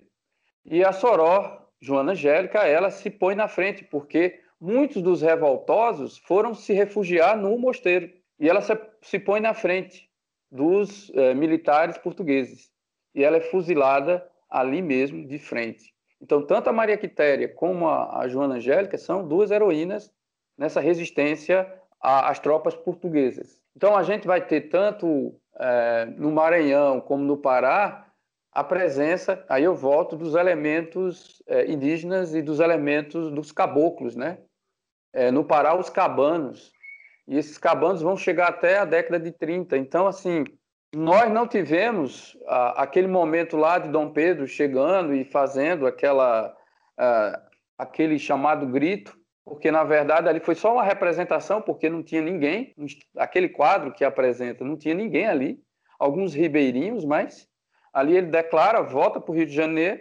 e 0.65 0.83
a 0.83 0.91
Soró 0.91 1.67
Joana 1.81 2.11
Angélica, 2.11 2.59
ela 2.59 2.91
se 2.91 3.09
põe 3.09 3.33
na 3.33 3.47
frente, 3.47 3.83
porque 3.83 4.40
muitos 4.61 5.01
dos 5.01 5.21
revoltosos 5.23 6.19
foram 6.19 6.53
se 6.53 6.71
refugiar 6.71 7.35
no 7.35 7.57
mosteiro. 7.57 8.11
E 8.39 8.47
ela 8.47 8.61
se, 8.61 8.77
se 9.01 9.19
põe 9.19 9.39
na 9.39 9.53
frente 9.53 10.07
dos 10.51 11.11
eh, 11.15 11.33
militares 11.33 11.97
portugueses. 11.97 12.69
E 13.15 13.23
ela 13.23 13.37
é 13.37 13.41
fuzilada 13.41 14.25
ali 14.49 14.81
mesmo, 14.81 15.27
de 15.27 15.39
frente. 15.39 15.93
Então, 16.21 16.45
tanto 16.45 16.69
a 16.69 16.73
Maria 16.73 16.97
Quitéria 16.97 17.49
como 17.49 17.87
a, 17.87 18.19
a 18.19 18.27
Joana 18.27 18.55
Angélica 18.55 18.97
são 18.97 19.27
duas 19.27 19.49
heroínas 19.49 20.13
nessa 20.57 20.79
resistência 20.79 21.67
às 21.99 22.39
tropas 22.39 22.75
portuguesas. 22.75 23.59
Então, 23.75 23.95
a 23.95 24.03
gente 24.03 24.27
vai 24.27 24.45
ter 24.45 24.69
tanto 24.69 25.35
eh, 25.59 26.05
no 26.17 26.31
Maranhão 26.31 27.01
como 27.01 27.23
no 27.23 27.37
Pará 27.37 28.11
a 28.51 28.63
presença, 28.63 29.43
aí 29.47 29.63
eu 29.63 29.73
volto, 29.73 30.17
dos 30.17 30.35
elementos 30.35 31.41
é, 31.47 31.71
indígenas 31.71 32.35
e 32.35 32.41
dos 32.41 32.59
elementos 32.59 33.31
dos 33.31 33.51
caboclos, 33.51 34.15
né? 34.15 34.39
É, 35.13 35.31
no 35.31 35.43
Pará, 35.43 35.75
os 35.75 35.89
cabanos. 35.89 36.71
E 37.27 37.37
esses 37.37 37.57
cabanos 37.57 38.01
vão 38.01 38.17
chegar 38.17 38.49
até 38.49 38.79
a 38.79 38.85
década 38.85 39.19
de 39.19 39.31
30. 39.31 39.77
Então, 39.77 40.07
assim, 40.07 40.45
nós 40.93 41.31
não 41.31 41.47
tivemos 41.47 42.37
a, 42.47 42.83
aquele 42.83 43.07
momento 43.07 43.57
lá 43.57 43.77
de 43.77 43.89
Dom 43.89 44.11
Pedro 44.11 44.47
chegando 44.47 45.13
e 45.13 45.23
fazendo 45.23 45.85
aquela, 45.85 46.55
a, 46.97 47.41
aquele 47.77 48.17
chamado 48.17 48.65
grito, 48.67 49.17
porque, 49.45 49.71
na 49.71 49.83
verdade, 49.83 50.29
ali 50.29 50.39
foi 50.39 50.55
só 50.55 50.73
uma 50.73 50.83
representação, 50.83 51.61
porque 51.61 51.89
não 51.89 52.03
tinha 52.03 52.21
ninguém. 52.21 52.73
Aquele 53.17 53.49
quadro 53.49 53.91
que 53.91 54.03
apresenta, 54.03 54.63
não 54.63 54.77
tinha 54.77 54.93
ninguém 54.93 55.27
ali. 55.27 55.59
Alguns 55.99 56.33
ribeirinhos, 56.33 57.05
mas 57.05 57.49
Ali 57.93 58.15
ele 58.15 58.27
declara, 58.27 58.81
volta 58.81 59.19
para 59.19 59.31
o 59.31 59.35
Rio 59.35 59.45
de 59.45 59.53
Janeiro, 59.53 59.99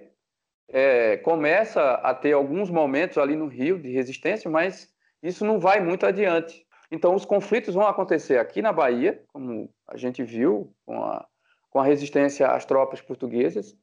é, 0.69 1.17
começa 1.19 1.95
a 1.95 2.15
ter 2.15 2.33
alguns 2.33 2.71
momentos 2.71 3.19
ali 3.19 3.35
no 3.35 3.49
Rio 3.49 3.79
de 3.79 3.91
resistência, 3.91 4.49
mas 4.49 4.89
isso 5.23 5.45
não 5.45 5.59
vai 5.59 5.81
muito 5.81 6.07
adiante. 6.07 6.67
Então, 6.91 7.15
os 7.15 7.25
conflitos 7.25 7.75
vão 7.75 7.87
acontecer 7.87 8.39
aqui 8.39 8.61
na 8.61 8.73
Bahia, 8.73 9.23
como 9.29 9.73
a 9.87 9.97
gente 9.97 10.23
viu 10.23 10.75
com 10.85 11.03
a, 11.03 11.27
com 11.71 11.79
a 11.79 11.85
resistência 11.85 12.49
às 12.49 12.65
tropas 12.65 13.01
portuguesas, 13.01 13.77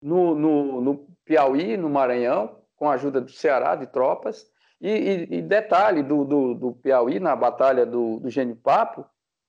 no, 0.00 0.34
no, 0.34 0.80
no 0.80 1.06
Piauí, 1.24 1.76
no 1.76 1.90
Maranhão, 1.90 2.60
com 2.76 2.88
a 2.88 2.94
ajuda 2.94 3.20
do 3.20 3.30
Ceará, 3.30 3.74
de 3.74 3.86
tropas. 3.86 4.46
E, 4.80 4.90
e, 4.90 5.36
e 5.38 5.42
detalhe 5.42 6.02
do, 6.02 6.24
do, 6.24 6.54
do, 6.54 6.72
Piauí, 6.72 7.18
na 7.18 7.34
Batalha 7.34 7.84
do, 7.84 8.20
do 8.20 8.30
Genipapo, 8.30 9.06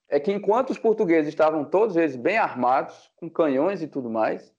é 0.09 0.19
que 0.19 0.31
enquanto 0.31 0.69
os 0.69 0.79
portugueses 0.79 1.29
estavam 1.29 1.65
todos 1.65 1.97
eles 1.97 2.15
bem 2.15 2.37
armados, 2.37 3.11
com 3.17 3.29
canhões 3.29 3.81
e 3.81 3.87
tudo 3.87 4.09
mais, 4.09 4.53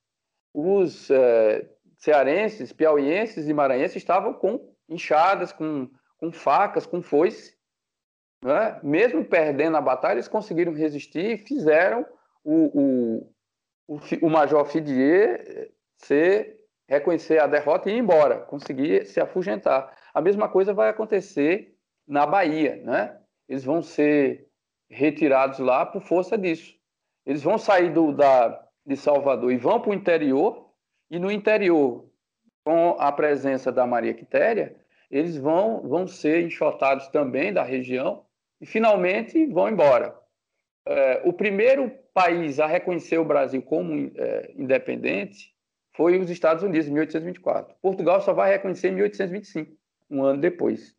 os 0.53 1.11
é, 1.11 1.67
cearenses, 1.97 2.73
piauienses 2.73 3.49
e 3.49 3.55
maranhenses 3.55 3.97
estavam 3.97 4.35
com 4.35 4.73
enxadas, 4.89 5.53
com, 5.53 5.89
com 6.19 6.33
facas, 6.33 6.87
com 6.87 7.01
foice. 7.03 7.57
Né? 8.45 8.79
Mesmo 8.83 9.25
perdendo 9.25 9.77
a 9.77 9.81
batalha, 9.81 10.15
eles 10.15 10.29
conseguiram 10.29 10.73
resistir 10.73 11.25
e 11.25 11.39
fizeram 11.39 12.07
o, 12.45 12.81
o, 13.87 13.97
o, 13.97 14.01
o 14.23 14.31
Major 14.31 14.65
Fidier 14.65 15.45
eh, 15.47 15.71
se 15.97 16.57
reconhecer 16.89 17.39
a 17.41 17.47
derrota 17.47 17.91
e 17.91 17.95
ir 17.95 17.99
embora, 17.99 18.41
conseguir 18.41 19.07
se 19.07 19.21
afugentar. 19.21 19.95
A 20.15 20.21
mesma 20.21 20.49
coisa 20.49 20.73
vai 20.73 20.89
acontecer 20.89 21.77
na 22.07 22.25
Bahia. 22.27 22.77
Né? 22.85 23.17
Eles 23.49 23.65
vão 23.65 23.83
ser 23.83 24.49
retirados 24.91 25.59
lá 25.59 25.85
por 25.85 26.01
força 26.01 26.39
disso. 26.39 26.75
Eles 27.27 27.43
vão 27.43 27.59
sair 27.59 27.93
do, 27.93 28.13
da, 28.13 28.67
de 28.87 28.97
Salvador 28.97 29.53
e 29.53 29.59
vão 29.59 29.81
para 29.81 29.91
o 29.91 29.95
interior, 29.95 30.71
e 31.11 31.19
no 31.19 31.31
interior, 31.31 32.09
com 32.65 32.97
a 32.99 33.13
presença 33.13 33.71
da 33.71 33.87
Maria 33.87 34.15
Quitéria, 34.15 34.77
eles 35.11 35.37
vão, 35.37 35.83
vão 35.83 36.07
ser 36.07 36.45
enxotados 36.45 37.09
também 37.09 37.53
da 37.53 37.63
região 37.63 38.25
e 38.61 38.67
finalmente 38.67 39.47
vão 39.47 39.69
embora. 39.69 40.17
É, 40.87 41.23
o 41.25 41.33
primeiro 41.33 41.91
país 42.13 42.59
a 42.59 42.67
reconhecer 42.67 43.19
o 43.19 43.25
Brasil 43.25 43.63
como 43.63 44.11
é, 44.17 44.53
independente 44.57 45.55
foi 45.95 46.19
os 46.19 46.31
Estados 46.31 46.63
Unidos, 46.63 46.87
em 46.87 46.93
1824. 46.93 47.75
Portugal 47.83 48.21
só 48.21 48.33
vai 48.33 48.53
reconhecer 48.53 48.89
em 48.89 48.93
1825, 48.93 49.77
um 50.11 50.23
ano 50.23 50.41
depois. 50.41 50.95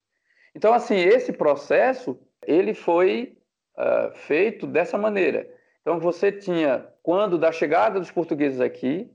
Então, 0.54 0.74
assim, 0.74 0.96
esse 0.96 1.32
processo 1.32 2.20
ele 2.46 2.74
foi 2.74 3.38
uh, 3.78 4.14
feito 4.14 4.68
dessa 4.68 4.98
maneira. 4.98 5.50
Então, 5.82 6.00
você 6.00 6.32
tinha, 6.32 6.86
quando 7.02 7.38
da 7.38 7.52
chegada 7.52 8.00
dos 8.00 8.12
portugueses 8.12 8.60
aqui, 8.60 9.10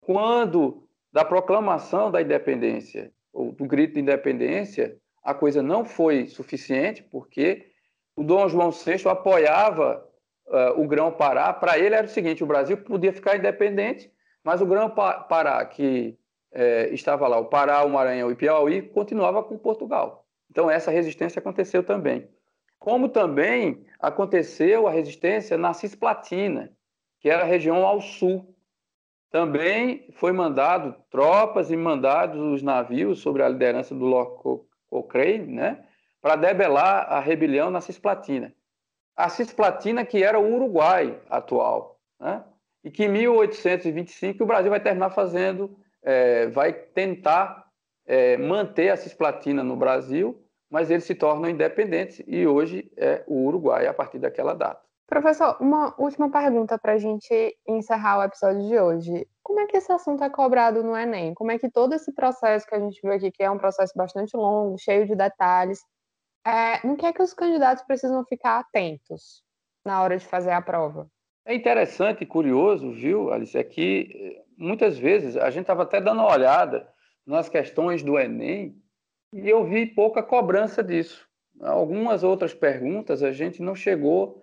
quando 0.00 0.88
da 1.12 1.24
proclamação 1.24 2.10
da 2.10 2.20
independência, 2.20 3.12
do 3.32 3.64
grito 3.66 3.94
de 3.94 4.00
independência, 4.00 4.96
a 5.22 5.34
coisa 5.34 5.62
não 5.62 5.84
foi 5.84 6.26
suficiente, 6.26 7.02
porque 7.02 7.70
o 8.16 8.24
Dom 8.24 8.48
João 8.48 8.70
VI 8.70 9.08
apoiava 9.08 10.04
uh, 10.46 10.80
o 10.80 10.86
Grão-Pará. 10.86 11.52
Para 11.52 11.78
ele 11.78 11.94
era 11.94 12.06
o 12.06 12.10
seguinte: 12.10 12.42
o 12.42 12.46
Brasil 12.46 12.76
podia 12.78 13.12
ficar 13.12 13.36
independente, 13.36 14.10
mas 14.42 14.60
o 14.60 14.66
Grão-Pará, 14.66 15.64
que 15.66 16.18
eh, 16.52 16.88
estava 16.92 17.28
lá, 17.28 17.38
o 17.38 17.44
Pará, 17.44 17.84
o 17.84 17.90
Maranhão 17.90 18.30
e 18.30 18.34
Piauí, 18.34 18.80
continuava 18.80 19.42
com 19.42 19.58
Portugal. 19.58 20.26
Então, 20.50 20.70
essa 20.70 20.90
resistência 20.90 21.38
aconteceu 21.38 21.82
também 21.82 22.26
como 22.80 23.10
também 23.10 23.84
aconteceu 24.00 24.88
a 24.88 24.90
resistência 24.90 25.58
na 25.58 25.74
Cisplatina, 25.74 26.72
que 27.20 27.28
era 27.28 27.42
a 27.42 27.46
região 27.46 27.84
ao 27.84 28.00
sul. 28.00 28.56
Também 29.30 30.08
foi 30.14 30.32
mandado 30.32 30.94
tropas 31.10 31.70
e 31.70 31.76
mandados 31.76 32.40
os 32.40 32.62
navios 32.62 33.20
sob 33.20 33.42
a 33.42 33.48
liderança 33.48 33.94
do 33.94 34.04
Lord 34.04 34.66
Cochrane, 34.88 35.46
né, 35.46 35.84
para 36.20 36.36
debelar 36.36 37.06
a 37.10 37.20
rebelião 37.20 37.70
na 37.70 37.80
Cisplatina. 37.80 38.52
A 39.16 39.28
Cisplatina 39.28 40.04
que 40.04 40.22
era 40.22 40.38
o 40.38 40.54
Uruguai 40.54 41.18
atual, 41.28 42.00
né, 42.18 42.44
e 42.82 42.90
que 42.90 43.04
em 43.04 43.08
1825 43.08 44.42
o 44.42 44.46
Brasil 44.46 44.70
vai 44.70 44.80
terminar 44.80 45.10
fazendo, 45.10 45.78
é, 46.02 46.48
vai 46.48 46.72
tentar 46.72 47.66
é, 48.06 48.36
manter 48.36 48.90
a 48.90 48.96
Cisplatina 48.96 49.62
no 49.62 49.76
Brasil 49.76 50.44
mas 50.70 50.90
eles 50.90 51.04
se 51.04 51.14
tornam 51.14 51.50
independentes 51.50 52.22
e 52.26 52.46
hoje 52.46 52.90
é 52.96 53.24
o 53.26 53.46
Uruguai 53.46 53.88
a 53.88 53.92
partir 53.92 54.20
daquela 54.20 54.54
data. 54.54 54.80
Professor, 55.10 55.56
uma 55.60 55.92
última 55.98 56.30
pergunta 56.30 56.78
para 56.78 56.92
a 56.92 56.98
gente 56.98 57.58
encerrar 57.66 58.20
o 58.20 58.22
episódio 58.22 58.62
de 58.68 58.78
hoje. 58.78 59.26
Como 59.42 59.58
é 59.58 59.66
que 59.66 59.76
esse 59.76 59.90
assunto 59.90 60.22
é 60.22 60.30
cobrado 60.30 60.84
no 60.84 60.96
Enem? 60.96 61.34
Como 61.34 61.50
é 61.50 61.58
que 61.58 61.68
todo 61.68 61.94
esse 61.94 62.14
processo 62.14 62.64
que 62.64 62.76
a 62.76 62.78
gente 62.78 63.00
viu 63.02 63.12
aqui, 63.12 63.28
que 63.32 63.42
é 63.42 63.50
um 63.50 63.58
processo 63.58 63.92
bastante 63.96 64.36
longo, 64.36 64.78
cheio 64.78 65.06
de 65.06 65.16
detalhes, 65.16 65.80
É, 66.46 66.86
no 66.86 66.96
que 66.96 67.04
é 67.04 67.12
que 67.12 67.20
os 67.20 67.34
candidatos 67.34 67.84
precisam 67.84 68.24
ficar 68.24 68.60
atentos 68.60 69.42
na 69.84 70.00
hora 70.00 70.16
de 70.16 70.24
fazer 70.24 70.52
a 70.52 70.62
prova? 70.62 71.06
É 71.44 71.54
interessante 71.54 72.22
e 72.22 72.26
curioso, 72.26 72.92
viu, 72.92 73.32
Alice, 73.32 73.58
é 73.58 73.64
que 73.64 74.08
eh, 74.14 74.44
muitas 74.56 74.96
vezes 74.96 75.36
a 75.36 75.50
gente 75.50 75.62
estava 75.62 75.82
até 75.82 76.00
dando 76.00 76.20
uma 76.20 76.32
olhada 76.32 76.88
nas 77.26 77.48
questões 77.48 78.02
do 78.02 78.16
Enem 78.16 78.80
e 79.34 79.50
eu 79.50 79.64
vi 79.64 79.84
pouca 79.86 80.22
cobrança 80.22 80.82
disso. 80.84 81.28
Algumas 81.60 82.22
outras 82.22 82.54
perguntas 82.54 83.22
a 83.22 83.32
gente 83.32 83.60
não 83.60 83.74
chegou. 83.74 84.42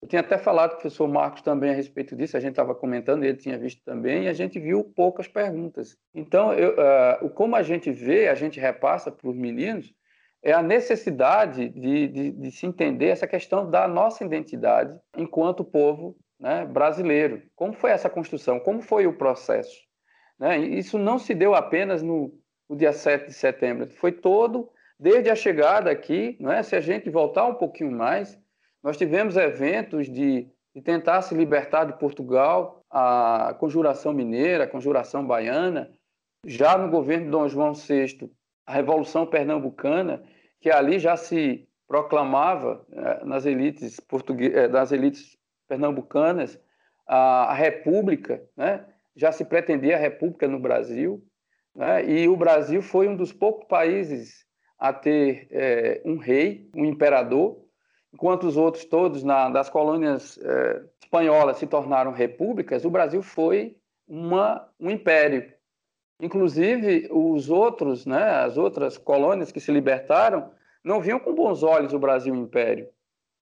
Eu 0.00 0.08
tinha 0.08 0.20
até 0.20 0.38
falado 0.38 0.70
com 0.70 0.76
o 0.76 0.80
professor 0.80 1.08
Marcos 1.08 1.42
também 1.42 1.70
a 1.70 1.74
respeito 1.74 2.14
disso, 2.14 2.36
a 2.36 2.40
gente 2.40 2.50
estava 2.50 2.74
comentando, 2.74 3.24
ele 3.24 3.36
tinha 3.36 3.58
visto 3.58 3.82
também, 3.84 4.24
e 4.24 4.28
a 4.28 4.32
gente 4.32 4.58
viu 4.60 4.84
poucas 4.84 5.26
perguntas. 5.26 5.96
Então, 6.14 6.52
eu, 6.52 6.74
uh, 7.24 7.30
como 7.30 7.56
a 7.56 7.62
gente 7.62 7.90
vê, 7.90 8.28
a 8.28 8.34
gente 8.34 8.60
repassa 8.60 9.10
para 9.10 9.28
os 9.28 9.36
meninos, 9.36 9.92
é 10.42 10.52
a 10.52 10.62
necessidade 10.62 11.68
de, 11.68 12.08
de, 12.08 12.30
de, 12.30 12.50
se 12.52 12.64
entender 12.64 13.06
essa 13.06 13.26
questão 13.26 13.68
da 13.68 13.88
nossa 13.88 14.24
identidade 14.24 14.96
enquanto 15.16 15.64
povo 15.64 16.16
né, 16.38 16.64
brasileiro. 16.64 17.42
Como 17.56 17.72
foi 17.72 17.90
essa 17.90 18.08
construção? 18.08 18.60
Como 18.60 18.80
foi 18.80 19.06
o 19.06 19.16
processo? 19.16 19.76
Né? 20.38 20.58
Isso 20.58 20.96
não 20.96 21.18
se 21.18 21.34
deu 21.34 21.54
apenas 21.54 22.02
no, 22.02 22.32
no, 22.68 22.76
dia 22.76 22.92
7 22.92 23.26
de 23.26 23.32
setembro, 23.32 23.88
foi 23.88 24.12
todo, 24.12 24.70
desde 24.98 25.28
a 25.28 25.34
chegada 25.34 25.90
aqui, 25.90 26.36
né? 26.38 26.62
se 26.62 26.76
a 26.76 26.80
gente 26.80 27.10
voltar 27.10 27.46
um 27.46 27.54
pouquinho 27.54 27.90
mais, 27.90 28.38
nós 28.82 28.96
tivemos 28.96 29.36
eventos 29.36 30.08
de, 30.08 30.48
de 30.74 30.82
tentar 30.82 31.22
se 31.22 31.34
libertar 31.34 31.84
de 31.84 31.98
Portugal, 31.98 32.84
a 32.90 33.54
Conjuração 33.58 34.12
Mineira, 34.12 34.64
a 34.64 34.68
Conjuração 34.68 35.26
Baiana, 35.26 35.90
já 36.46 36.78
no 36.78 36.90
governo 36.90 37.26
de 37.26 37.30
Dom 37.30 37.48
João 37.48 37.74
VI, 37.74 38.30
a 38.66 38.72
Revolução 38.72 39.26
Pernambucana, 39.26 40.22
que 40.60 40.70
ali 40.70 40.98
já 40.98 41.16
se 41.16 41.68
proclamava 41.86 42.84
eh, 42.92 43.24
nas 43.24 43.46
elites 43.46 43.98
portuguesas, 43.98 44.92
eh, 44.92 44.94
elites 44.94 45.36
pernambucanas 45.66 46.60
a, 47.06 47.50
a 47.50 47.54
República, 47.54 48.42
né? 48.56 48.84
já 49.16 49.32
se 49.32 49.44
pretendia 49.44 49.96
a 49.96 50.00
República 50.00 50.46
no 50.46 50.60
Brasil, 50.60 51.24
né? 51.74 52.04
e 52.08 52.28
o 52.28 52.36
Brasil 52.36 52.82
foi 52.82 53.08
um 53.08 53.16
dos 53.16 53.32
poucos 53.32 53.66
países 53.66 54.46
a 54.78 54.92
ter 54.92 55.48
é, 55.50 56.00
um 56.04 56.18
rei, 56.18 56.70
um 56.74 56.84
imperador, 56.84 57.67
enquanto 58.12 58.44
os 58.44 58.56
outros 58.56 58.84
todos 58.84 59.22
na, 59.22 59.48
das 59.48 59.68
colônias 59.68 60.38
é, 60.38 60.82
espanholas 61.02 61.58
se 61.58 61.66
tornaram 61.66 62.12
repúblicas, 62.12 62.84
o 62.84 62.90
Brasil 62.90 63.22
foi 63.22 63.76
uma, 64.06 64.68
um 64.80 64.90
império. 64.90 65.52
Inclusive, 66.20 67.08
os 67.10 67.48
outros, 67.48 68.04
né, 68.04 68.22
as 68.22 68.58
outras 68.58 68.98
colônias 68.98 69.52
que 69.52 69.60
se 69.60 69.70
libertaram, 69.70 70.50
não 70.82 71.00
viam 71.00 71.20
com 71.20 71.34
bons 71.34 71.62
olhos 71.62 71.92
o 71.92 71.98
Brasil 71.98 72.34
Império, 72.34 72.88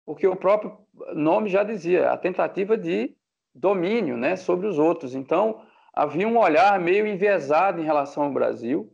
porque 0.04 0.26
o 0.26 0.36
próprio 0.36 0.76
nome 1.14 1.48
já 1.48 1.62
dizia, 1.62 2.10
a 2.10 2.16
tentativa 2.16 2.76
de 2.76 3.14
domínio 3.54 4.16
né, 4.16 4.36
sobre 4.36 4.66
os 4.66 4.78
outros. 4.78 5.14
Então, 5.14 5.62
havia 5.92 6.28
um 6.28 6.38
olhar 6.38 6.78
meio 6.78 7.06
enviesado 7.06 7.80
em 7.80 7.84
relação 7.84 8.24
ao 8.24 8.32
Brasil, 8.32 8.92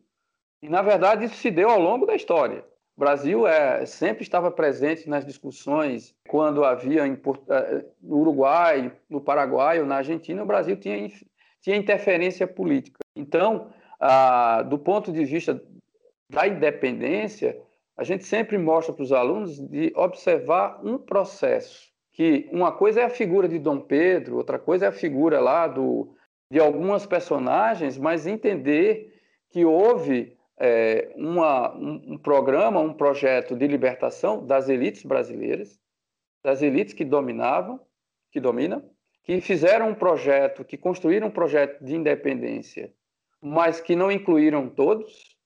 e, 0.62 0.68
na 0.68 0.80
verdade, 0.80 1.24
isso 1.24 1.34
se 1.34 1.50
deu 1.50 1.68
ao 1.68 1.80
longo 1.80 2.06
da 2.06 2.14
história. 2.14 2.64
Brasil 3.02 3.48
é, 3.48 3.84
sempre 3.84 4.22
estava 4.22 4.48
presente 4.48 5.08
nas 5.08 5.26
discussões 5.26 6.14
quando 6.28 6.64
havia 6.64 7.04
eh, 7.04 7.84
no 8.00 8.18
Uruguai, 8.18 8.92
no 9.10 9.20
Paraguai 9.20 9.80
ou 9.80 9.86
na 9.86 9.96
Argentina, 9.96 10.40
o 10.40 10.46
Brasil 10.46 10.76
tinha, 10.76 11.10
tinha 11.60 11.76
interferência 11.76 12.46
política. 12.46 13.00
Então, 13.16 13.72
ah, 13.98 14.62
do 14.62 14.78
ponto 14.78 15.10
de 15.10 15.24
vista 15.24 15.60
da 16.30 16.46
independência, 16.46 17.60
a 17.96 18.04
gente 18.04 18.24
sempre 18.24 18.56
mostra 18.56 18.94
para 18.94 19.02
os 19.02 19.12
alunos 19.12 19.58
de 19.58 19.92
observar 19.96 20.80
um 20.84 20.96
processo, 20.96 21.90
que 22.12 22.48
uma 22.52 22.70
coisa 22.70 23.00
é 23.00 23.04
a 23.04 23.10
figura 23.10 23.48
de 23.48 23.58
Dom 23.58 23.80
Pedro, 23.80 24.36
outra 24.36 24.60
coisa 24.60 24.84
é 24.84 24.88
a 24.88 24.92
figura 24.92 25.40
lá 25.40 25.66
do, 25.66 26.14
de 26.48 26.60
algumas 26.60 27.04
personagens, 27.04 27.98
mas 27.98 28.28
entender 28.28 29.12
que 29.50 29.64
houve 29.64 30.36
é, 30.58 31.12
uma, 31.16 31.74
um, 31.76 32.14
um 32.14 32.18
programa, 32.18 32.80
um 32.80 32.94
projeto 32.94 33.56
de 33.56 33.66
libertação 33.66 34.46
das 34.46 34.68
elites 34.68 35.04
brasileiras, 35.04 35.78
das 36.42 36.62
elites 36.62 36.94
que 36.94 37.04
dominavam, 37.04 37.80
que 38.30 38.40
dominam, 38.40 38.82
que 39.22 39.40
fizeram 39.40 39.90
um 39.90 39.94
projeto, 39.94 40.64
que 40.64 40.76
construíram 40.76 41.28
um 41.28 41.30
projeto 41.30 41.84
de 41.84 41.94
independência 41.94 42.92
mas 43.42 43.80
que 43.80 43.96
não 43.96 44.12
incluíram 44.12 44.68
todos, 44.68 45.36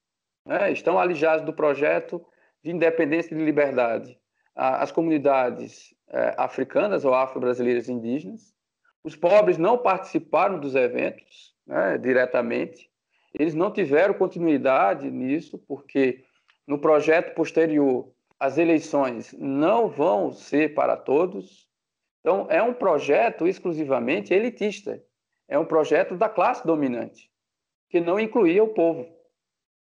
né? 0.45 0.71
estão 0.71 0.99
alijados 0.99 1.47
do 1.47 1.53
projeto 1.53 2.25
de 2.63 2.71
independência 2.71 3.35
e 3.35 3.39
de 3.39 3.43
liberdade 3.43 4.19
as 4.55 4.91
comunidades 4.91 5.95
é, 6.09 6.35
africanas 6.39 7.05
ou 7.05 7.15
afro-brasileiras 7.15 7.91
indígenas. 7.91 8.55
Os 9.05 9.15
pobres 9.15 9.59
não 9.59 9.77
participaram 9.77 10.59
dos 10.59 10.75
eventos 10.75 11.55
né, 11.67 11.99
diretamente, 11.99 12.91
eles 13.39 13.55
não 13.55 13.70
tiveram 13.70 14.14
continuidade 14.14 15.11
nisso, 15.11 15.59
porque 15.66 16.24
no 16.66 16.78
projeto 16.78 17.34
posterior 17.34 18.11
as 18.39 18.59
eleições 18.59 19.32
não 19.39 19.89
vão 19.89 20.32
ser 20.32 20.74
para 20.74 20.97
todos. 20.97 21.68
Então, 22.20 22.47
é 22.51 22.62
um 22.62 22.74
projeto 22.74 23.47
exclusivamente 23.47 24.34
elitista, 24.34 25.03
é 25.49 25.59
um 25.59 25.64
projeto 25.64 26.16
da 26.16 26.28
classe 26.28 26.66
dominante 26.66 27.30
que 27.89 28.01
não 28.01 28.18
incluía 28.18 28.64
o 28.64 28.74
povo. 28.74 29.07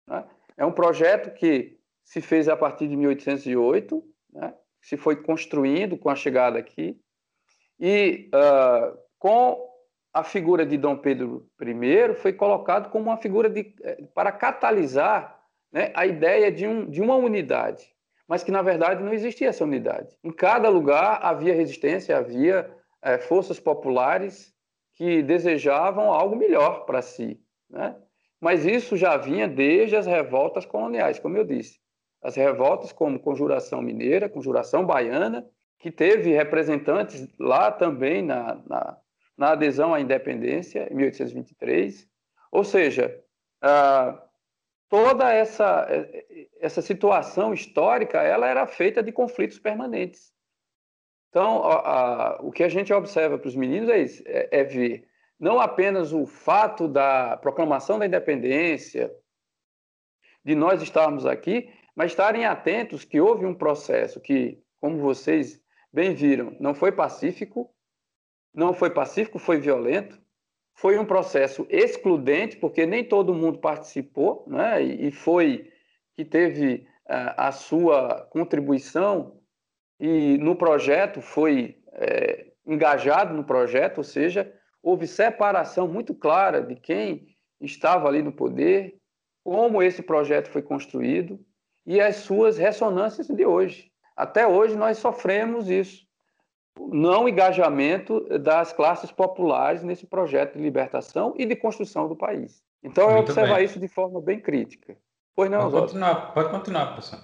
Né? 0.08 0.26
É 0.56 0.64
um 0.64 0.72
projeto 0.72 1.32
que 1.34 1.78
se 2.02 2.20
fez 2.20 2.48
a 2.48 2.56
partir 2.56 2.88
de 2.88 2.96
1808, 2.96 4.02
né? 4.32 4.54
se 4.82 4.96
foi 4.96 5.22
construindo 5.22 5.96
com 5.96 6.10
a 6.10 6.16
chegada 6.16 6.58
aqui, 6.58 7.00
e 7.78 8.30
uh, 8.34 8.98
com 9.18 9.73
a 10.14 10.22
figura 10.22 10.64
de 10.64 10.78
Dom 10.78 10.96
Pedro 10.96 11.50
I 11.60 12.14
foi 12.14 12.32
colocado 12.32 12.88
como 12.88 13.10
uma 13.10 13.16
figura 13.16 13.50
de, 13.50 13.74
eh, 13.82 14.04
para 14.14 14.30
catalisar 14.30 15.42
né, 15.72 15.90
a 15.92 16.06
ideia 16.06 16.52
de, 16.52 16.68
um, 16.68 16.88
de 16.88 17.02
uma 17.02 17.16
unidade, 17.16 17.92
mas 18.28 18.44
que 18.44 18.52
na 18.52 18.62
verdade 18.62 19.02
não 19.02 19.12
existia 19.12 19.48
essa 19.48 19.64
unidade. 19.64 20.16
Em 20.22 20.30
cada 20.30 20.68
lugar 20.68 21.18
havia 21.20 21.52
resistência, 21.52 22.16
havia 22.16 22.70
é, 23.02 23.18
forças 23.18 23.58
populares 23.58 24.54
que 24.94 25.20
desejavam 25.20 26.12
algo 26.12 26.36
melhor 26.36 26.86
para 26.86 27.02
si. 27.02 27.40
Né? 27.68 27.96
Mas 28.40 28.64
isso 28.64 28.96
já 28.96 29.16
vinha 29.16 29.48
desde 29.48 29.96
as 29.96 30.06
revoltas 30.06 30.64
coloniais, 30.64 31.18
como 31.18 31.36
eu 31.36 31.44
disse. 31.44 31.80
As 32.22 32.36
revoltas 32.36 32.92
como 32.92 33.18
Conjuração 33.18 33.82
Mineira, 33.82 34.28
Conjuração 34.28 34.86
Baiana, 34.86 35.44
que 35.80 35.90
teve 35.90 36.32
representantes 36.32 37.26
lá 37.38 37.72
também 37.72 38.22
na, 38.22 38.62
na, 38.66 38.96
na 39.36 39.50
adesão 39.50 39.94
à 39.94 40.00
independência, 40.00 40.88
em 40.90 40.94
1823. 40.94 42.08
Ou 42.52 42.64
seja, 42.64 43.22
ah, 43.60 44.22
toda 44.88 45.32
essa, 45.32 45.86
essa 46.60 46.80
situação 46.80 47.52
histórica 47.52 48.22
ela 48.22 48.46
era 48.46 48.66
feita 48.66 49.02
de 49.02 49.12
conflitos 49.12 49.58
permanentes. 49.58 50.32
Então, 51.30 51.64
a, 51.64 51.74
a, 51.74 52.42
o 52.42 52.52
que 52.52 52.62
a 52.62 52.68
gente 52.68 52.92
observa 52.92 53.36
para 53.36 53.48
os 53.48 53.56
meninos 53.56 53.88
é, 53.88 53.98
isso, 53.98 54.22
é, 54.26 54.48
é 54.52 54.64
ver 54.64 55.08
não 55.38 55.60
apenas 55.60 56.12
o 56.12 56.24
fato 56.26 56.86
da 56.86 57.36
proclamação 57.36 57.98
da 57.98 58.06
independência, 58.06 59.12
de 60.44 60.54
nós 60.54 60.80
estarmos 60.80 61.26
aqui, 61.26 61.70
mas 61.96 62.12
estarem 62.12 62.44
atentos 62.44 63.04
que 63.04 63.20
houve 63.20 63.44
um 63.44 63.54
processo 63.54 64.20
que, 64.20 64.62
como 64.80 64.98
vocês 64.98 65.60
bem 65.92 66.14
viram, 66.14 66.56
não 66.60 66.74
foi 66.74 66.92
pacífico, 66.92 67.73
não 68.54 68.72
foi 68.72 68.90
pacífico, 68.90 69.38
foi 69.38 69.58
violento, 69.58 70.18
foi 70.74 70.98
um 70.98 71.04
processo 71.04 71.66
excludente, 71.68 72.56
porque 72.56 72.86
nem 72.86 73.04
todo 73.04 73.34
mundo 73.34 73.58
participou, 73.58 74.44
né? 74.46 74.82
e 74.82 75.10
foi 75.10 75.70
que 76.14 76.24
teve 76.24 76.86
a 77.06 77.52
sua 77.52 78.26
contribuição 78.30 79.38
e 80.00 80.38
no 80.38 80.56
projeto 80.56 81.20
foi 81.20 81.82
é, 81.92 82.52
engajado 82.66 83.34
no 83.34 83.44
projeto, 83.44 83.98
ou 83.98 84.04
seja, 84.04 84.52
houve 84.82 85.06
separação 85.06 85.86
muito 85.86 86.14
clara 86.14 86.62
de 86.62 86.74
quem 86.76 87.36
estava 87.60 88.08
ali 88.08 88.22
no 88.22 88.32
poder, 88.32 88.96
como 89.42 89.82
esse 89.82 90.02
projeto 90.02 90.48
foi 90.48 90.62
construído 90.62 91.38
e 91.86 92.00
as 92.00 92.16
suas 92.16 92.56
ressonâncias 92.56 93.28
de 93.28 93.44
hoje. 93.44 93.92
Até 94.16 94.46
hoje 94.46 94.76
nós 94.76 94.98
sofremos 94.98 95.68
isso. 95.68 96.03
Não 96.78 97.28
engajamento 97.28 98.20
das 98.38 98.72
classes 98.72 99.10
populares 99.12 99.82
nesse 99.82 100.06
projeto 100.06 100.56
de 100.56 100.62
libertação 100.62 101.34
e 101.36 101.46
de 101.46 101.54
construção 101.54 102.08
do 102.08 102.16
país. 102.16 102.62
Então, 102.82 103.10
eu 103.10 103.18
observo 103.18 103.56
isso 103.58 103.78
de 103.78 103.88
forma 103.88 104.20
bem 104.20 104.40
crítica. 104.40 104.96
Pois 105.34 105.50
não, 105.50 105.70
pode 105.70 105.86
continuar, 105.86 106.34
pode 106.34 106.50
continuar, 106.50 106.86
professor. 106.92 107.20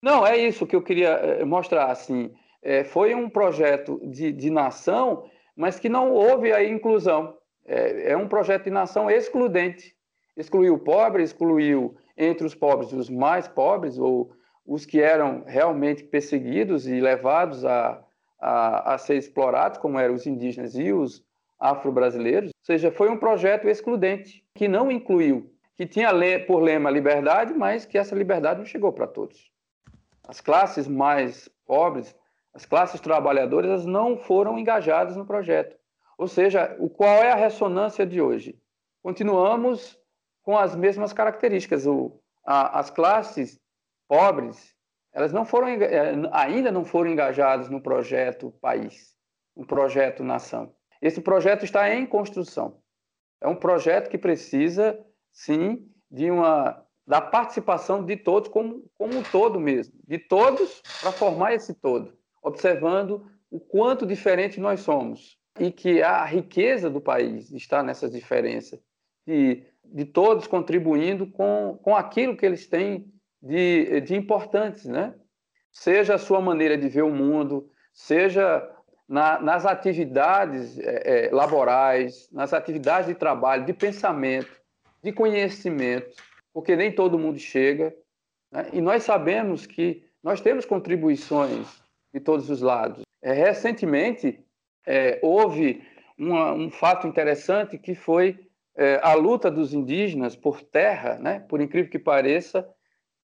Não, 0.00 0.26
é 0.26 0.36
isso 0.36 0.66
que 0.66 0.74
eu 0.74 0.82
queria 0.82 1.08
eh, 1.08 1.44
mostrar. 1.44 1.90
Assim, 1.90 2.32
é, 2.62 2.84
foi 2.84 3.14
um 3.14 3.28
projeto 3.28 4.00
de, 4.04 4.32
de 4.32 4.50
nação 4.50 5.24
mas 5.58 5.80
que 5.80 5.88
não 5.88 6.12
houve 6.12 6.52
a 6.52 6.62
inclusão. 6.62 7.36
É, 7.66 8.12
é 8.12 8.16
um 8.16 8.28
projeto 8.28 8.64
de 8.64 8.70
nação 8.70 9.10
excludente. 9.10 9.92
Excluiu 10.36 10.74
o 10.74 10.78
pobre, 10.78 11.24
excluiu 11.24 11.96
entre 12.16 12.46
os 12.46 12.54
pobres 12.54 12.92
os 12.92 13.10
mais 13.10 13.48
pobres, 13.48 13.98
ou 13.98 14.30
os 14.64 14.86
que 14.86 15.00
eram 15.00 15.42
realmente 15.44 16.04
perseguidos 16.04 16.86
e 16.86 17.00
levados 17.00 17.64
a, 17.64 18.00
a, 18.40 18.94
a 18.94 18.98
ser 18.98 19.16
explorados, 19.16 19.78
como 19.78 19.98
eram 19.98 20.14
os 20.14 20.26
indígenas 20.26 20.74
e 20.74 20.92
os 20.92 21.24
afro-brasileiros. 21.58 22.50
Ou 22.50 22.64
seja, 22.64 22.90
foi 22.90 23.08
um 23.08 23.18
projeto 23.18 23.68
excludente, 23.68 24.44
que 24.54 24.68
não 24.68 24.90
incluiu, 24.90 25.52
que 25.76 25.86
tinha 25.86 26.10
por 26.46 26.60
lema 26.60 26.90
liberdade, 26.90 27.52
mas 27.54 27.84
que 27.84 27.98
essa 27.98 28.14
liberdade 28.14 28.58
não 28.58 28.66
chegou 28.66 28.92
para 28.92 29.06
todos. 29.06 29.50
As 30.26 30.40
classes 30.40 30.86
mais 30.86 31.48
pobres, 31.66 32.14
as 32.52 32.66
classes 32.66 33.00
trabalhadoras, 33.00 33.86
não 33.86 34.16
foram 34.16 34.58
engajadas 34.58 35.16
no 35.16 35.24
projeto. 35.24 35.76
Ou 36.16 36.26
seja, 36.26 36.76
o, 36.78 36.90
qual 36.90 37.22
é 37.22 37.30
a 37.30 37.36
ressonância 37.36 38.04
de 38.04 38.20
hoje? 38.20 38.58
Continuamos 39.02 39.98
com 40.42 40.58
as 40.58 40.74
mesmas 40.74 41.12
características. 41.12 41.86
O, 41.86 42.20
a, 42.44 42.80
as 42.80 42.90
classes 42.90 43.60
pobres, 44.08 44.74
elas 45.18 45.32
não 45.32 45.44
foram, 45.44 45.66
eh, 45.68 46.14
ainda 46.30 46.70
não 46.70 46.84
foram 46.84 47.10
engajadas 47.10 47.68
no 47.68 47.82
projeto 47.82 48.54
país, 48.60 49.16
no 49.56 49.66
projeto 49.66 50.22
nação. 50.22 50.72
Esse 51.02 51.20
projeto 51.20 51.64
está 51.64 51.92
em 51.92 52.06
construção. 52.06 52.80
É 53.40 53.48
um 53.48 53.56
projeto 53.56 54.08
que 54.08 54.16
precisa, 54.16 54.96
sim, 55.32 55.90
de 56.08 56.30
uma 56.30 56.84
da 57.04 57.20
participação 57.20 58.04
de 58.04 58.16
todos 58.16 58.48
como, 58.48 58.88
como 58.96 59.18
um 59.18 59.22
todo 59.24 59.58
mesmo, 59.58 59.98
de 60.06 60.18
todos 60.18 60.82
para 61.00 61.10
formar 61.10 61.52
esse 61.52 61.74
todo, 61.74 62.16
observando 62.40 63.28
o 63.50 63.58
quanto 63.58 64.06
diferente 64.06 64.60
nós 64.60 64.80
somos 64.80 65.36
e 65.58 65.72
que 65.72 66.00
a 66.00 66.24
riqueza 66.24 66.88
do 66.88 67.00
país 67.00 67.50
está 67.50 67.82
nessas 67.82 68.12
diferenças, 68.12 68.78
de, 69.26 69.64
de 69.84 70.04
todos 70.04 70.46
contribuindo 70.46 71.26
com, 71.26 71.76
com 71.82 71.96
aquilo 71.96 72.36
que 72.36 72.46
eles 72.46 72.68
têm 72.68 73.12
de, 73.40 74.00
de 74.00 74.14
importantes, 74.14 74.84
né? 74.84 75.14
Seja 75.70 76.14
a 76.14 76.18
sua 76.18 76.40
maneira 76.40 76.76
de 76.76 76.88
ver 76.88 77.02
o 77.02 77.10
mundo, 77.10 77.70
seja 77.92 78.68
na, 79.08 79.40
nas 79.40 79.64
atividades 79.64 80.78
é, 80.78 81.26
é, 81.26 81.30
laborais, 81.30 82.28
nas 82.30 82.52
atividades 82.52 83.08
de 83.08 83.14
trabalho, 83.14 83.64
de 83.64 83.72
pensamento, 83.72 84.60
de 85.02 85.12
conhecimento, 85.12 86.14
porque 86.52 86.76
nem 86.76 86.92
todo 86.92 87.18
mundo 87.18 87.38
chega. 87.38 87.94
Né? 88.50 88.68
E 88.72 88.80
nós 88.80 89.04
sabemos 89.04 89.66
que 89.66 90.04
nós 90.22 90.40
temos 90.40 90.64
contribuições 90.64 91.66
de 92.12 92.20
todos 92.20 92.50
os 92.50 92.60
lados. 92.60 93.02
É, 93.22 93.32
recentemente, 93.32 94.44
é, 94.86 95.18
houve 95.22 95.82
uma, 96.16 96.52
um 96.52 96.70
fato 96.70 97.06
interessante 97.06 97.78
que 97.78 97.94
foi 97.94 98.38
é, 98.76 99.00
a 99.02 99.14
luta 99.14 99.50
dos 99.50 99.72
indígenas 99.72 100.36
por 100.36 100.62
terra, 100.62 101.18
né? 101.18 101.40
por 101.48 101.60
incrível 101.60 101.90
que 101.90 101.98
pareça, 101.98 102.68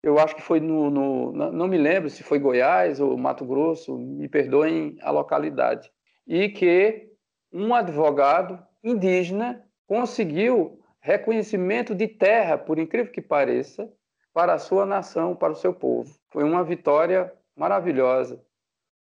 eu 0.06 0.20
acho 0.20 0.36
que 0.36 0.42
foi 0.42 0.60
no, 0.60 0.92
no, 0.92 1.32
não 1.32 1.68
me 1.68 1.80
lembro 1.80 2.12
se 2.12 2.22
foi 2.22 2.38
Goiás 2.38 3.00
ou 3.00 3.18
Mato 3.18 3.44
Grosso, 3.44 3.98
me 3.98 4.30
perdoem 4.30 4.96
a 5.02 5.10
localidade, 5.10 5.92
e 6.28 6.48
que 6.48 7.10
um 7.52 7.74
advogado 7.74 8.64
indígena 8.84 9.66
conseguiu 9.88 10.80
reconhecimento 11.00 11.96
de 11.96 12.08
terra, 12.08 12.56
por 12.56 12.78
incrível 12.78 13.12
que 13.12 13.22
pareça, 13.22 13.92
para 14.32 14.54
a 14.54 14.60
sua 14.60 14.86
nação, 14.86 15.36
para 15.36 15.54
o 15.54 15.56
seu 15.56 15.74
povo. 15.74 16.16
Foi 16.30 16.44
uma 16.44 16.64
vitória 16.64 17.34
maravilhosa 17.56 18.40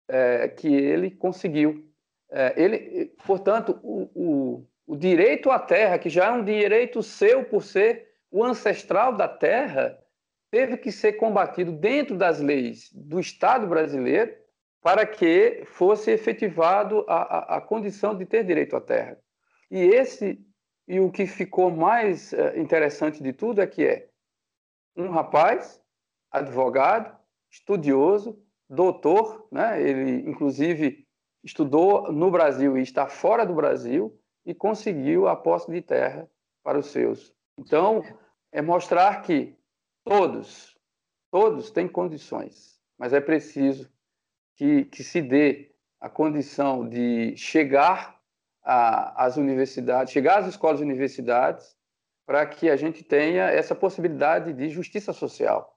é, 0.06 0.48
que 0.48 0.68
ele 0.68 1.10
conseguiu. 1.10 1.82
É, 2.30 2.52
ele, 2.62 3.06
portanto, 3.26 3.80
o, 3.82 4.10
o, 4.14 4.66
o 4.86 4.96
direito 4.96 5.50
à 5.50 5.58
terra, 5.58 5.98
que 5.98 6.10
já 6.10 6.26
é 6.26 6.32
um 6.32 6.44
direito 6.44 7.02
seu 7.02 7.42
por 7.42 7.62
ser 7.62 8.08
o 8.30 8.44
ancestral 8.44 9.16
da 9.16 9.28
terra, 9.28 9.98
teve 10.50 10.76
que 10.76 10.90
ser 10.90 11.14
combatido 11.14 11.72
dentro 11.72 12.16
das 12.16 12.40
leis 12.40 12.90
do 12.92 13.20
Estado 13.20 13.66
brasileiro 13.66 14.34
para 14.82 15.06
que 15.06 15.62
fosse 15.66 16.10
efetivado 16.10 17.04
a, 17.08 17.54
a, 17.54 17.56
a 17.56 17.60
condição 17.60 18.16
de 18.16 18.24
ter 18.24 18.44
direito 18.44 18.76
à 18.76 18.80
terra. 18.80 19.18
E 19.70 19.78
esse 19.78 20.44
e 20.88 20.98
o 20.98 21.10
que 21.10 21.24
ficou 21.26 21.70
mais 21.70 22.32
uh, 22.32 22.58
interessante 22.58 23.22
de 23.22 23.32
tudo 23.32 23.60
é 23.60 23.66
que 23.66 23.84
é 23.84 24.08
um 24.96 25.08
rapaz, 25.08 25.80
advogado, 26.30 27.16
estudioso, 27.48 28.42
doutor, 28.68 29.46
né? 29.52 29.80
ele 29.80 30.28
inclusive 30.28 31.06
estudou 31.44 32.10
no 32.12 32.30
Brasil 32.30 32.76
e 32.76 32.82
está 32.82 33.06
fora 33.06 33.46
do 33.46 33.54
Brasil 33.54 34.18
e 34.44 34.52
conseguiu 34.52 35.28
a 35.28 35.36
posse 35.36 35.70
de 35.70 35.80
terra 35.80 36.28
para 36.62 36.78
os 36.78 36.86
seus. 36.86 37.32
Então, 37.56 38.02
é 38.50 38.60
mostrar 38.60 39.22
que 39.22 39.56
Todos, 40.04 40.76
todos 41.30 41.70
têm 41.70 41.86
condições, 41.86 42.80
mas 42.98 43.12
é 43.12 43.20
preciso 43.20 43.90
que, 44.56 44.84
que 44.86 45.02
se 45.02 45.22
dê 45.22 45.72
a 46.00 46.08
condição 46.08 46.88
de 46.88 47.36
chegar 47.36 48.18
às 48.62 49.36
universidades, 49.36 50.12
chegar 50.12 50.38
às 50.38 50.46
escolas 50.46 50.80
e 50.80 50.84
universidades, 50.84 51.76
para 52.26 52.46
que 52.46 52.70
a 52.70 52.76
gente 52.76 53.02
tenha 53.02 53.44
essa 53.44 53.74
possibilidade 53.74 54.52
de 54.52 54.68
justiça 54.68 55.12
social, 55.12 55.76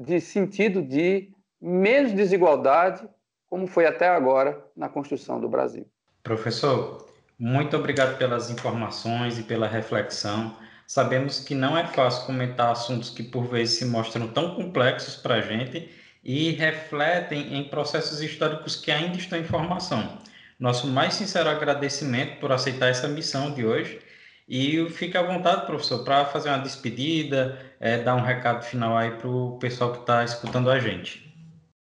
de 0.00 0.20
sentido 0.20 0.82
de 0.82 1.32
menos 1.60 2.12
desigualdade, 2.12 3.08
como 3.46 3.66
foi 3.66 3.86
até 3.86 4.08
agora 4.08 4.62
na 4.76 4.88
construção 4.88 5.40
do 5.40 5.48
Brasil. 5.48 5.88
Professor, 6.22 7.06
muito 7.38 7.76
obrigado 7.76 8.18
pelas 8.18 8.50
informações 8.50 9.38
e 9.38 9.42
pela 9.42 9.66
reflexão. 9.66 10.56
Sabemos 10.88 11.40
que 11.40 11.54
não 11.54 11.76
é 11.76 11.86
fácil 11.86 12.24
comentar 12.24 12.72
assuntos 12.72 13.10
que 13.10 13.22
por 13.22 13.44
vezes 13.44 13.78
se 13.78 13.84
mostram 13.84 14.26
tão 14.26 14.54
complexos 14.54 15.16
para 15.16 15.34
a 15.34 15.40
gente 15.42 15.86
e 16.24 16.52
refletem 16.52 17.58
em 17.58 17.68
processos 17.68 18.22
históricos 18.22 18.74
que 18.74 18.90
ainda 18.90 19.18
estão 19.18 19.38
em 19.38 19.44
formação. 19.44 20.16
Nosso 20.58 20.86
mais 20.86 21.12
sincero 21.12 21.50
agradecimento 21.50 22.40
por 22.40 22.52
aceitar 22.52 22.88
essa 22.88 23.06
missão 23.06 23.52
de 23.52 23.66
hoje 23.66 24.00
e 24.48 24.88
fique 24.88 25.18
à 25.18 25.22
vontade, 25.22 25.66
professor, 25.66 26.02
para 26.04 26.24
fazer 26.24 26.48
uma 26.48 26.56
despedida, 26.56 27.58
é, 27.78 27.98
dar 27.98 28.16
um 28.16 28.22
recado 28.22 28.64
final 28.64 28.96
aí 28.96 29.10
para 29.10 29.28
o 29.28 29.58
pessoal 29.58 29.92
que 29.92 30.00
está 30.00 30.24
escutando 30.24 30.70
a 30.70 30.78
gente. 30.78 31.22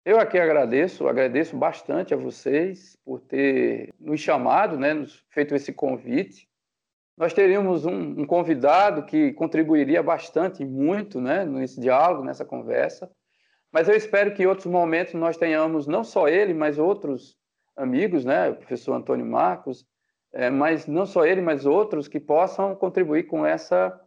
Eu 0.03 0.19
aqui 0.19 0.37
agradeço, 0.37 1.07
agradeço 1.07 1.55
bastante 1.55 2.13
a 2.13 2.17
vocês 2.17 2.97
por 3.05 3.21
ter 3.21 3.93
nos 3.97 4.19
chamado, 4.19 4.77
né, 4.77 4.93
nos 4.93 5.23
feito 5.29 5.55
esse 5.55 5.71
convite 5.71 6.50
nós 7.21 7.33
teríamos 7.33 7.85
um, 7.85 8.21
um, 8.21 8.25
convidado 8.25 9.05
que 9.05 9.31
contribuiria 9.33 10.01
bastante, 10.01 10.65
muito, 10.65 11.21
né, 11.21 11.45
nesse 11.45 11.79
diálogo, 11.79 12.23
nessa 12.23 12.43
conversa. 12.43 13.11
Mas 13.71 13.87
eu 13.87 13.95
espero 13.95 14.33
que 14.33 14.41
em 14.41 14.47
outros 14.47 14.65
momentos 14.65 15.13
nós 15.13 15.37
tenhamos 15.37 15.85
não 15.85 16.03
só 16.03 16.27
ele, 16.27 16.51
mas 16.51 16.79
outros 16.79 17.37
amigos, 17.77 18.25
né, 18.25 18.49
o 18.49 18.55
professor 18.55 18.95
Antônio 18.95 19.23
Marcos, 19.23 19.85
é, 20.33 20.49
mas 20.49 20.87
não 20.87 21.05
só 21.05 21.23
ele, 21.23 21.41
mas 21.41 21.63
outros 21.63 22.07
que 22.07 22.19
possam 22.19 22.75
contribuir 22.75 23.27
com 23.27 23.45
essa 23.45 24.01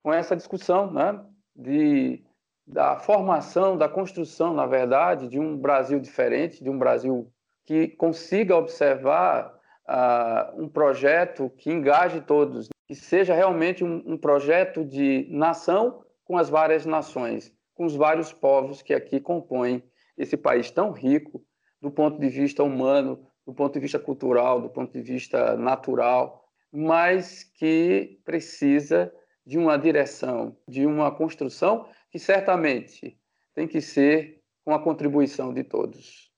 com 0.00 0.12
essa 0.12 0.36
discussão, 0.36 0.92
né, 0.92 1.20
de 1.56 2.24
da 2.64 2.96
formação, 3.00 3.76
da 3.76 3.88
construção, 3.88 4.54
na 4.54 4.64
verdade, 4.64 5.26
de 5.26 5.40
um 5.40 5.56
Brasil 5.56 5.98
diferente, 5.98 6.62
de 6.62 6.70
um 6.70 6.78
Brasil 6.78 7.28
que 7.66 7.88
consiga 7.88 8.54
observar 8.54 9.53
uh, 9.88 10.62
um 10.62 10.68
projeto 10.68 11.50
que 11.56 11.70
engaje 11.70 12.20
todos, 12.20 12.68
que 12.86 12.94
seja 12.94 13.34
realmente 13.34 13.84
um, 13.84 14.02
um 14.06 14.16
projeto 14.16 14.84
de 14.84 15.26
nação 15.30 16.04
com 16.24 16.36
as 16.36 16.48
várias 16.48 16.86
nações, 16.86 17.52
com 17.74 17.84
os 17.84 17.94
vários 17.94 18.32
povos 18.32 18.82
que 18.82 18.94
aqui 18.94 19.20
compõem 19.20 19.82
esse 20.16 20.36
país 20.36 20.70
tão 20.70 20.90
rico 20.90 21.44
do 21.80 21.90
ponto 21.90 22.18
de 22.18 22.28
vista 22.28 22.62
humano, 22.62 23.26
do 23.46 23.52
ponto 23.52 23.74
de 23.74 23.80
vista 23.80 23.98
cultural, 23.98 24.60
do 24.60 24.70
ponto 24.70 24.92
de 24.92 25.02
vista 25.02 25.56
natural, 25.56 26.48
mas 26.72 27.44
que 27.44 28.20
precisa 28.24 29.12
de 29.46 29.58
uma 29.58 29.76
direção, 29.76 30.56
de 30.66 30.86
uma 30.86 31.14
construção 31.14 31.86
que 32.10 32.18
certamente 32.18 33.18
tem 33.54 33.68
que 33.68 33.80
ser 33.80 34.40
com 34.64 34.72
a 34.72 34.82
contribuição 34.82 35.52
de 35.52 35.62
todos. 35.62 36.30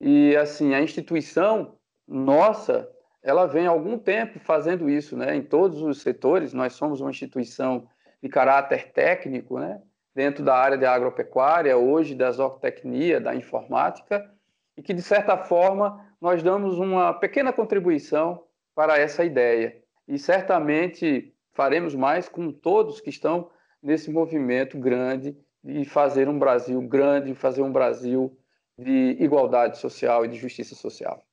E 0.00 0.34
assim, 0.36 0.74
a 0.74 0.80
instituição 0.80 1.75
nossa, 2.06 2.88
ela 3.22 3.46
vem 3.46 3.66
há 3.66 3.70
algum 3.70 3.98
tempo 3.98 4.38
fazendo 4.38 4.88
isso, 4.88 5.16
né? 5.16 5.34
Em 5.34 5.42
todos 5.42 5.82
os 5.82 6.00
setores, 6.00 6.52
nós 6.52 6.74
somos 6.74 7.00
uma 7.00 7.10
instituição 7.10 7.88
de 8.22 8.28
caráter 8.28 8.92
técnico, 8.92 9.58
né? 9.58 9.82
Dentro 10.14 10.44
da 10.44 10.56
área 10.56 10.78
de 10.78 10.86
agropecuária, 10.86 11.76
hoje 11.76 12.14
da 12.14 12.30
zootecnia, 12.30 13.20
da 13.20 13.34
informática, 13.34 14.30
e 14.76 14.82
que 14.82 14.94
de 14.94 15.02
certa 15.02 15.36
forma 15.36 16.04
nós 16.20 16.42
damos 16.42 16.78
uma 16.78 17.12
pequena 17.14 17.52
contribuição 17.52 18.44
para 18.74 18.98
essa 18.98 19.24
ideia. 19.24 19.76
E 20.06 20.18
certamente 20.18 21.34
faremos 21.52 21.94
mais 21.94 22.28
com 22.28 22.52
todos 22.52 23.00
que 23.00 23.10
estão 23.10 23.50
nesse 23.82 24.10
movimento 24.10 24.78
grande 24.78 25.36
de 25.64 25.84
fazer 25.84 26.28
um 26.28 26.38
Brasil 26.38 26.80
grande, 26.82 27.34
fazer 27.34 27.62
um 27.62 27.72
Brasil 27.72 28.38
de 28.78 29.16
igualdade 29.18 29.78
social 29.78 30.24
e 30.24 30.28
de 30.28 30.36
justiça 30.36 30.74
social. 30.74 31.26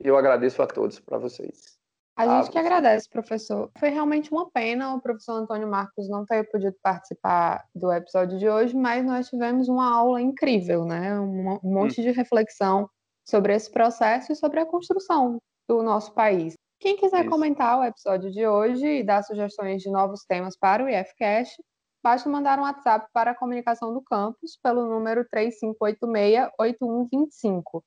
Eu 0.00 0.16
agradeço 0.16 0.62
a 0.62 0.66
todos 0.66 1.00
para 1.00 1.18
vocês. 1.18 1.76
A 2.16 2.26
gente 2.26 2.50
que 2.50 2.58
agradece, 2.58 3.08
professor. 3.08 3.70
Foi 3.78 3.90
realmente 3.90 4.32
uma 4.32 4.50
pena 4.50 4.92
o 4.92 5.00
professor 5.00 5.34
Antônio 5.34 5.68
Marcos 5.68 6.08
não 6.08 6.26
ter 6.26 6.50
podido 6.50 6.74
participar 6.82 7.64
do 7.72 7.92
episódio 7.92 8.36
de 8.38 8.48
hoje, 8.48 8.74
mas 8.74 9.04
nós 9.04 9.28
tivemos 9.28 9.68
uma 9.68 9.94
aula 9.94 10.20
incrível, 10.20 10.84
né? 10.84 11.18
Um 11.20 11.60
monte 11.62 12.02
de 12.02 12.10
reflexão 12.10 12.90
sobre 13.24 13.54
esse 13.54 13.70
processo 13.70 14.32
e 14.32 14.36
sobre 14.36 14.58
a 14.58 14.66
construção 14.66 15.38
do 15.68 15.80
nosso 15.80 16.12
país. 16.12 16.54
Quem 16.80 16.96
quiser 16.96 17.20
Isso. 17.20 17.30
comentar 17.30 17.78
o 17.78 17.84
episódio 17.84 18.32
de 18.32 18.44
hoje 18.44 18.84
e 18.84 19.04
dar 19.04 19.22
sugestões 19.22 19.80
de 19.80 19.88
novos 19.88 20.24
temas 20.24 20.56
para 20.56 20.84
o 20.84 20.88
IFCast, 20.88 21.62
basta 22.02 22.28
mandar 22.28 22.58
um 22.58 22.62
WhatsApp 22.62 23.06
para 23.12 23.30
a 23.30 23.34
comunicação 23.34 23.94
do 23.94 24.02
campus 24.02 24.58
pelo 24.60 24.88
número 24.88 25.24
3586-8125. 25.32 27.80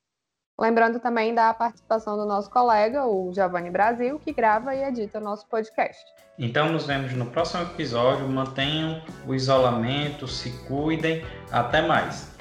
Lembrando 0.60 1.00
também 1.00 1.34
da 1.34 1.54
participação 1.54 2.18
do 2.18 2.26
nosso 2.26 2.50
colega, 2.50 3.06
o 3.06 3.34
Giovanni 3.34 3.72
Brasil, 3.72 4.20
que 4.20 4.32
grava 4.32 4.76
e 4.76 4.84
edita 4.84 5.18
o 5.18 5.22
nosso 5.22 5.48
podcast. 5.48 6.04
Então 6.38 6.72
nos 6.72 6.86
vemos 6.86 7.14
no 7.14 7.26
próximo 7.26 7.64
episódio. 7.64 8.28
Mantenham 8.28 9.02
o 9.28 9.34
isolamento, 9.34 10.28
se 10.28 10.52
cuidem. 10.68 11.24
Até 11.52 11.82
mais. 11.82 12.36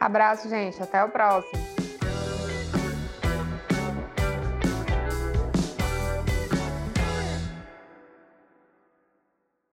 Abraço, 0.00 0.48
gente. 0.48 0.82
Até 0.82 1.02
o 1.02 1.08
próximo. 1.08 1.75